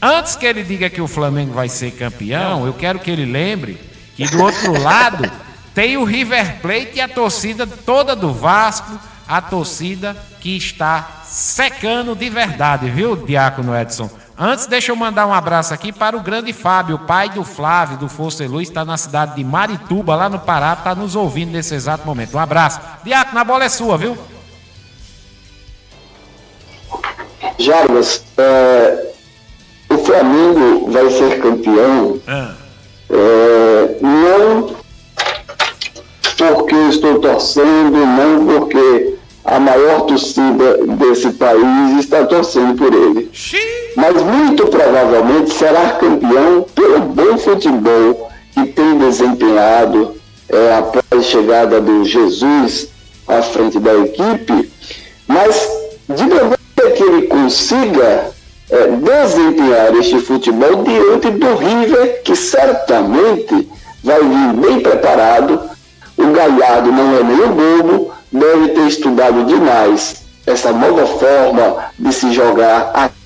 Antes 0.00 0.36
que 0.36 0.46
ele 0.46 0.62
diga 0.62 0.88
que 0.88 1.00
o 1.00 1.08
Flamengo 1.08 1.52
vai 1.52 1.68
ser 1.68 1.90
campeão, 1.90 2.64
eu 2.64 2.72
quero 2.72 2.98
que 2.98 3.10
ele 3.10 3.24
lembre 3.24 3.78
que 4.16 4.26
do 4.28 4.42
outro 4.42 4.72
lado 4.80 5.30
tem 5.74 5.96
o 5.96 6.04
River 6.04 6.60
Plate 6.60 6.92
e 6.96 7.00
a 7.00 7.08
torcida 7.08 7.66
toda 7.66 8.16
do 8.16 8.32
Vasco, 8.32 8.98
a 9.28 9.40
torcida 9.40 10.16
que 10.40 10.56
está 10.56 11.22
secando 11.24 12.16
de 12.16 12.30
verdade, 12.30 12.90
viu, 12.90 13.14
Diácono 13.14 13.76
Edson? 13.76 14.10
Antes, 14.42 14.66
deixa 14.66 14.90
eu 14.90 14.96
mandar 14.96 15.26
um 15.26 15.34
abraço 15.34 15.74
aqui 15.74 15.92
para 15.92 16.16
o 16.16 16.22
grande 16.22 16.50
Fábio, 16.54 17.00
pai 17.00 17.28
do 17.28 17.44
Flávio, 17.44 17.98
do 17.98 18.08
Força 18.08 18.42
Luz, 18.46 18.68
está 18.68 18.86
na 18.86 18.96
cidade 18.96 19.36
de 19.36 19.44
Marituba, 19.44 20.16
lá 20.16 20.30
no 20.30 20.38
Pará, 20.38 20.72
está 20.72 20.94
nos 20.94 21.14
ouvindo 21.14 21.52
nesse 21.52 21.74
exato 21.74 22.06
momento. 22.06 22.38
Um 22.38 22.40
abraço. 22.40 22.80
Diácono, 23.04 23.38
a 23.38 23.44
bola 23.44 23.64
é 23.64 23.68
sua, 23.68 23.98
viu? 23.98 24.16
Jarbas, 27.60 28.24
é, 28.38 29.06
o 29.90 29.98
Flamengo 29.98 30.90
vai 30.90 31.10
ser 31.10 31.40
campeão 31.40 32.18
ah. 32.26 32.54
é, 33.10 33.96
não 34.00 34.74
porque 36.38 36.74
estou 36.88 37.18
torcendo, 37.20 37.98
não 37.98 38.46
porque 38.46 39.14
a 39.44 39.60
maior 39.60 40.02
torcida 40.02 40.78
desse 40.96 41.32
país 41.32 41.98
está 41.98 42.24
torcendo 42.24 42.76
por 42.76 42.92
ele. 42.94 43.28
Xiii. 43.32 43.60
Mas 43.96 44.22
muito 44.22 44.66
provavelmente 44.68 45.52
será 45.52 45.90
campeão 45.90 46.64
pelo 46.74 47.00
bom 47.00 47.36
futebol 47.36 48.30
que 48.54 48.66
tem 48.66 48.98
desempenhado 48.98 50.14
é, 50.48 50.74
após 50.76 51.04
a 51.10 51.22
chegada 51.22 51.80
do 51.80 52.04
Jesus 52.04 52.88
à 53.28 53.42
frente 53.42 53.78
da 53.78 53.94
equipe, 53.94 54.70
mas 55.28 55.68
de 56.08 56.26
verdade 56.26 56.59
que 56.90 57.02
ele 57.02 57.26
consiga 57.26 58.32
é, 58.70 58.86
desempenhar 58.86 59.94
este 59.96 60.20
futebol 60.20 60.84
diante 60.84 61.30
do 61.30 61.56
River, 61.56 62.22
que 62.22 62.36
certamente 62.36 63.68
vai 64.02 64.20
vir 64.20 64.52
bem 64.54 64.80
preparado. 64.80 65.60
O 66.16 66.32
Galhardo 66.32 66.92
não 66.92 67.16
é 67.16 67.20
o 67.20 67.48
bobo, 67.48 68.12
deve 68.30 68.68
ter 68.68 68.86
estudado 68.86 69.44
demais 69.44 70.22
essa 70.46 70.72
nova 70.72 71.06
forma 71.06 71.84
de 71.98 72.12
se 72.12 72.32
jogar 72.32 72.90
aqui. 72.94 73.19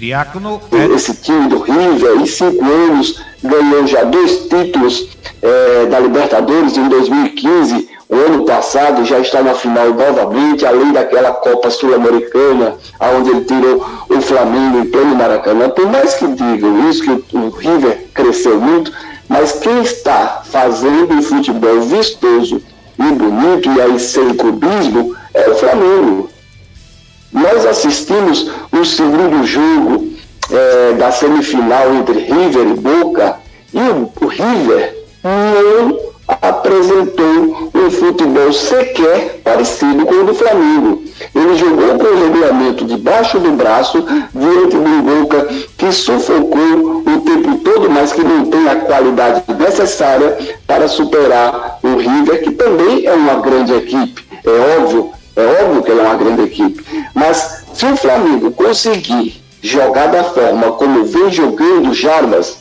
Diácono. 0.00 0.62
Esse 0.96 1.14
time 1.14 1.46
do 1.48 1.60
River, 1.60 2.16
em 2.16 2.24
cinco 2.24 2.64
anos, 2.64 3.22
ganhou 3.44 3.86
já 3.86 4.02
dois 4.02 4.48
títulos 4.48 5.10
é, 5.42 5.86
da 5.86 6.00
Libertadores 6.00 6.74
em 6.78 6.88
2015. 6.88 7.90
O 8.08 8.16
ano 8.16 8.44
passado 8.46 9.04
já 9.04 9.18
está 9.20 9.42
na 9.42 9.54
final 9.54 9.92
novamente, 9.92 10.64
além 10.64 10.90
daquela 10.90 11.32
Copa 11.32 11.68
Sul-Americana, 11.68 12.76
onde 12.98 13.30
ele 13.30 13.44
tirou 13.44 13.86
o 14.08 14.20
Flamengo 14.22 14.78
em 14.78 14.86
pleno 14.86 15.14
Maracanã. 15.14 15.68
Por 15.68 15.86
mais 15.86 16.14
que 16.14 16.26
digam 16.28 16.88
isso, 16.88 17.02
que 17.02 17.36
o, 17.36 17.50
River 17.50 18.06
cresceu 18.14 18.58
muito, 18.58 18.90
mas 19.28 19.52
quem 19.52 19.82
está 19.82 20.42
fazendo 20.44 21.12
um 21.12 21.22
futebol 21.22 21.82
vistoso 21.82 22.62
e 22.98 23.12
bonito, 23.12 23.70
e 23.70 23.80
aí 23.80 24.00
sem 24.00 24.34
clubismo, 24.34 25.14
é 25.34 25.50
o 25.50 25.54
Flamengo. 25.56 26.29
Nós 27.32 27.64
assistimos 27.64 28.50
o 28.72 28.84
segundo 28.84 29.44
jogo 29.46 30.08
é, 30.50 30.92
da 30.94 31.12
semifinal 31.12 31.94
entre 31.94 32.18
River 32.20 32.68
e 32.68 32.74
Boca, 32.74 33.36
e 33.72 33.78
o, 33.78 34.12
o 34.20 34.26
River 34.26 34.96
não 35.22 36.10
apresentou 36.40 37.70
um 37.74 37.90
futebol 37.90 38.52
sequer 38.52 39.40
parecido 39.44 40.06
com 40.06 40.14
o 40.14 40.24
do 40.24 40.34
Flamengo. 40.34 41.02
Ele 41.34 41.56
jogou 41.56 41.98
com 41.98 42.04
o 42.04 42.24
regulamento 42.24 42.84
debaixo 42.84 43.38
do 43.38 43.52
braço, 43.52 44.04
diante 44.34 44.76
do 44.76 45.02
Boca, 45.02 45.48
que 45.76 45.92
sufocou 45.92 47.02
o 47.06 47.20
tempo 47.20 47.58
todo, 47.58 47.90
mas 47.90 48.12
que 48.12 48.22
não 48.22 48.46
tem 48.46 48.68
a 48.68 48.76
qualidade 48.76 49.42
necessária 49.58 50.36
para 50.66 50.88
superar 50.88 51.78
o 51.82 51.96
River, 51.96 52.42
que 52.42 52.52
também 52.52 53.06
é 53.06 53.12
uma 53.12 53.34
grande 53.36 53.74
equipe. 53.74 54.24
É 54.44 54.78
óbvio, 54.78 55.10
é 55.36 55.62
óbvio 55.62 55.82
que 55.82 55.90
ele 55.90 56.00
é 56.00 56.02
uma 56.02 56.14
grande 56.16 56.42
equipe. 56.42 56.84
Mas 57.14 57.64
se 57.72 57.86
o 57.86 57.96
Flamengo 57.96 58.50
conseguir 58.50 59.42
jogar 59.62 60.08
da 60.08 60.24
forma 60.24 60.72
como 60.72 61.04
vem 61.04 61.30
jogando 61.30 61.94
Jarbas, 61.94 62.58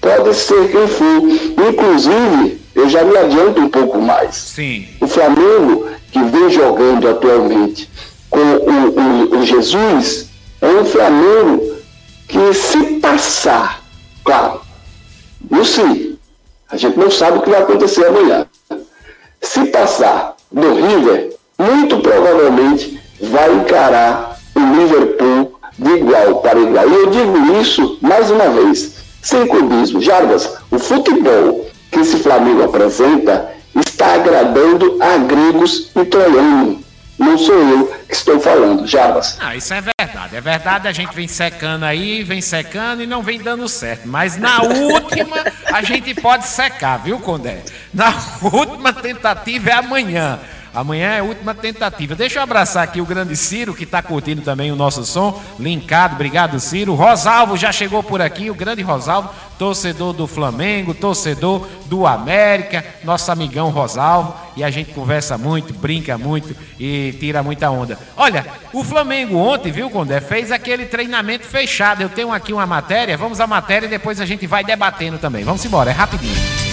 pode 0.00 0.34
ser 0.34 0.70
quem 0.70 0.86
for. 0.88 1.22
Inclusive, 1.68 2.60
eu 2.74 2.88
já 2.88 3.04
me 3.04 3.16
adianto 3.16 3.60
um 3.60 3.68
pouco 3.68 4.00
mais. 4.00 4.34
Sim. 4.34 4.86
O 5.00 5.06
Flamengo, 5.06 5.86
que 6.10 6.22
vem 6.22 6.50
jogando 6.50 7.08
atualmente 7.08 7.90
com 8.30 8.38
o, 8.38 9.34
o, 9.34 9.38
o 9.38 9.46
Jesus, 9.46 10.28
é 10.60 10.66
um 10.66 10.84
Flamengo 10.84 11.76
que 12.26 12.52
se 12.52 13.00
passar, 13.00 13.82
claro, 14.22 14.60
não 15.50 15.64
sei, 15.64 16.18
a 16.70 16.76
gente 16.76 16.98
não 16.98 17.10
sabe 17.10 17.38
o 17.38 17.42
que 17.42 17.50
vai 17.50 17.62
acontecer 17.62 18.06
amanhã. 18.06 18.46
Se 19.40 19.64
passar 19.66 20.36
do 20.52 20.74
River, 20.74 21.37
muito 21.58 21.98
provavelmente 21.98 23.00
vai 23.20 23.52
encarar 23.52 24.38
o 24.54 24.60
Liverpool 24.60 25.58
de 25.78 25.90
igual 25.90 26.40
para 26.40 26.58
igual. 26.58 26.88
E 26.88 26.94
eu 26.94 27.10
digo 27.10 27.60
isso 27.60 27.98
mais 28.00 28.30
uma 28.30 28.48
vez 28.48 28.94
sem 29.22 29.46
clubismo. 29.46 30.00
Jarbas, 30.00 30.56
o 30.70 30.78
futebol 30.78 31.68
que 31.90 32.00
esse 32.00 32.18
Flamengo 32.18 32.62
apresenta 32.62 33.52
está 33.74 34.14
agradando 34.14 34.98
a 35.02 35.16
gregos 35.18 35.90
e 35.94 36.04
troianos. 36.04 36.78
Não 37.18 37.36
sou 37.36 37.56
eu 37.56 37.86
que 38.08 38.14
estou 38.14 38.38
falando, 38.38 38.86
Jarbas. 38.86 39.36
Ah, 39.40 39.56
isso 39.56 39.74
é 39.74 39.80
verdade. 39.80 40.36
É 40.36 40.40
verdade, 40.40 40.86
a 40.86 40.92
gente 40.92 41.12
vem 41.12 41.26
secando 41.26 41.84
aí, 41.84 42.22
vem 42.22 42.40
secando 42.40 43.02
e 43.02 43.06
não 43.06 43.22
vem 43.22 43.40
dando 43.40 43.68
certo. 43.68 44.06
Mas 44.06 44.36
na 44.36 44.62
última, 44.62 45.44
a 45.66 45.82
gente 45.82 46.14
pode 46.14 46.46
secar, 46.46 46.98
viu, 46.98 47.18
Condé? 47.18 47.58
Na 47.92 48.14
última 48.40 48.92
tentativa 48.92 49.70
é 49.70 49.72
amanhã. 49.72 50.38
Amanhã 50.74 51.10
é 51.10 51.18
a 51.20 51.24
última 51.24 51.54
tentativa. 51.54 52.14
Deixa 52.14 52.38
eu 52.38 52.42
abraçar 52.42 52.84
aqui 52.84 53.00
o 53.00 53.06
grande 53.06 53.36
Ciro, 53.36 53.74
que 53.74 53.84
está 53.84 54.02
curtindo 54.02 54.42
também 54.42 54.70
o 54.70 54.76
nosso 54.76 55.04
som. 55.04 55.42
Linkado, 55.58 56.14
obrigado, 56.14 56.60
Ciro. 56.60 56.94
Rosalvo 56.94 57.56
já 57.56 57.72
chegou 57.72 58.02
por 58.02 58.20
aqui, 58.20 58.50
o 58.50 58.54
grande 58.54 58.82
Rosalvo, 58.82 59.30
torcedor 59.58 60.12
do 60.12 60.26
Flamengo, 60.26 60.94
torcedor 60.94 61.66
do 61.86 62.06
América, 62.06 62.84
nosso 63.02 63.30
amigão 63.32 63.70
Rosalvo. 63.70 64.34
E 64.56 64.64
a 64.64 64.70
gente 64.70 64.92
conversa 64.92 65.38
muito, 65.38 65.72
brinca 65.72 66.18
muito 66.18 66.54
e 66.78 67.14
tira 67.18 67.42
muita 67.42 67.70
onda. 67.70 67.98
Olha, 68.16 68.44
o 68.72 68.82
Flamengo 68.84 69.36
ontem, 69.36 69.70
viu, 69.72 69.88
Condé, 69.88 70.20
fez 70.20 70.50
aquele 70.50 70.86
treinamento 70.86 71.46
fechado. 71.46 72.02
Eu 72.02 72.08
tenho 72.08 72.32
aqui 72.32 72.52
uma 72.52 72.66
matéria, 72.66 73.16
vamos 73.16 73.40
à 73.40 73.46
matéria 73.46 73.86
e 73.86 73.90
depois 73.90 74.20
a 74.20 74.26
gente 74.26 74.46
vai 74.46 74.64
debatendo 74.64 75.18
também. 75.18 75.44
Vamos 75.44 75.64
embora, 75.64 75.90
é 75.90 75.92
rapidinho. 75.94 76.67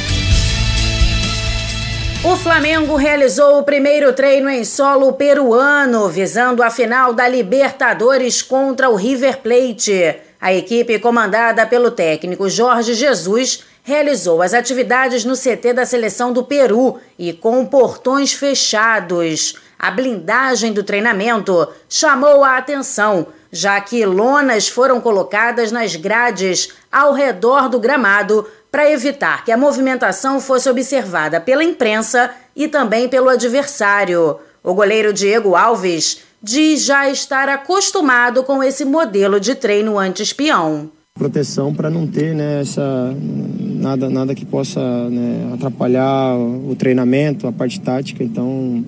O 2.27 2.35
Flamengo 2.35 2.95
realizou 2.95 3.59
o 3.59 3.63
primeiro 3.63 4.11
treino 4.11 4.49
em 4.49 4.65
solo 4.65 5.13
peruano, 5.13 6.09
visando 6.09 6.63
a 6.63 6.71
final 6.71 7.13
da 7.13 7.27
Libertadores 7.27 8.41
contra 8.41 8.89
o 8.89 8.95
River 8.95 9.37
Plate. 9.43 10.15
A 10.41 10.51
equipe 10.51 10.97
comandada 10.97 11.67
pelo 11.67 11.91
técnico 11.91 12.49
Jorge 12.49 12.95
Jesus 12.95 13.63
realizou 13.83 14.41
as 14.41 14.55
atividades 14.55 15.23
no 15.23 15.35
CT 15.35 15.73
da 15.73 15.85
seleção 15.85 16.33
do 16.33 16.43
Peru 16.43 16.99
e 17.17 17.31
com 17.31 17.63
portões 17.63 18.33
fechados. 18.33 19.53
A 19.77 19.91
blindagem 19.91 20.73
do 20.73 20.81
treinamento 20.81 21.67
chamou 21.87 22.43
a 22.43 22.57
atenção, 22.57 23.27
já 23.51 23.79
que 23.79 24.03
lonas 24.03 24.67
foram 24.67 24.99
colocadas 24.99 25.71
nas 25.71 25.95
grades 25.95 26.69
ao 26.91 27.13
redor 27.13 27.69
do 27.69 27.79
gramado 27.79 28.47
para 28.75 28.91
evitar 28.91 29.45
que 29.45 29.53
a 29.53 29.57
movimentação 29.57 30.41
fosse 30.41 30.69
observada 30.69 31.39
pela 31.39 31.63
imprensa 31.63 32.29
e 32.53 32.67
também 32.67 33.07
pelo 33.07 33.29
adversário. 33.29 34.35
O 34.61 34.73
goleiro 34.73 35.13
Diego 35.13 35.55
Alves 35.55 36.17
diz 36.43 36.83
já 36.83 37.09
estar 37.09 37.47
acostumado 37.47 38.43
com 38.43 38.61
esse 38.61 38.83
modelo 38.83 39.39
de 39.39 39.55
treino 39.55 39.97
anti-espião. 39.97 40.89
Proteção 41.17 41.73
para 41.73 41.89
não 41.89 42.05
ter 42.05 42.35
né, 42.35 42.59
essa, 42.59 43.15
nada, 43.57 44.09
nada 44.09 44.35
que 44.35 44.45
possa 44.45 45.09
né, 45.09 45.51
atrapalhar 45.53 46.35
o 46.37 46.75
treinamento, 46.77 47.47
a 47.47 47.53
parte 47.53 47.79
tática. 47.79 48.25
Então 48.25 48.83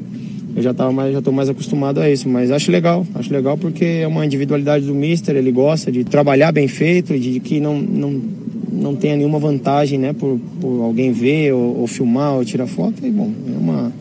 eu 0.54 0.62
já 0.62 0.74
tava 0.74 0.92
mais, 0.92 1.14
já 1.14 1.20
estou 1.20 1.32
mais 1.32 1.48
acostumado 1.48 2.02
a 2.02 2.10
isso, 2.10 2.28
mas 2.28 2.52
acho 2.52 2.70
legal, 2.74 3.08
acho 3.16 3.32
legal 3.32 3.58
porque 3.58 4.02
é 4.02 4.08
uma 4.08 4.26
individualidade 4.26 4.86
do 4.86 4.94
Mister, 4.94 5.34
ele 5.34 5.54
gosta 5.54 5.90
de 5.90 6.04
trabalhar 6.04 6.52
bem 6.52 6.68
feito, 6.68 7.18
de 7.18 7.40
que 7.40 7.62
não, 7.62 7.80
não, 7.80 8.22
não 8.72 8.96
tenha 8.96 9.16
nenhuma 9.16 9.40
vantagem, 9.40 9.98
né, 9.98 10.14
por, 10.14 10.40
por 10.60 10.84
alguém 10.84 11.12
ver 11.12 11.54
ou, 11.54 11.80
ou 11.80 11.88
filmar 11.88 12.34
ou 12.34 12.46
tirar 12.46 12.68
foto, 12.68 13.06
e 13.06 13.10
bom, 13.10 13.32
é 13.48 13.58
uma, 13.58 13.94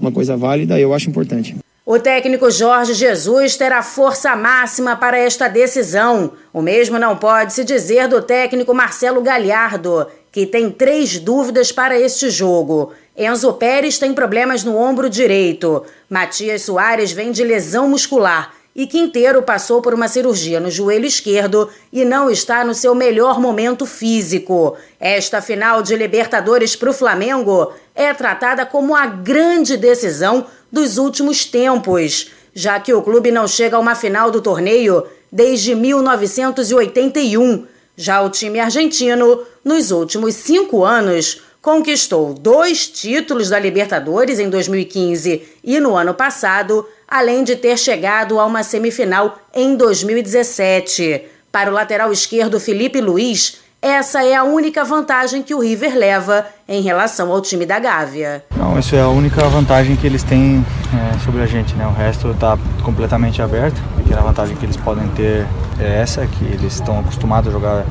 uma 0.00 0.12
coisa 0.12 0.36
válida 0.36 0.78
e 0.78 0.82
eu 0.82 0.94
acho 0.94 1.08
importante. 1.08 1.56
O 1.84 1.98
técnico 1.98 2.48
Jorge 2.48 2.94
Jesus 2.94 3.56
terá 3.56 3.82
força 3.82 4.36
máxima 4.36 4.94
para 4.94 5.18
esta 5.18 5.48
decisão. 5.48 6.32
O 6.52 6.62
mesmo 6.62 6.96
não 6.96 7.16
pode 7.16 7.52
se 7.52 7.64
dizer 7.64 8.06
do 8.06 8.22
técnico 8.22 8.72
Marcelo 8.72 9.20
Galhardo, 9.20 10.06
que 10.30 10.46
tem 10.46 10.70
três 10.70 11.18
dúvidas 11.18 11.72
para 11.72 11.98
este 11.98 12.30
jogo. 12.30 12.92
Enzo 13.16 13.52
Pérez 13.54 13.98
tem 13.98 14.14
problemas 14.14 14.62
no 14.62 14.76
ombro 14.76 15.10
direito. 15.10 15.82
Matias 16.08 16.62
Soares 16.62 17.10
vem 17.10 17.32
de 17.32 17.42
lesão 17.42 17.88
muscular. 17.88 18.54
E 18.74 18.86
Quinteiro 18.86 19.42
passou 19.42 19.82
por 19.82 19.92
uma 19.92 20.08
cirurgia 20.08 20.58
no 20.58 20.70
joelho 20.70 21.04
esquerdo 21.04 21.68
e 21.92 22.06
não 22.06 22.30
está 22.30 22.64
no 22.64 22.74
seu 22.74 22.94
melhor 22.94 23.38
momento 23.38 23.84
físico. 23.84 24.74
Esta 24.98 25.42
final 25.42 25.82
de 25.82 25.94
Libertadores 25.94 26.74
para 26.74 26.88
o 26.88 26.94
Flamengo 26.94 27.70
é 27.94 28.14
tratada 28.14 28.64
como 28.64 28.96
a 28.96 29.04
grande 29.04 29.76
decisão 29.76 30.46
dos 30.70 30.96
últimos 30.96 31.44
tempos, 31.44 32.30
já 32.54 32.80
que 32.80 32.94
o 32.94 33.02
clube 33.02 33.30
não 33.30 33.46
chega 33.46 33.76
a 33.76 33.80
uma 33.80 33.94
final 33.94 34.30
do 34.30 34.40
torneio 34.40 35.06
desde 35.30 35.74
1981. 35.74 37.66
Já 37.94 38.22
o 38.22 38.30
time 38.30 38.58
argentino, 38.58 39.42
nos 39.62 39.90
últimos 39.90 40.34
cinco 40.34 40.82
anos, 40.82 41.42
conquistou 41.62 42.34
dois 42.34 42.88
títulos 42.88 43.48
da 43.48 43.58
Libertadores 43.58 44.40
em 44.40 44.50
2015 44.50 45.42
e 45.62 45.78
no 45.78 45.96
ano 45.96 46.12
passado, 46.12 46.86
além 47.06 47.44
de 47.44 47.54
ter 47.54 47.78
chegado 47.78 48.40
a 48.40 48.44
uma 48.44 48.64
semifinal 48.64 49.38
em 49.54 49.76
2017. 49.76 51.22
Para 51.52 51.70
o 51.70 51.72
lateral 51.72 52.12
esquerdo 52.12 52.58
Felipe 52.58 53.00
Luiz, 53.00 53.60
essa 53.80 54.24
é 54.24 54.34
a 54.34 54.42
única 54.42 54.82
vantagem 54.82 55.42
que 55.42 55.54
o 55.54 55.60
River 55.60 55.96
leva 55.96 56.46
em 56.72 56.80
relação 56.80 57.30
ao 57.30 57.40
time 57.42 57.66
da 57.66 57.78
Gávea. 57.78 58.42
Não, 58.56 58.78
isso 58.78 58.96
é 58.96 59.02
a 59.02 59.08
única 59.08 59.46
vantagem 59.48 59.94
que 59.94 60.06
eles 60.06 60.22
têm 60.22 60.64
é, 60.94 61.18
sobre 61.18 61.42
a 61.42 61.46
gente, 61.46 61.74
né? 61.74 61.86
O 61.86 61.92
resto 61.92 62.30
está 62.30 62.58
completamente 62.82 63.42
aberto. 63.42 63.78
A 63.94 64.02
pequena 64.02 64.22
vantagem 64.22 64.56
que 64.56 64.64
eles 64.64 64.76
podem 64.78 65.06
ter 65.08 65.46
é 65.78 66.00
essa, 66.00 66.26
que 66.26 66.44
eles 66.46 66.72
estão 66.72 67.00
acostumados 67.00 67.48
a 67.48 67.52
jogar, 67.52 67.84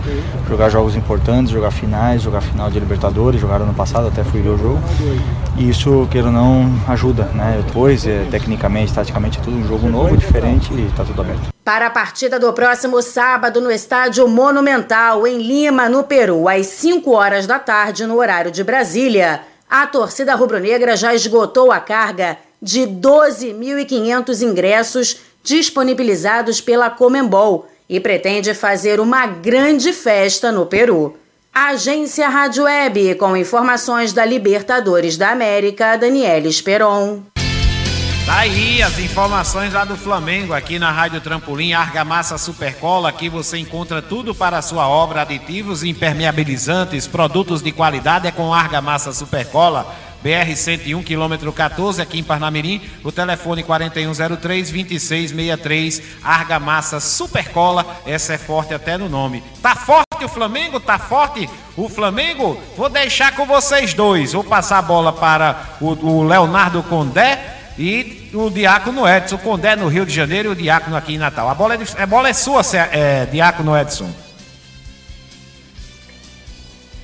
jogar 0.50 0.70
jogos 0.70 0.96
importantes, 0.96 1.52
jogar 1.52 1.70
finais, 1.70 2.24
jogar 2.24 2.42
final 2.42 2.72
de 2.72 2.80
Libertadores, 2.80 3.40
jogaram 3.40 3.66
ano 3.66 3.74
passado, 3.76 4.08
até 4.08 4.24
fui 4.24 4.42
ver 4.42 4.50
o 4.50 4.58
jogo. 4.58 4.80
E 5.58 5.70
isso, 5.70 6.08
queira 6.10 6.28
ou 6.28 6.34
não, 6.34 6.74
ajuda, 6.88 7.26
né? 7.36 7.62
Depois, 7.64 8.08
é, 8.08 8.26
tecnicamente, 8.32 8.92
taticamente, 8.92 9.38
é 9.38 9.42
tudo 9.44 9.58
um 9.58 9.68
jogo 9.68 9.88
novo, 9.88 10.18
diferente 10.18 10.74
e 10.74 10.88
está 10.88 11.04
tudo 11.04 11.22
aberto. 11.22 11.52
Para 11.64 11.88
a 11.88 11.90
partida 11.92 12.40
do 12.40 12.52
próximo 12.54 13.00
sábado 13.04 13.62
no 13.62 13.72
Estádio 13.72 14.28
Monumental, 14.28 15.28
em 15.28 15.38
Lima, 15.38 15.88
no 15.88 16.04
Peru, 16.04 16.50
às 16.50 16.66
5 16.66 17.12
horas 17.12 17.46
da 17.46 17.60
tarde, 17.60 18.08
no 18.08 18.18
horário 18.18 18.50
de 18.50 18.64
Brasília, 18.72 19.42
a 19.70 19.86
torcida 19.86 20.34
rubro-negra 20.34 20.96
já 20.96 21.14
esgotou 21.14 21.74
a 21.74 21.80
carga 21.82 22.38
de 22.62 22.84
12.500 22.84 24.42
ingressos 24.44 25.18
disponibilizados 25.44 26.62
pela 26.62 26.90
Comembol 26.90 27.68
e 27.90 28.00
pretende 28.00 28.54
fazer 28.54 29.02
uma 29.02 29.28
grande 29.28 29.92
festa 29.92 30.54
no 30.54 30.66
Peru. 30.66 31.18
Agência 31.54 32.30
Rádio 32.30 32.64
Web, 32.64 33.16
com 33.16 33.36
informações 33.36 34.14
da 34.14 34.24
Libertadores 34.24 35.18
da 35.18 35.32
América, 35.32 35.98
Daniela 35.98 36.48
Esperon. 36.48 37.24
Tá 38.26 38.40
aí 38.42 38.82
as 38.84 39.00
informações 39.00 39.74
lá 39.74 39.84
do 39.84 39.98
Flamengo, 39.98 40.54
aqui 40.54 40.78
na 40.78 40.92
Rádio 40.92 41.20
Trampolim, 41.22 41.74
Argamassa 41.74 42.38
Supercola. 42.38 43.10
Aqui 43.10 43.28
você 43.28 43.58
encontra 43.58 44.00
tudo 44.00 44.36
para 44.36 44.60
a 44.60 44.62
sua 44.62 44.88
obra, 44.88 45.24
aditivos, 45.24 45.84
impermeabilizantes, 45.84 47.08
produtos 47.08 47.64
de 47.64 47.72
qualidade 47.72 48.28
é 48.28 48.32
com 48.32 48.54
Argamassa 48.54 49.12
Supercola. 49.12 49.92
BR-101, 50.24 51.04
quilômetro 51.04 51.52
14, 51.52 52.00
aqui 52.00 52.20
em 52.20 52.24
Parnamirim. 52.24 52.80
O 53.04 53.12
telefone 53.12 53.64
4103-2663. 53.64 56.04
Argamassa 56.24 57.00
Supercola. 57.00 57.84
Essa 58.06 58.34
é 58.34 58.38
forte 58.38 58.72
até 58.72 59.00
no 59.00 59.10
nome. 59.10 59.44
Tá 59.64 59.76
forte 59.76 60.24
o 60.24 60.30
Flamengo? 60.30 60.80
Tá 60.80 61.00
forte 61.00 61.50
o 61.76 61.90
Flamengo? 61.90 62.62
Vou 62.78 62.88
deixar 62.88 63.36
com 63.36 63.48
vocês 63.48 63.96
dois. 63.96 64.34
Vou 64.34 64.44
passar 64.44 64.78
a 64.78 64.84
bola 64.84 65.12
para 65.12 65.78
o, 65.82 65.88
o 65.88 66.24
Leonardo 66.24 66.84
Condé 66.84 67.61
e 67.82 68.30
o 68.36 68.52
Diácono 68.52 69.08
Edson. 69.08 69.36
O 69.36 69.40
Condé 69.40 69.76
no 69.76 69.88
Rio 69.88 70.06
de 70.06 70.14
Janeiro 70.14 70.50
e 70.50 70.52
o 70.52 70.56
Diácono 70.56 70.96
aqui 70.96 71.16
em 71.16 71.18
Natal. 71.18 71.50
A 71.50 71.56
bola 71.56 71.74
é, 71.74 71.80
a 72.04 72.06
bola 72.06 72.30
é 72.30 72.34
sua, 72.34 72.62
é, 72.92 73.26
Diácono 73.26 73.76
Edson. 73.76 74.10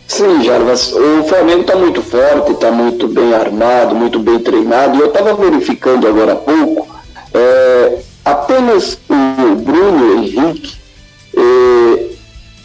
Sim, 0.08 0.44
Jarvas, 0.44 0.94
o 0.94 1.24
Flamengo 1.24 1.62
está 1.62 1.76
muito 1.76 2.02
forte, 2.02 2.52
está 2.52 2.72
muito 2.72 3.08
bem 3.08 3.34
armado, 3.34 3.96
muito 3.96 4.20
bem 4.20 4.40
treinado. 4.40 5.00
Eu 5.00 5.08
estava 5.08 5.34
verificando 5.34 6.08
agora 6.08 6.34
há 6.34 6.36
pouco, 6.36 6.88
é, 7.34 8.00
apenas 8.24 9.00
o 9.10 9.56
Bruno 9.56 10.20
Henrique 10.20 10.78
e 11.34 12.18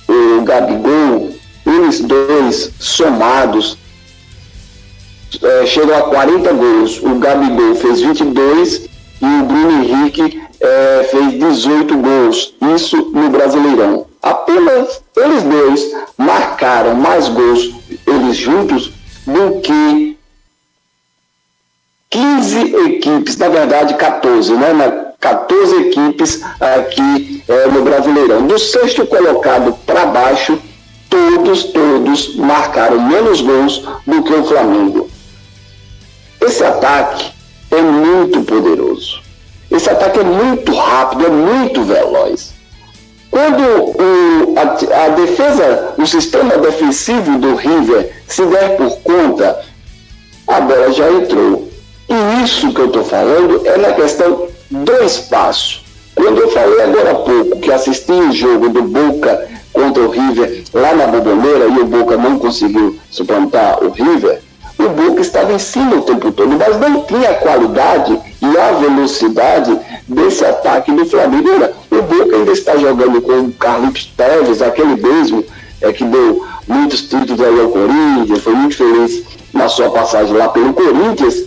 o 0.09 0.43
Gabigol, 0.45 1.35
eles 1.67 2.01
dois 2.01 2.71
somados, 2.79 3.79
é, 5.43 5.67
chegam 5.67 5.97
a 5.97 6.03
40 6.03 6.53
gols. 6.53 7.01
O 7.03 7.19
Gabigol 7.19 7.75
fez 7.77 8.01
22 8.01 8.89
e 9.21 9.25
o 9.25 9.45
Bruno 9.45 9.85
Henrique 9.85 10.43
é, 10.61 11.09
fez 11.11 11.39
18 11.39 11.97
gols. 11.97 12.55
Isso 12.75 12.97
no 13.13 13.31
Brasileirão. 13.31 14.07
Apenas 14.23 15.03
eles 15.17 15.43
dois 15.43 15.93
marcaram 16.17 16.95
mais 16.95 17.29
gols, 17.29 17.75
eles 18.07 18.37
juntos, 18.37 18.93
do 19.27 19.61
que 19.61 20.17
15 22.11 22.77
equipes, 22.87 23.37
na 23.37 23.49
verdade 23.49 23.95
14, 23.95 24.53
né? 24.55 24.73
14 25.19 25.77
equipes 25.83 26.43
aqui 26.61 27.43
é, 27.49 27.67
no 27.69 27.83
Brasileirão. 27.83 28.47
Do 28.47 28.59
sexto 28.59 29.07
colocado 29.07 29.73
para 29.87 30.07
baixo, 30.07 30.59
todos, 31.09 31.65
todos 31.65 32.37
marcaram 32.37 33.01
menos 33.01 33.41
gols 33.41 33.85
do 34.07 34.23
que 34.23 34.35
o 34.35 34.45
Flamengo. 34.45 35.09
Esse 36.43 36.65
ataque 36.65 37.33
é 37.71 37.81
muito 37.81 38.43
poderoso. 38.43 39.21
Esse 39.71 39.89
ataque 39.89 40.21
é 40.21 40.25
muito 40.25 40.75
rápido, 40.75 41.27
é 41.27 41.31
muito 41.31 41.83
veloz. 41.83 42.53
Quando 43.31 43.63
o, 43.63 44.55
a, 44.59 45.05
a, 45.05 45.09
defesa, 45.11 45.95
o 45.97 46.07
sistema 46.07 46.59
defensivo 46.59 47.39
do 47.39 47.55
River 47.55 48.13
se 48.27 48.45
der 48.45 48.77
por 48.77 48.99
conta, 48.99 49.59
a 50.47 50.61
bola 50.61 50.93
já 50.93 51.11
entrou. 51.11 51.69
E 52.09 52.45
isso 52.45 52.73
que 52.75 52.81
eu 52.81 52.87
estou 52.89 53.05
falando 53.05 53.67
é 53.67 53.79
na 53.79 53.93
questão 53.93 54.49
do 54.71 54.93
espaço. 55.05 55.83
Quando 56.15 56.43
eu 56.43 56.51
falei 56.51 56.83
agora 56.83 57.13
há 57.13 57.15
pouco 57.15 57.59
que 57.59 57.73
assisti 57.73 58.13
o 58.13 58.33
jogo 58.33 58.69
do 58.69 58.83
Boca 58.83 59.49
contra 59.73 60.03
o 60.03 60.11
River 60.11 60.65
lá 60.75 60.95
na 60.95 61.07
Boboneira 61.07 61.67
e 61.67 61.79
o 61.79 61.87
Boca 61.87 62.19
não 62.19 62.39
conseguiu 62.39 62.99
suplantar 63.11 63.83
o 63.83 63.91
River, 63.91 64.43
o 64.85 64.89
Boca 64.91 65.21
estava 65.21 65.53
em 65.53 65.59
cima 65.59 65.97
o 65.97 66.03
tempo 66.03 66.33
todo, 66.33 66.57
mas 66.57 66.79
não 66.79 67.03
tinha 67.03 67.31
a 67.31 67.35
qualidade 67.35 68.19
e 68.41 68.59
a 68.59 68.73
velocidade 68.73 69.79
desse 70.09 70.45
ataque 70.45 70.93
do 70.93 71.05
Flamengo. 71.07 71.49
Olha, 71.55 71.73
o 71.91 72.03
Boca 72.03 72.37
ainda 72.37 72.53
está 72.53 72.77
jogando 72.77 73.21
com 73.21 73.33
o 73.41 73.53
Carlos 73.53 74.13
Teves, 74.17 74.63
aquele 74.63 74.97
mesmo 74.97 75.45
é, 75.81 75.93
que 75.93 76.05
deu 76.05 76.45
muitos 76.67 77.03
títulos 77.03 77.41
aí 77.41 77.61
ao 77.61 77.69
Corinthians, 77.69 78.43
foi 78.43 78.55
muito 78.55 78.77
feliz 78.77 79.25
na 79.53 79.69
sua 79.69 79.91
passagem 79.91 80.35
lá 80.35 80.49
pelo 80.49 80.73
Corinthians. 80.73 81.45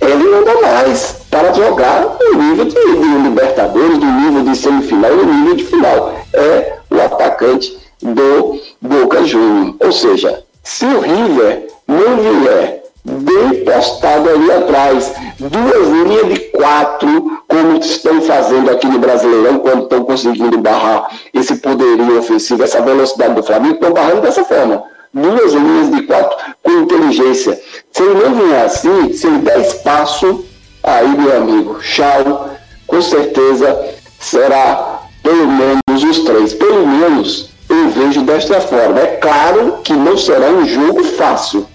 Ele 0.00 0.24
não 0.24 0.42
dá 0.42 0.60
mais 0.60 1.16
para 1.30 1.52
jogar 1.52 2.16
no 2.20 2.42
nível 2.42 2.64
de, 2.64 2.74
de 2.74 3.22
Libertadores, 3.22 3.98
no 3.98 4.20
nível 4.20 4.42
de 4.42 4.56
semifinal, 4.56 5.14
no 5.14 5.32
nível 5.32 5.54
de 5.54 5.64
final. 5.64 6.14
É 6.32 6.78
o 6.90 7.00
atacante 7.00 7.78
do 8.00 8.60
Boca 8.80 9.24
Juniors. 9.24 9.76
Ou 9.80 9.92
seja, 9.92 10.42
Se 10.64 10.84
o 10.86 11.00
River 11.00 11.71
não 11.92 12.40
vier 12.40 12.82
bem 13.04 13.64
postado 13.64 14.30
ali 14.30 14.50
atrás, 14.52 15.12
duas 15.38 15.88
linhas 15.88 16.28
de 16.28 16.40
quatro, 16.50 17.42
como 17.48 17.78
estão 17.78 18.22
fazendo 18.22 18.70
aqui 18.70 18.86
no 18.86 18.98
Brasileirão, 18.98 19.58
quando 19.58 19.84
estão 19.84 20.04
conseguindo 20.04 20.58
barrar 20.58 21.08
esse 21.34 21.56
poderio 21.56 22.18
ofensivo, 22.18 22.62
essa 22.62 22.80
velocidade 22.80 23.34
do 23.34 23.42
Flamengo, 23.42 23.74
estão 23.74 23.92
barrando 23.92 24.20
dessa 24.20 24.44
forma. 24.44 24.84
Duas 25.12 25.52
linhas 25.52 25.90
de 25.90 26.02
quatro 26.02 26.36
com 26.62 26.70
inteligência. 26.70 27.60
Se 27.90 28.02
ele 28.02 28.14
não 28.14 28.34
vier 28.34 28.64
assim, 28.64 29.12
se 29.12 29.26
ele 29.26 29.38
der 29.38 29.60
espaço, 29.60 30.44
aí, 30.82 31.08
meu 31.08 31.36
amigo, 31.36 31.78
tchau, 31.80 32.50
com 32.86 33.02
certeza 33.02 33.78
será 34.18 35.00
pelo 35.22 35.46
menos 35.48 36.04
os 36.04 36.24
três. 36.24 36.54
Pelo 36.54 36.86
menos 36.86 37.50
eu 37.68 37.90
vejo 37.90 38.22
desta 38.22 38.60
forma. 38.60 39.00
É 39.00 39.16
claro 39.16 39.78
que 39.84 39.92
não 39.92 40.16
será 40.16 40.48
um 40.48 40.64
jogo 40.66 41.04
fácil. 41.04 41.66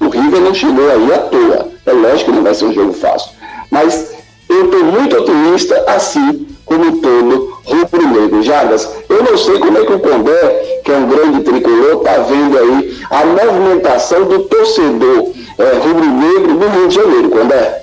O 0.00 0.08
River 0.08 0.40
não 0.40 0.54
chegou 0.54 0.90
aí 0.90 1.12
à 1.12 1.18
toa. 1.18 1.68
É 1.86 1.92
lógico 1.92 2.30
que 2.30 2.36
não 2.36 2.42
vai 2.42 2.54
ser 2.54 2.64
um 2.64 2.72
jogo 2.72 2.92
fácil. 2.92 3.30
Mas 3.70 4.14
eu 4.48 4.64
estou 4.64 4.84
muito 4.84 5.16
otimista, 5.16 5.84
assim 5.86 6.46
como 6.64 7.00
todo 7.00 7.58
rubro-negro. 7.64 8.42
Jardas, 8.42 8.88
eu 9.08 9.22
não 9.22 9.36
sei 9.36 9.58
como 9.58 9.78
é 9.78 9.84
que 9.84 9.92
o 9.92 10.00
Condé, 10.00 10.80
que 10.84 10.90
é 10.90 10.96
um 10.96 11.08
grande 11.08 11.40
tricolor, 11.40 11.98
está 11.98 12.18
vendo 12.22 12.58
aí 12.58 12.98
a 13.10 13.24
movimentação 13.26 14.24
do 14.24 14.44
torcedor 14.44 15.32
é, 15.58 15.78
rubro-negro 15.78 16.54
no 16.54 16.68
Rio 16.68 16.88
de 16.88 16.94
Janeiro, 16.94 17.30
Condé 17.30 17.80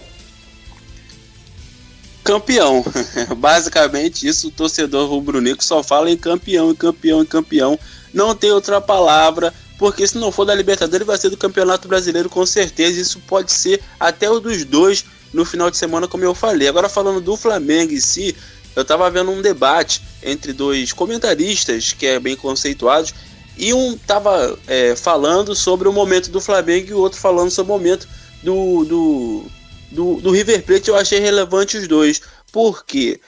campeão. 2.28 2.84
Basicamente 3.38 4.28
isso, 4.28 4.50
o 4.50 4.52
torcedor 4.52 5.10
rubro-negro 5.10 5.64
só 5.64 5.82
fala 5.82 6.12
em 6.12 6.18
campeão, 6.18 6.72
em 6.72 6.76
campeão, 6.76 7.22
em 7.22 7.26
campeão. 7.26 7.80
Não 8.14 8.36
tem 8.36 8.52
outra 8.52 8.82
palavra, 8.82 9.54
porque 9.78 10.08
se 10.08 10.18
não 10.18 10.32
for 10.32 10.46
da 10.46 10.56
Libertadores 10.56 11.06
vai 11.06 11.18
ser 11.18 11.30
do 11.30 11.38
Campeonato 11.38 11.88
Brasileiro 11.88 12.30
com 12.30 12.46
certeza. 12.46 13.00
Isso 13.00 13.20
pode 13.28 13.52
ser 13.52 13.82
até 14.00 14.30
o 14.30 14.40
dos 14.40 14.66
dois 14.66 15.06
no 15.34 15.46
final 15.46 15.70
de 15.70 15.78
semana, 15.78 16.08
como 16.08 16.24
eu 16.24 16.34
falei. 16.34 16.68
Agora 16.68 16.90
falando 16.90 17.22
do 17.22 17.38
Flamengo 17.38 17.94
em 17.94 18.00
si, 18.00 18.36
eu 18.76 18.82
estava 18.82 19.10
vendo 19.10 19.32
um 19.32 19.42
debate 19.42 20.02
entre 20.24 20.54
dois 20.54 20.94
comentaristas 20.94 21.94
que 21.94 22.06
é 22.06 22.20
bem 22.20 22.36
conceituados 22.36 23.14
e 23.58 23.74
um 23.74 23.94
estava 23.94 24.58
é, 24.68 24.96
falando 24.96 25.56
sobre 25.56 25.88
o 25.88 25.94
momento 25.94 26.30
do 26.30 26.40
Flamengo 26.40 26.90
e 26.90 26.94
o 26.94 27.00
outro 27.00 27.20
falando 27.20 27.50
sobre 27.50 27.72
o 27.72 27.76
momento 27.76 28.08
do, 28.44 28.86
do, 28.86 29.46
do, 29.92 30.22
do 30.22 30.32
River 30.32 30.64
Plate 30.64 30.90
eu 30.90 30.96
achei 30.96 31.20
relevante 31.20 31.78
os 31.78 31.88
dois, 31.88 32.22
porque 32.52 33.20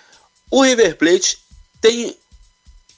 o 0.51 0.61
River 0.61 0.95
Plate 0.97 1.39
tem 1.81 2.15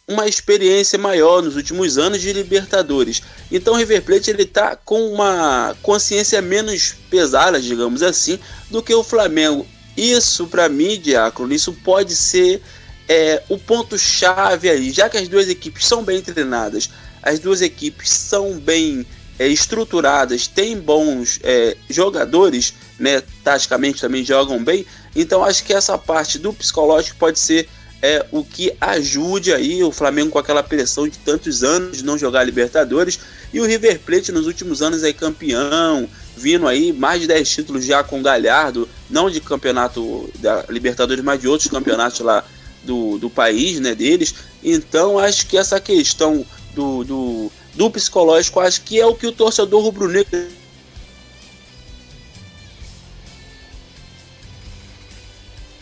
uma 0.07 0.27
experiência 0.27 0.97
maior 0.99 1.41
nos 1.41 1.55
últimos 1.55 1.97
anos 1.97 2.21
de 2.21 2.33
Libertadores. 2.33 3.21
Então 3.51 3.73
o 3.73 3.77
River 3.77 4.01
Plate 4.03 4.29
ele 4.29 4.45
tá 4.45 4.75
com 4.75 5.13
uma 5.13 5.75
consciência 5.81 6.41
menos 6.41 6.95
pesada, 7.09 7.61
digamos 7.61 8.03
assim, 8.03 8.39
do 8.69 8.81
que 8.81 8.93
o 8.93 9.03
Flamengo. 9.03 9.65
Isso 9.95 10.47
para 10.47 10.69
mim, 10.69 10.99
Diácono, 10.99 11.53
isso 11.53 11.73
pode 11.83 12.15
ser 12.15 12.61
é, 13.07 13.43
o 13.49 13.57
ponto 13.57 13.97
chave 13.97 14.69
aí, 14.69 14.91
já 14.91 15.09
que 15.09 15.17
as 15.17 15.27
duas 15.27 15.49
equipes 15.49 15.85
são 15.85 16.03
bem 16.03 16.21
treinadas, 16.21 16.89
as 17.21 17.39
duas 17.39 17.61
equipes 17.61 18.09
são 18.09 18.57
bem 18.57 19.05
é, 19.37 19.47
estruturadas, 19.47 20.47
têm 20.47 20.77
bons 20.77 21.39
é, 21.43 21.75
jogadores, 21.89 22.73
né, 22.99 23.21
taticamente 23.43 23.99
também 23.99 24.23
jogam 24.23 24.63
bem. 24.63 24.85
Então 25.15 25.43
acho 25.43 25.63
que 25.63 25.73
essa 25.73 25.97
parte 25.97 26.39
do 26.39 26.53
psicológico 26.53 27.17
pode 27.17 27.39
ser 27.39 27.67
é, 28.01 28.25
o 28.31 28.43
que 28.43 28.73
ajude 28.81 29.53
aí 29.53 29.83
o 29.83 29.91
Flamengo 29.91 30.31
com 30.31 30.39
aquela 30.39 30.63
pressão 30.63 31.07
de 31.07 31.17
tantos 31.19 31.63
anos 31.63 31.97
de 31.97 32.03
não 32.03 32.17
jogar 32.17 32.43
Libertadores 32.43 33.19
e 33.53 33.59
o 33.59 33.65
River 33.65 33.99
Plate 33.99 34.31
nos 34.31 34.47
últimos 34.47 34.81
anos 34.81 35.03
é 35.03 35.13
campeão, 35.13 36.09
vindo 36.35 36.67
aí 36.67 36.91
mais 36.91 37.21
de 37.21 37.27
10 37.27 37.49
títulos 37.49 37.85
já 37.85 38.03
com 38.03 38.23
Galhardo, 38.23 38.89
não 39.09 39.29
de 39.29 39.39
campeonato 39.39 40.29
da 40.39 40.65
Libertadores, 40.69 41.23
mas 41.23 41.39
de 41.39 41.47
outros 41.47 41.69
campeonatos 41.69 42.21
lá 42.21 42.43
do, 42.83 43.17
do 43.17 43.29
país, 43.29 43.79
né, 43.79 43.93
deles. 43.93 44.33
Então 44.63 45.19
acho 45.19 45.45
que 45.47 45.57
essa 45.57 45.79
questão 45.79 46.45
do, 46.73 47.03
do 47.03 47.51
do 47.73 47.89
psicológico, 47.89 48.59
acho 48.59 48.81
que 48.81 48.99
é 48.99 49.05
o 49.05 49.15
que 49.15 49.27
o 49.27 49.31
torcedor 49.31 49.81
rubro-negro 49.81 50.47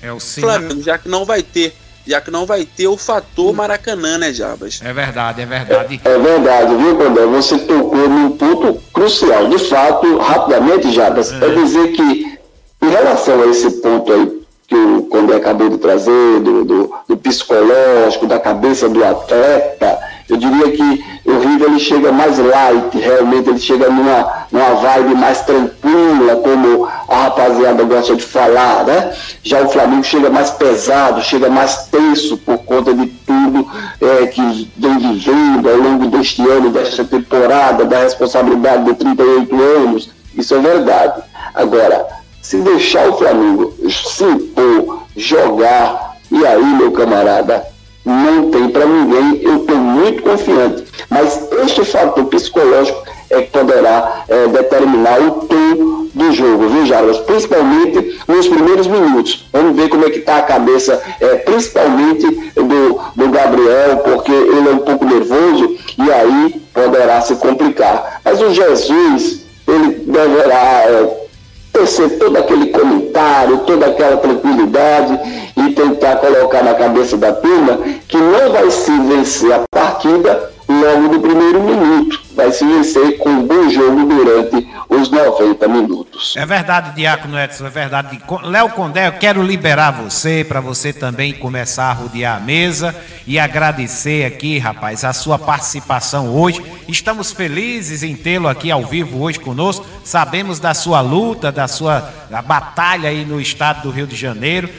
é 0.02 0.12
o. 0.12 0.20
Flamengo, 0.20 0.82
já 0.82 0.98
que 0.98 1.10
não 1.10 1.26
vai 1.26 1.44
ter, 1.44 1.76
já 2.06 2.22
que 2.22 2.32
não 2.32 2.46
vai 2.46 2.66
ter 2.66 2.88
o 2.88 2.98
fator 2.98 3.54
Maracanã, 3.54 4.18
né, 4.18 4.34
Jabas? 4.34 4.80
É 4.84 4.94
verdade, 4.94 5.42
é 5.42 5.46
verdade. 5.46 6.02
É, 6.04 6.10
é 6.10 6.18
verdade, 6.18 6.76
viu, 6.76 6.98
Condé? 6.98 7.26
Você 7.26 7.60
tocou 7.60 8.10
num 8.10 8.32
ponto 8.32 8.82
crucial. 8.94 9.48
De 9.48 9.60
fato, 9.60 10.18
rapidamente, 10.18 10.92
Jabas, 10.92 11.32
é. 11.32 11.46
é 11.46 11.56
dizer 11.56 11.92
que 11.92 12.40
em 12.82 12.90
relação 12.90 13.44
a 13.44 13.48
esse 13.48 13.70
ponto 13.82 14.12
aí 14.12 14.39
que 14.70 14.76
o 14.76 15.02
Condé 15.04 15.36
acabou 15.36 15.68
de 15.68 15.80
trazer, 15.80 16.40
do, 16.42 16.64
do, 16.64 16.94
do 17.08 17.18
psicológico, 17.18 18.28
da 18.28 18.40
cabeça 18.40 18.88
do 18.88 19.04
atleta, 19.04 20.00
eu 20.30 20.38
diria 20.38 20.72
que 20.72 21.04
o 21.26 21.40
River 21.40 21.70
ele 21.70 21.80
chega 21.80 22.12
mais 22.12 22.38
light, 22.38 22.96
realmente 22.96 23.50
ele 23.50 23.58
chega 23.58 23.90
numa, 23.90 24.46
numa 24.52 24.76
vibe 24.76 25.16
mais 25.16 25.42
tranquila, 25.42 26.36
como 26.36 26.88
a 27.08 27.24
rapaziada 27.24 27.84
gosta 27.84 28.16
de 28.16 28.22
falar, 28.22 28.86
né? 28.86 29.12
Já 29.42 29.64
o 29.64 29.70
Flamengo 29.70 30.04
chega 30.04 30.30
mais 30.30 30.52
pesado, 30.52 31.24
chega 31.24 31.50
mais 31.50 31.88
tenso 31.88 32.38
por 32.38 32.60
conta 32.60 32.94
de 32.94 33.08
tudo 33.08 33.68
é, 34.00 34.28
que 34.28 34.70
vem 34.78 35.00
vivendo 35.00 35.68
ao 35.68 35.78
longo 35.78 36.06
deste 36.08 36.48
ano, 36.48 36.70
desta 36.70 37.04
temporada, 37.04 37.86
da 37.86 38.04
responsabilidade 38.04 38.86
de 38.86 38.94
38 38.94 39.62
anos. 39.62 40.12
Isso 40.38 40.54
é 40.54 40.60
verdade. 40.60 41.24
Agora, 41.56 42.19
se 42.50 42.58
deixar 42.58 43.08
o 43.08 43.16
Flamengo 43.16 43.76
se 43.88 44.24
impor, 44.24 45.04
jogar, 45.16 46.18
e 46.32 46.44
aí, 46.44 46.66
meu 46.66 46.92
camarada, 46.92 47.64
não 48.04 48.50
tem 48.50 48.70
para 48.70 48.88
ninguém, 48.88 49.40
eu 49.44 49.58
estou 49.58 49.76
muito 49.76 50.24
confiante. 50.24 50.84
Mas 51.12 51.48
este 51.64 51.86
fator 51.86 52.26
psicológico 52.26 53.04
é 53.30 53.44
que 53.44 53.52
poderá 53.52 54.24
é, 54.28 54.48
determinar 54.48 55.22
o 55.22 55.32
tom 55.46 56.08
do 56.12 56.32
jogo, 56.32 56.70
viu, 56.70 56.88
Jarbas? 56.88 57.20
Principalmente 57.20 58.20
nos 58.28 58.48
primeiros 58.48 58.88
minutos. 58.88 59.48
Vamos 59.54 59.76
ver 59.76 59.88
como 59.88 60.08
é 60.08 60.10
que 60.10 60.18
está 60.18 60.38
a 60.38 60.42
cabeça, 60.42 61.00
é, 61.22 61.36
principalmente 61.36 62.26
do, 62.56 63.00
do 63.16 63.30
Gabriel, 63.30 63.98
porque 63.98 64.32
ele 64.32 64.70
é 64.70 64.72
um 64.72 64.80
pouco 64.80 65.06
nervoso 65.06 65.78
e 66.00 66.12
aí 66.12 66.60
poderá 66.74 67.22
se 67.22 67.36
complicar. 67.36 68.22
Mas 68.26 68.42
o 68.42 68.52
Jesus, 68.52 69.46
ele 69.68 70.04
deverá 70.08 70.86
é, 70.88 71.29
tecer 71.72 72.18
todo 72.18 72.38
aquele 72.38 72.68
comentário, 72.68 73.60
toda 73.60 73.88
aquela 73.88 74.18
tranquilidade 74.18 75.20
e 75.58 75.74
tentar 75.74 76.18
colocar 76.18 76.64
na 76.64 76.74
cabeça 76.74 77.18
da 77.18 77.32
turma 77.34 77.80
que 78.08 78.18
não 78.18 78.52
vai 78.52 78.70
se 78.72 78.92
vencer 78.92 79.54
a 79.54 79.62
partida 79.72 80.52
logo 80.80 81.14
no 81.14 81.20
primeiro 81.20 81.62
minuto. 81.62 82.22
Vai 82.36 82.52
se 82.52 82.66
vencer 82.66 83.18
com 83.18 83.30
um 83.30 83.46
bom 83.46 83.70
jogo 83.70 84.06
durante 84.06 84.68
os 84.88 85.10
90 85.10 85.68
minutos. 85.68 86.36
É 86.38 86.46
verdade, 86.46 86.96
Diácono 86.96 87.38
Edson, 87.38 87.68
é 87.68 87.70
verdade. 87.70 88.22
Léo 88.44 88.70
Condé, 88.70 89.08
eu 89.08 89.14
quero 89.14 89.44
liberar 89.44 89.92
você 89.92 90.46
para 90.48 90.62
você 90.62 90.94
também 90.94 91.34
começar 91.34 91.86
a 91.86 91.94
rodear 91.94 92.38
a 92.38 92.40
mesa 92.40 92.96
e 93.28 93.38
agradecer 93.38 94.26
aqui, 94.26 94.58
rapaz, 94.58 95.04
a 95.04 95.12
sua 95.12 95.38
participação 95.38 96.34
hoje. 96.34 96.64
Estamos 96.88 97.32
felizes 97.32 98.02
em 98.02 98.16
tê-lo 98.16 98.48
aqui 98.48 98.72
ao 98.72 98.86
vivo 98.86 99.22
hoje 99.22 99.40
conosco. 99.40 99.86
Sabemos 100.04 100.60
da 100.60 100.74
sua 100.74 101.02
luta, 101.02 101.52
da 101.52 101.68
sua 101.68 102.10
batalha 102.48 103.10
aí 103.10 103.26
no 103.26 103.42
estado 103.42 103.84
do 103.84 103.92
Rio 103.92 104.08
de 104.08 104.16
Janeiro 104.16 104.70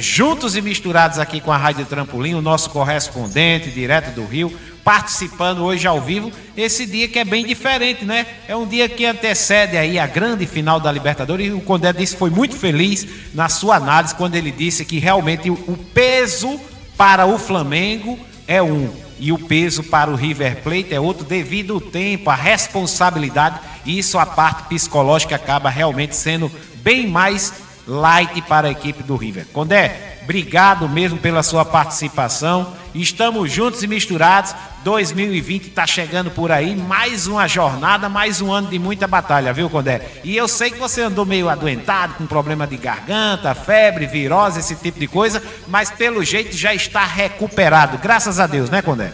juntos 0.00 0.56
e 0.56 0.62
misturados 0.62 1.18
aqui 1.18 1.40
com 1.40 1.52
a 1.52 1.56
Rádio 1.56 1.84
Trampolim, 1.86 2.34
o 2.34 2.42
nosso 2.42 2.70
correspondente 2.70 3.70
direto 3.70 4.14
do 4.14 4.24
Rio, 4.24 4.52
participando 4.84 5.62
hoje 5.62 5.86
ao 5.86 6.00
vivo, 6.00 6.32
esse 6.56 6.86
dia 6.86 7.08
que 7.08 7.18
é 7.18 7.24
bem 7.24 7.44
diferente, 7.44 8.04
né? 8.04 8.26
É 8.48 8.56
um 8.56 8.66
dia 8.66 8.88
que 8.88 9.04
antecede 9.04 9.76
aí 9.76 9.98
a 9.98 10.06
grande 10.06 10.46
final 10.46 10.80
da 10.80 10.90
Libertadores. 10.90 11.46
E 11.46 11.50
o 11.50 11.60
Condé 11.60 11.92
disse 11.92 12.16
foi 12.16 12.30
muito 12.30 12.56
feliz 12.56 13.06
na 13.34 13.48
sua 13.48 13.76
análise 13.76 14.14
quando 14.14 14.34
ele 14.34 14.50
disse 14.50 14.84
que 14.84 14.98
realmente 14.98 15.50
o 15.50 15.78
peso 15.94 16.60
para 16.96 17.26
o 17.26 17.38
Flamengo 17.38 18.18
é 18.46 18.62
um 18.62 18.90
e 19.22 19.30
o 19.30 19.38
peso 19.38 19.84
para 19.84 20.10
o 20.10 20.16
River 20.16 20.62
Plate 20.62 20.92
é 20.92 20.98
outro 20.98 21.24
devido 21.24 21.74
ao 21.74 21.80
tempo, 21.80 22.28
a 22.28 22.34
responsabilidade. 22.34 23.60
E 23.86 23.96
isso 23.96 24.18
a 24.18 24.26
parte 24.26 24.64
psicológica 24.64 25.36
acaba 25.36 25.70
realmente 25.70 26.16
sendo 26.16 26.50
bem 26.82 27.06
mais 27.06 27.52
light 27.86 28.40
para 28.42 28.68
a 28.68 28.70
equipe 28.70 29.02
do 29.02 29.16
River. 29.16 29.46
Condé, 29.52 30.18
obrigado 30.22 30.88
mesmo 30.88 31.18
pela 31.18 31.42
sua 31.42 31.64
participação. 31.64 32.74
Estamos 32.94 33.50
juntos 33.50 33.82
e 33.82 33.86
misturados. 33.86 34.54
2020 34.84 35.68
está 35.68 35.86
chegando 35.86 36.30
por 36.30 36.50
aí, 36.50 36.74
mais 36.74 37.28
uma 37.28 37.46
jornada, 37.46 38.08
mais 38.08 38.40
um 38.40 38.52
ano 38.52 38.68
de 38.68 38.78
muita 38.78 39.06
batalha, 39.06 39.52
viu, 39.52 39.70
Condé? 39.70 40.04
E 40.24 40.36
eu 40.36 40.48
sei 40.48 40.70
que 40.72 40.78
você 40.78 41.02
andou 41.02 41.24
meio 41.24 41.48
adoentado, 41.48 42.14
com 42.14 42.26
problema 42.26 42.66
de 42.66 42.76
garganta, 42.76 43.54
febre, 43.54 44.06
virose, 44.06 44.58
esse 44.58 44.74
tipo 44.74 44.98
de 44.98 45.06
coisa, 45.06 45.40
mas 45.68 45.90
pelo 45.90 46.24
jeito 46.24 46.56
já 46.56 46.74
está 46.74 47.04
recuperado, 47.04 47.96
graças 47.98 48.40
a 48.40 48.46
Deus, 48.48 48.70
né, 48.70 48.82
Condé? 48.82 49.12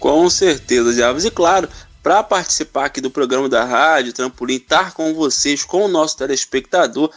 Com 0.00 0.28
certeza, 0.28 0.92
Diabos. 0.92 1.24
E 1.24 1.30
claro, 1.30 1.68
para 2.02 2.22
participar 2.22 2.86
aqui 2.86 3.00
do 3.00 3.10
programa 3.10 3.48
da 3.48 3.64
Rádio 3.64 4.14
Trampolim, 4.14 4.54
estar 4.54 4.94
com 4.94 5.14
vocês, 5.14 5.62
com 5.62 5.84
o 5.84 5.88
nosso 5.88 6.16
telespectador. 6.16 7.10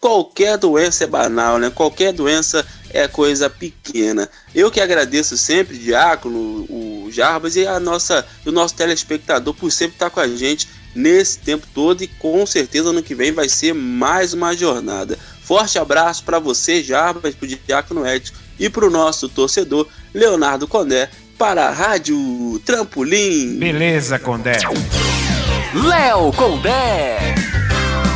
Qualquer 0.00 0.56
doença 0.56 1.04
é 1.04 1.06
banal, 1.06 1.58
né? 1.58 1.68
Qualquer 1.68 2.12
doença 2.12 2.66
é 2.88 3.06
coisa 3.06 3.50
pequena. 3.50 4.28
Eu 4.54 4.70
que 4.70 4.80
agradeço 4.80 5.36
sempre, 5.36 5.76
Diácono, 5.76 6.38
o 6.38 7.08
Jarbas 7.10 7.54
e 7.54 7.66
a 7.66 7.78
nossa, 7.78 8.26
o 8.46 8.50
nosso 8.50 8.74
telespectador 8.74 9.52
por 9.52 9.70
sempre 9.70 9.96
estar 9.96 10.08
com 10.08 10.20
a 10.20 10.26
gente 10.26 10.68
nesse 10.94 11.38
tempo 11.38 11.66
todo 11.74 12.02
e 12.02 12.06
com 12.06 12.44
certeza 12.46 12.88
ano 12.88 13.02
que 13.02 13.14
vem 13.14 13.30
vai 13.30 13.48
ser 13.48 13.74
mais 13.74 14.32
uma 14.32 14.56
jornada. 14.56 15.18
Forte 15.42 15.78
abraço 15.78 16.24
para 16.24 16.38
você, 16.38 16.82
Jarbas, 16.82 17.34
para 17.34 17.44
o 17.44 17.48
Diácono 17.48 18.06
Edson 18.06 18.32
e 18.58 18.70
para 18.70 18.86
o 18.86 18.90
nosso 18.90 19.28
torcedor 19.28 19.86
Leonardo 20.14 20.66
Condé 20.66 21.10
para 21.36 21.68
a 21.68 21.70
Rádio 21.70 22.60
Trampolim. 22.64 23.58
Beleza, 23.58 24.18
Condé. 24.18 24.58
Léo 25.74 26.32
Condé. 26.32 27.34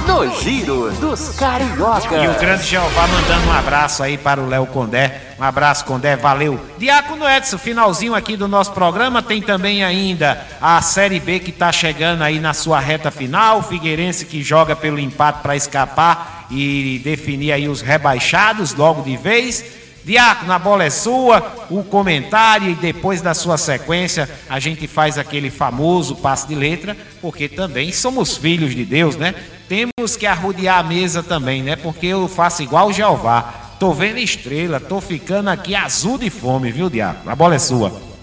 No 0.07 0.31
Giro 0.41 0.91
dos 0.93 1.31
Carioca. 1.31 2.17
E 2.17 2.29
o 2.29 2.35
grande 2.35 2.65
Jeová 2.65 3.07
mandando 3.07 3.47
um 3.49 3.53
abraço 3.53 4.03
aí 4.03 4.19
para 4.19 4.41
o 4.41 4.47
Léo 4.47 4.67
Condé. 4.67 5.21
Um 5.39 5.43
abraço, 5.43 5.85
Condé, 5.85 6.17
valeu. 6.17 6.61
Diácono 6.79 7.29
Edson, 7.29 7.59
finalzinho 7.59 8.15
aqui 8.15 8.37
do 8.37 8.47
nosso 8.47 8.73
programa. 8.73 9.23
Tem 9.23 9.41
também 9.41 9.83
ainda 9.83 10.47
a 10.61 10.81
Série 10.83 11.21
B 11.21 11.41
que 11.41 11.51
está 11.51 11.73
chegando 11.73 12.23
aí 12.23 12.39
na 12.39 12.53
sua 12.53 12.81
reta 12.81 13.11
final. 13.11 13.63
Figueirense 13.63 14.27
que 14.27 14.43
joga 14.43 14.77
pelo 14.77 14.99
empate 14.99 15.41
para 15.43 15.57
escapar 15.57 16.47
e 16.51 17.01
definir 17.03 17.53
aí 17.53 17.69
os 17.69 17.81
rebaixados 17.81 18.75
logo 18.75 19.03
de 19.03 19.17
vez. 19.17 19.84
Diácono, 20.05 20.53
a 20.53 20.59
bola 20.59 20.85
é 20.85 20.91
sua, 20.91 21.67
o 21.71 21.83
comentário 21.83 22.71
e 22.71 22.75
depois 22.75 23.23
da 23.23 23.33
sua 23.33 23.57
sequência 23.57 24.29
a 24.51 24.61
gente 24.61 24.87
faz 24.87 25.17
aquele 25.17 25.51
famoso 25.51 26.17
passe 26.17 26.47
de 26.47 26.55
letra, 26.55 26.95
porque 27.23 27.49
também 27.49 27.91
somos 27.91 28.37
filhos 28.37 28.75
de 28.75 28.85
Deus, 28.85 29.17
né? 29.17 29.35
Temos 29.67 30.15
que 30.15 30.27
arrodear 30.27 30.81
a 30.81 30.83
mesa 30.83 31.23
também, 31.23 31.63
né? 31.63 31.75
Porque 31.75 32.07
eu 32.07 32.29
faço 32.29 32.63
igual 32.63 32.89
o 32.89 32.93
Jeová. 32.93 33.77
Tô 33.81 33.95
vendo 33.95 34.19
estrela, 34.19 34.79
tô 34.79 35.01
ficando 35.01 35.49
aqui 35.49 35.75
azul 35.75 36.19
de 36.19 36.29
fome, 36.29 36.71
viu, 36.71 36.91
Diácono? 36.91 37.31
A 37.31 37.35
bola 37.35 37.55
é 37.55 37.59
sua. 37.59 38.15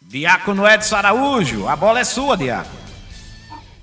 Diácono 0.00 0.66
Edson 0.66 0.96
Araújo, 0.96 1.68
a 1.68 1.76
bola 1.76 2.00
é 2.00 2.04
sua, 2.04 2.34
Diácono. 2.34 2.83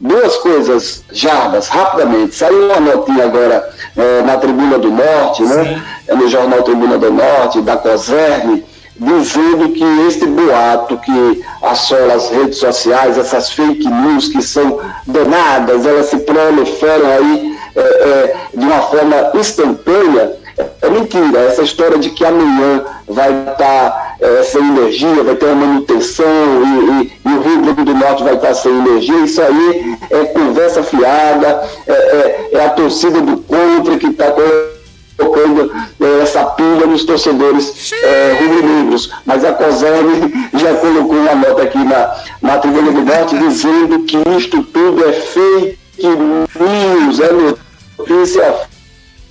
Duas 0.02 0.36
coisas, 0.38 1.04
Jarbas, 1.12 1.68
rapidamente. 1.68 2.36
Saiu 2.36 2.66
uma 2.66 2.80
notinha 2.80 3.26
agora 3.26 3.70
é, 3.96 4.24
na 4.24 4.36
Tribuna 4.36 4.80
do 4.80 4.90
Norte, 4.90 5.44
né? 5.44 5.80
É 6.08 6.16
no 6.16 6.28
jornal 6.28 6.64
Tribuna 6.64 6.98
do 6.98 7.14
Norte, 7.14 7.62
da 7.62 7.78
COSERN, 7.78 8.64
dizendo 8.98 9.70
que 9.70 9.84
este 10.08 10.26
boato 10.26 10.98
que 10.98 11.46
assola 11.62 12.16
as 12.16 12.32
redes 12.32 12.58
sociais, 12.58 13.16
essas 13.16 13.52
fake 13.52 13.88
news 13.88 14.28
que 14.28 14.42
são 14.42 14.80
danadas, 15.06 15.86
elas 15.86 16.08
se 16.08 16.18
proliferam 16.18 17.08
aí 17.08 17.56
é, 17.76 17.80
é, 17.80 18.36
de 18.56 18.66
uma 18.66 18.82
forma 18.82 19.32
instantânea, 19.36 20.36
é 20.82 20.90
mentira. 20.90 21.42
Essa 21.42 21.62
história 21.62 22.00
de 22.00 22.10
que 22.10 22.26
amanhã 22.26 22.84
vai 23.08 23.32
estar 23.52 24.11
sem 24.44 24.62
energia, 24.62 25.24
vai 25.24 25.36
ter 25.36 25.46
uma 25.48 25.66
manutenção 25.66 26.26
e, 26.64 27.04
e, 27.28 27.30
e, 27.30 27.38
o 27.38 27.42
Rio 27.42 27.62
Grande 27.62 27.84
do 27.84 27.94
Norte 27.96 28.24
vai 28.24 28.36
estar 28.36 28.54
sem 28.54 28.72
energia, 28.72 29.18
isso 29.22 29.42
aí 29.42 29.98
é 30.12 30.26
conversa 30.26 30.84
fiada, 30.84 31.64
é, 31.88 31.92
é, 31.92 32.50
é 32.54 32.66
a 32.66 32.70
torcida 32.70 33.20
do 33.22 33.38
contra 33.38 33.98
que 33.98 34.08
está 34.08 34.32
colocando 34.32 35.72
é, 36.00 36.22
essa 36.22 36.44
pilha 36.46 36.86
nos 36.86 37.04
torcedores 37.04 37.92
é, 38.04 38.38
rubro-negros. 38.40 39.12
Mas 39.26 39.44
a 39.44 39.54
COSERN 39.54 40.32
já 40.54 40.74
colocou 40.76 41.16
uma 41.16 41.36
nota 41.36 41.64
aqui 41.64 41.84
na, 41.84 42.16
na 42.42 42.58
Tribuna 42.58 42.92
do 42.92 43.02
Norte 43.02 43.38
dizendo 43.38 44.04
que 44.04 44.18
isto 44.38 44.64
tudo 44.64 45.08
é 45.08 45.14
fake 45.14 45.78
news, 46.08 47.20
é 47.20 47.32
notícia 47.32 48.56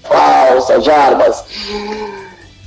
falsa, 0.02 0.80
Jarbas. 0.80 1.44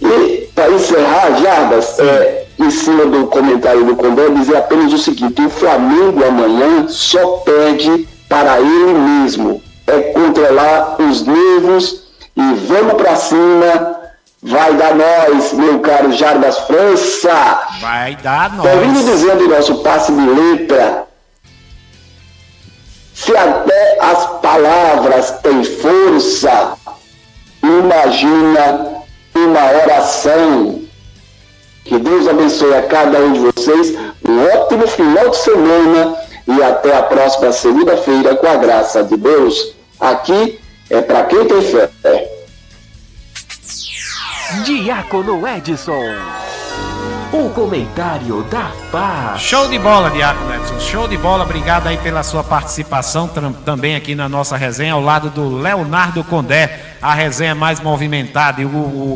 E 0.03 0.49
para 0.53 0.71
encerrar, 0.71 1.41
Jarbas, 1.41 1.99
é, 1.99 2.45
em 2.59 2.69
cima 2.69 3.05
do 3.05 3.27
comentário 3.27 3.85
do 3.85 3.95
Condé, 3.95 4.29
dizer 4.29 4.57
apenas 4.57 4.93
o 4.93 4.97
seguinte: 4.97 5.41
o 5.41 5.49
Flamengo 5.49 6.23
amanhã 6.23 6.87
só 6.87 7.37
pede 7.37 8.07
para 8.27 8.59
ele 8.59 8.93
mesmo 8.93 9.61
é 9.87 9.99
controlar 10.13 10.95
os 10.99 11.25
nervos 11.25 12.03
e 12.35 12.53
vamos 12.65 12.93
para 12.93 13.15
cima. 13.15 13.99
Vai 14.45 14.73
dar 14.73 14.93
nós, 14.93 15.53
meu 15.53 15.79
caro 15.79 16.11
Jarbas 16.11 16.57
França. 16.59 17.61
Vai 17.79 18.15
dar 18.17 18.51
nós. 18.53 18.63
Termino 18.63 19.03
dizendo 19.03 19.45
o 19.45 19.49
nosso 19.49 19.75
passe 19.75 20.11
de 20.11 20.29
letra. 20.29 21.07
Se 23.13 23.35
até 23.37 23.97
as 24.01 24.25
palavras 24.41 25.31
têm 25.41 25.63
força, 25.63 26.73
imagina 27.61 29.02
uma 29.35 29.71
oração. 29.83 30.81
Que 31.83 31.99
Deus 31.99 32.27
abençoe 32.27 32.73
a 32.75 32.83
cada 32.83 33.19
um 33.19 33.33
de 33.33 33.39
vocês. 33.39 33.95
Um 34.27 34.45
ótimo 34.45 34.87
final 34.87 35.29
de 35.29 35.37
semana 35.37 36.15
e 36.47 36.63
até 36.63 36.97
a 36.97 37.03
próxima 37.03 37.51
segunda-feira, 37.51 38.35
com 38.35 38.47
a 38.47 38.55
graça 38.55 39.03
de 39.03 39.17
Deus. 39.17 39.73
Aqui 39.99 40.59
é 40.89 41.01
para 41.01 41.23
quem 41.23 41.45
tem 41.45 41.61
fé. 41.61 41.89
Diácono 44.63 45.47
Edson. 45.47 46.03
O 47.31 47.49
comentário 47.49 48.43
da 48.43 48.71
paz. 48.91 49.41
Show 49.41 49.67
de 49.67 49.79
bola, 49.79 50.11
Diácono 50.11 50.53
Edson. 50.53 50.79
Show 50.79 51.07
de 51.07 51.17
bola. 51.17 51.43
Obrigado 51.43 51.87
aí 51.87 51.97
pela 51.97 52.21
sua 52.21 52.43
participação 52.43 53.27
também 53.65 53.95
aqui 53.95 54.13
na 54.13 54.29
nossa 54.29 54.55
resenha, 54.55 54.93
ao 54.93 55.01
lado 55.01 55.31
do 55.31 55.57
Leonardo 55.57 56.23
Condé. 56.23 56.92
A 57.03 57.13
resenha 57.13 57.53
mais 57.53 57.81
movimentada. 57.81 58.61
E 58.61 58.65
o, 58.65 58.69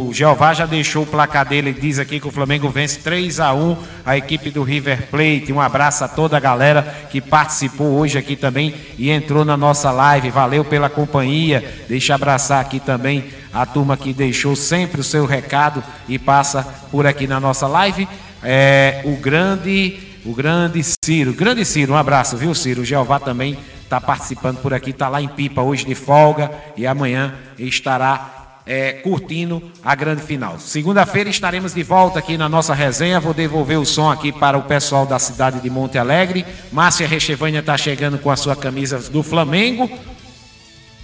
o 0.10 0.12
Jeová 0.14 0.54
já 0.54 0.66
deixou 0.66 1.04
o 1.04 1.08
placar 1.08 1.48
dele. 1.48 1.72
Diz 1.72 2.00
aqui 2.00 2.20
que 2.20 2.28
o 2.28 2.32
Flamengo 2.32 2.70
vence 2.70 3.00
3 3.00 3.40
a 3.40 3.54
1 3.54 3.78
a 4.06 4.18
equipe 4.18 4.52
do 4.52 4.62
River 4.62 5.08
Plate. 5.08 5.54
Um 5.54 5.62
abraço 5.62 6.04
a 6.04 6.08
toda 6.10 6.36
a 6.36 6.40
galera 6.42 6.82
que 7.10 7.22
participou 7.22 7.98
hoje 7.98 8.18
aqui 8.18 8.36
também 8.36 8.76
e 8.98 9.10
entrou 9.10 9.46
na 9.46 9.56
nossa 9.56 9.90
live. 9.90 10.30
Valeu 10.30 10.66
pela 10.66 10.90
companhia. 10.90 11.64
Deixa 11.88 12.14
abraçar 12.14 12.60
aqui 12.60 12.82
também 12.82 13.24
a 13.54 13.66
turma 13.66 13.96
que 13.96 14.12
deixou 14.12 14.54
sempre 14.54 15.00
o 15.00 15.04
seu 15.04 15.26
recado 15.26 15.82
e 16.10 16.20
passa 16.20 16.64
por 16.92 17.08
aqui 17.08 17.26
na 17.26 17.40
nossa 17.40 17.68
live. 17.68 18.06
É, 18.44 19.02
o 19.06 19.16
grande, 19.16 19.98
o 20.26 20.34
grande 20.34 20.82
Ciro, 21.06 21.32
grande 21.32 21.64
Ciro, 21.64 21.94
um 21.94 21.98
abraço, 21.98 22.36
viu 22.36 22.54
Ciro? 22.54 22.82
O 22.82 22.86
Jeová 22.86 23.18
também 23.18 23.58
está 23.88 24.02
participando 24.02 24.58
por 24.58 24.74
aqui, 24.74 24.90
está 24.90 25.08
lá 25.08 25.22
em 25.22 25.28
Pipa 25.30 25.62
hoje 25.62 25.86
de 25.86 25.96
folga 25.96 26.52
e 26.76 26.86
amanhã 26.86 27.34
estará 27.58 28.60
é, 28.66 28.92
curtindo 28.94 29.64
a 29.82 29.96
grande 29.96 30.22
final. 30.22 30.60
Segunda-feira 30.60 31.30
estaremos 31.30 31.74
de 31.74 31.84
volta 31.84 32.20
aqui 32.20 32.38
na 32.38 32.50
nossa 32.50 32.74
resenha. 32.74 33.20
Vou 33.20 33.34
devolver 33.34 33.80
o 33.80 33.86
som 33.86 34.12
aqui 34.12 34.32
para 34.32 34.58
o 34.58 34.64
pessoal 34.64 35.06
da 35.06 35.18
cidade 35.18 35.62
de 35.62 35.70
Monte 35.70 35.98
Alegre. 35.98 36.46
Márcia 36.72 37.08
Rechevânia 37.08 37.60
está 37.62 37.78
chegando 37.78 38.20
com 38.20 38.30
a 38.30 38.36
sua 38.36 38.56
camisa 38.56 39.00
do 39.10 39.24
Flamengo 39.24 39.90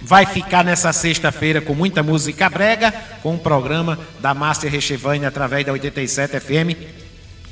vai 0.06 0.26
ficar 0.26 0.62
nessa 0.62 0.92
sexta-feira 0.92 1.62
com 1.62 1.74
muita 1.74 2.02
música 2.02 2.50
brega, 2.50 2.92
com 3.22 3.36
o 3.36 3.38
programa 3.38 3.98
da 4.20 4.34
Márcia 4.34 4.68
Rechevânia 4.68 5.28
através 5.28 5.64
da 5.64 5.72
87 5.72 6.40
FM, 6.40 7.03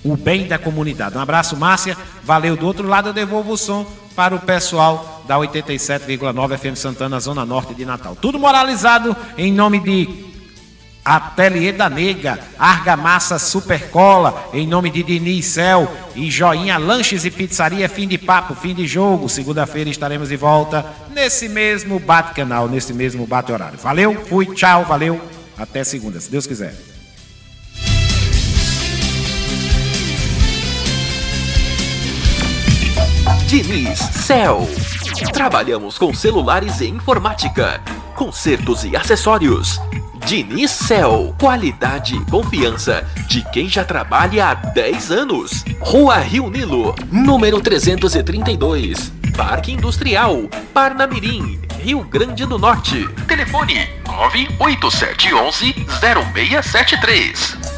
o 0.05 0.17
bem 0.17 0.47
da 0.47 0.59
comunidade. 0.59 1.17
Um 1.17 1.21
abraço, 1.21 1.57
Márcia. 1.57 1.97
Valeu. 2.25 2.57
Do 2.57 2.67
outro 2.67 2.87
lado, 2.87 3.11
eu 3.11 3.13
devolvo 3.13 3.53
o 3.53 3.59
som 3.59 3.87
para 4.15 4.35
o 4.35 4.41
pessoal 4.41 5.25
da 5.27 5.37
87,9 5.37 6.59
FM 6.59 6.77
Santana, 6.77 7.21
Zona 7.21 7.45
Norte 7.45 7.75
de 7.75 7.85
Natal. 7.85 8.17
Tudo 8.17 8.39
moralizado 8.39 9.17
em 9.39 9.53
nome 9.53 9.81
de 9.81 10.33
Ateliê 11.05 11.73
da 11.73 11.91
Nega, 11.91 12.39
Argamassa 12.59 13.39
Supercola, 13.39 14.51
em 14.53 14.67
nome 14.67 14.89
de 14.89 15.03
Diniz 15.03 15.47
Cel 15.47 15.91
e 16.15 16.31
Joinha 16.31 16.79
Lanches 16.79 17.25
e 17.25 17.31
Pizzaria, 17.31 17.89
fim 17.89 18.07
de 18.07 18.19
papo, 18.19 18.55
fim 18.55 18.75
de 18.75 18.87
jogo. 18.87 19.29
Segunda-feira 19.29 19.91
estaremos 19.91 20.29
de 20.29 20.37
volta 20.37 20.87
nesse 21.11 21.49
mesmo 21.49 21.99
bate-canal, 21.99 22.69
nesse 22.69 22.93
mesmo 22.93 23.27
bate-horário. 23.27 23.79
Valeu, 23.79 24.15
fui, 24.27 24.47
tchau, 24.55 24.85
valeu, 24.85 25.21
até 25.59 25.83
segunda, 25.83 26.21
se 26.21 26.31
Deus 26.31 26.47
quiser. 26.47 26.92
Diniz 33.53 33.99
Cel. 33.99 34.67
Trabalhamos 35.31 35.99
com 35.99 36.15
celulares 36.15 36.81
e 36.81 36.87
informática, 36.87 37.83
consertos 38.17 38.83
e 38.83 38.97
acessórios. 38.97 39.79
Diniz 40.25 40.71
Cel, 40.71 41.35
qualidade 41.39 42.17
e 42.17 42.25
confiança 42.31 43.07
de 43.29 43.45
quem 43.51 43.69
já 43.69 43.85
trabalha 43.85 44.47
há 44.47 44.55
10 44.55 45.11
anos. 45.11 45.65
Rua 45.81 46.17
Rio 46.17 46.49
Nilo, 46.49 46.95
número 47.13 47.61
332. 47.61 49.13
Parque 49.37 49.73
Industrial, 49.73 50.49
Parnamirim, 50.73 51.61
Rio 51.79 52.03
Grande 52.05 52.47
do 52.47 52.59
Norte. 52.59 53.07
Telefone 53.29 53.87
98711 54.07 55.75
0673. 56.01 57.72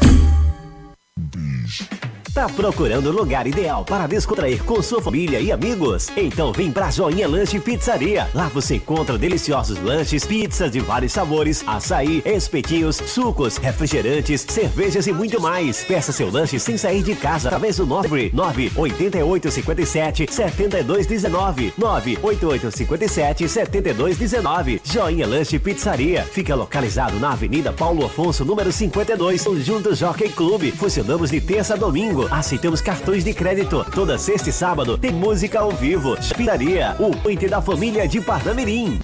Tá 2.35 2.47
procurando 2.49 3.07
o 3.07 3.11
lugar 3.13 3.47
ideal 3.47 3.85
para 3.85 4.05
descontrair 4.07 4.61
com 4.65 4.81
sua 4.81 5.01
família 5.01 5.39
e 5.39 5.53
amigos? 5.53 6.09
Então 6.17 6.51
vem 6.51 6.69
pra 6.69 6.91
Joinha 6.91 7.29
Lanche 7.29 7.61
Pizzaria. 7.61 8.29
Lá 8.33 8.49
você 8.49 8.75
encontra 8.75 9.17
deliciosos 9.17 9.81
lanches, 9.81 10.25
pizzas 10.25 10.69
de 10.69 10.81
vários 10.81 11.13
sabores, 11.13 11.63
açaí, 11.65 12.21
espetinhos, 12.25 12.97
sucos, 12.97 13.55
refrigerantes, 13.55 14.45
cervejas 14.49 15.07
e 15.07 15.13
muito 15.13 15.39
mais. 15.39 15.85
Peça 15.85 16.11
seu 16.11 16.29
lanche 16.29 16.59
sem 16.59 16.77
sair 16.77 17.03
de 17.03 17.15
casa 17.15 17.47
através 17.47 17.77
do 17.77 17.85
98857 17.85 20.27
7219 20.29 21.73
98857 21.77 23.47
7219. 23.47 24.81
Joinha 24.83 25.25
Lanche 25.25 25.57
Pizzaria. 25.57 26.23
Fica 26.23 26.53
localizado 26.53 27.17
na 27.17 27.31
Avenida 27.31 27.71
Paulo 27.71 28.05
Afonso, 28.05 28.43
número 28.43 28.73
52, 28.73 29.45
junto 29.63 29.95
Jockey 29.95 30.27
Clube. 30.27 30.73
Funcionamos 30.73 31.31
de 31.31 31.39
terça 31.39 31.75
a 31.75 31.77
domingo. 31.77 32.24
Aceitamos 32.31 32.81
cartões 32.81 33.23
de 33.23 33.33
crédito. 33.33 33.85
Toda 33.93 34.17
sexta 34.17 34.49
e 34.49 34.53
sábado 34.53 34.97
tem 34.97 35.11
música 35.11 35.59
ao 35.59 35.71
vivo. 35.71 36.15
Pizzaria, 36.35 36.95
o 36.99 37.11
point 37.15 37.47
da 37.47 37.61
família 37.61 38.07
de 38.07 38.21
Parnamirim. 38.21 38.99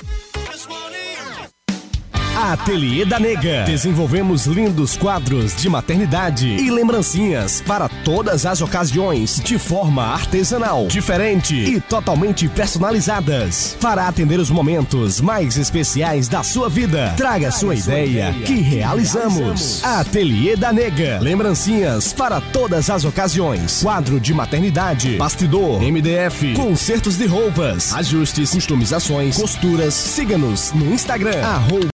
Ateliê 2.42 3.06
da 3.06 3.20
Nega. 3.20 3.66
Desenvolvemos 3.68 4.48
lindos 4.48 4.98
quadros 4.98 5.56
de 5.56 5.70
maternidade 5.70 6.48
e 6.48 6.72
lembrancinhas 6.72 7.62
para 7.62 7.88
todas 7.88 8.48
as 8.48 8.62
ocasiões, 8.62 9.40
de 9.40 9.60
forma 9.60 10.04
artesanal, 10.04 10.88
diferente 10.88 11.54
e 11.54 11.80
totalmente 11.80 12.50
personalizadas, 12.50 13.78
para 13.80 14.08
atender 14.08 14.40
os 14.40 14.50
momentos 14.50 15.22
mais 15.22 15.56
especiais 15.56 16.28
da 16.28 16.42
sua 16.42 16.68
vida. 16.68 17.14
Traga 17.16 17.52
sua 17.52 17.76
ideia 17.76 18.34
que 18.44 18.56
realizamos. 18.56 19.84
Ateliê 19.84 20.56
da 20.56 20.74
Nega. 20.74 21.20
Lembrancinhas 21.22 22.12
para 22.12 22.42
todas 22.42 22.90
as 22.90 23.06
ocasiões. 23.06 23.84
Quadro 23.84 24.20
de 24.20 24.34
maternidade, 24.34 25.16
bastidor, 25.16 25.80
MDF, 25.80 26.56
consertos 26.56 27.20
de 27.20 27.28
roupas, 27.28 27.94
ajustes, 27.94 28.50
customizações, 28.50 29.38
costuras. 29.38 29.94
Siga-nos 29.94 30.72
no 30.74 30.92
Instagram, 30.92 31.40
arroba 31.46 31.91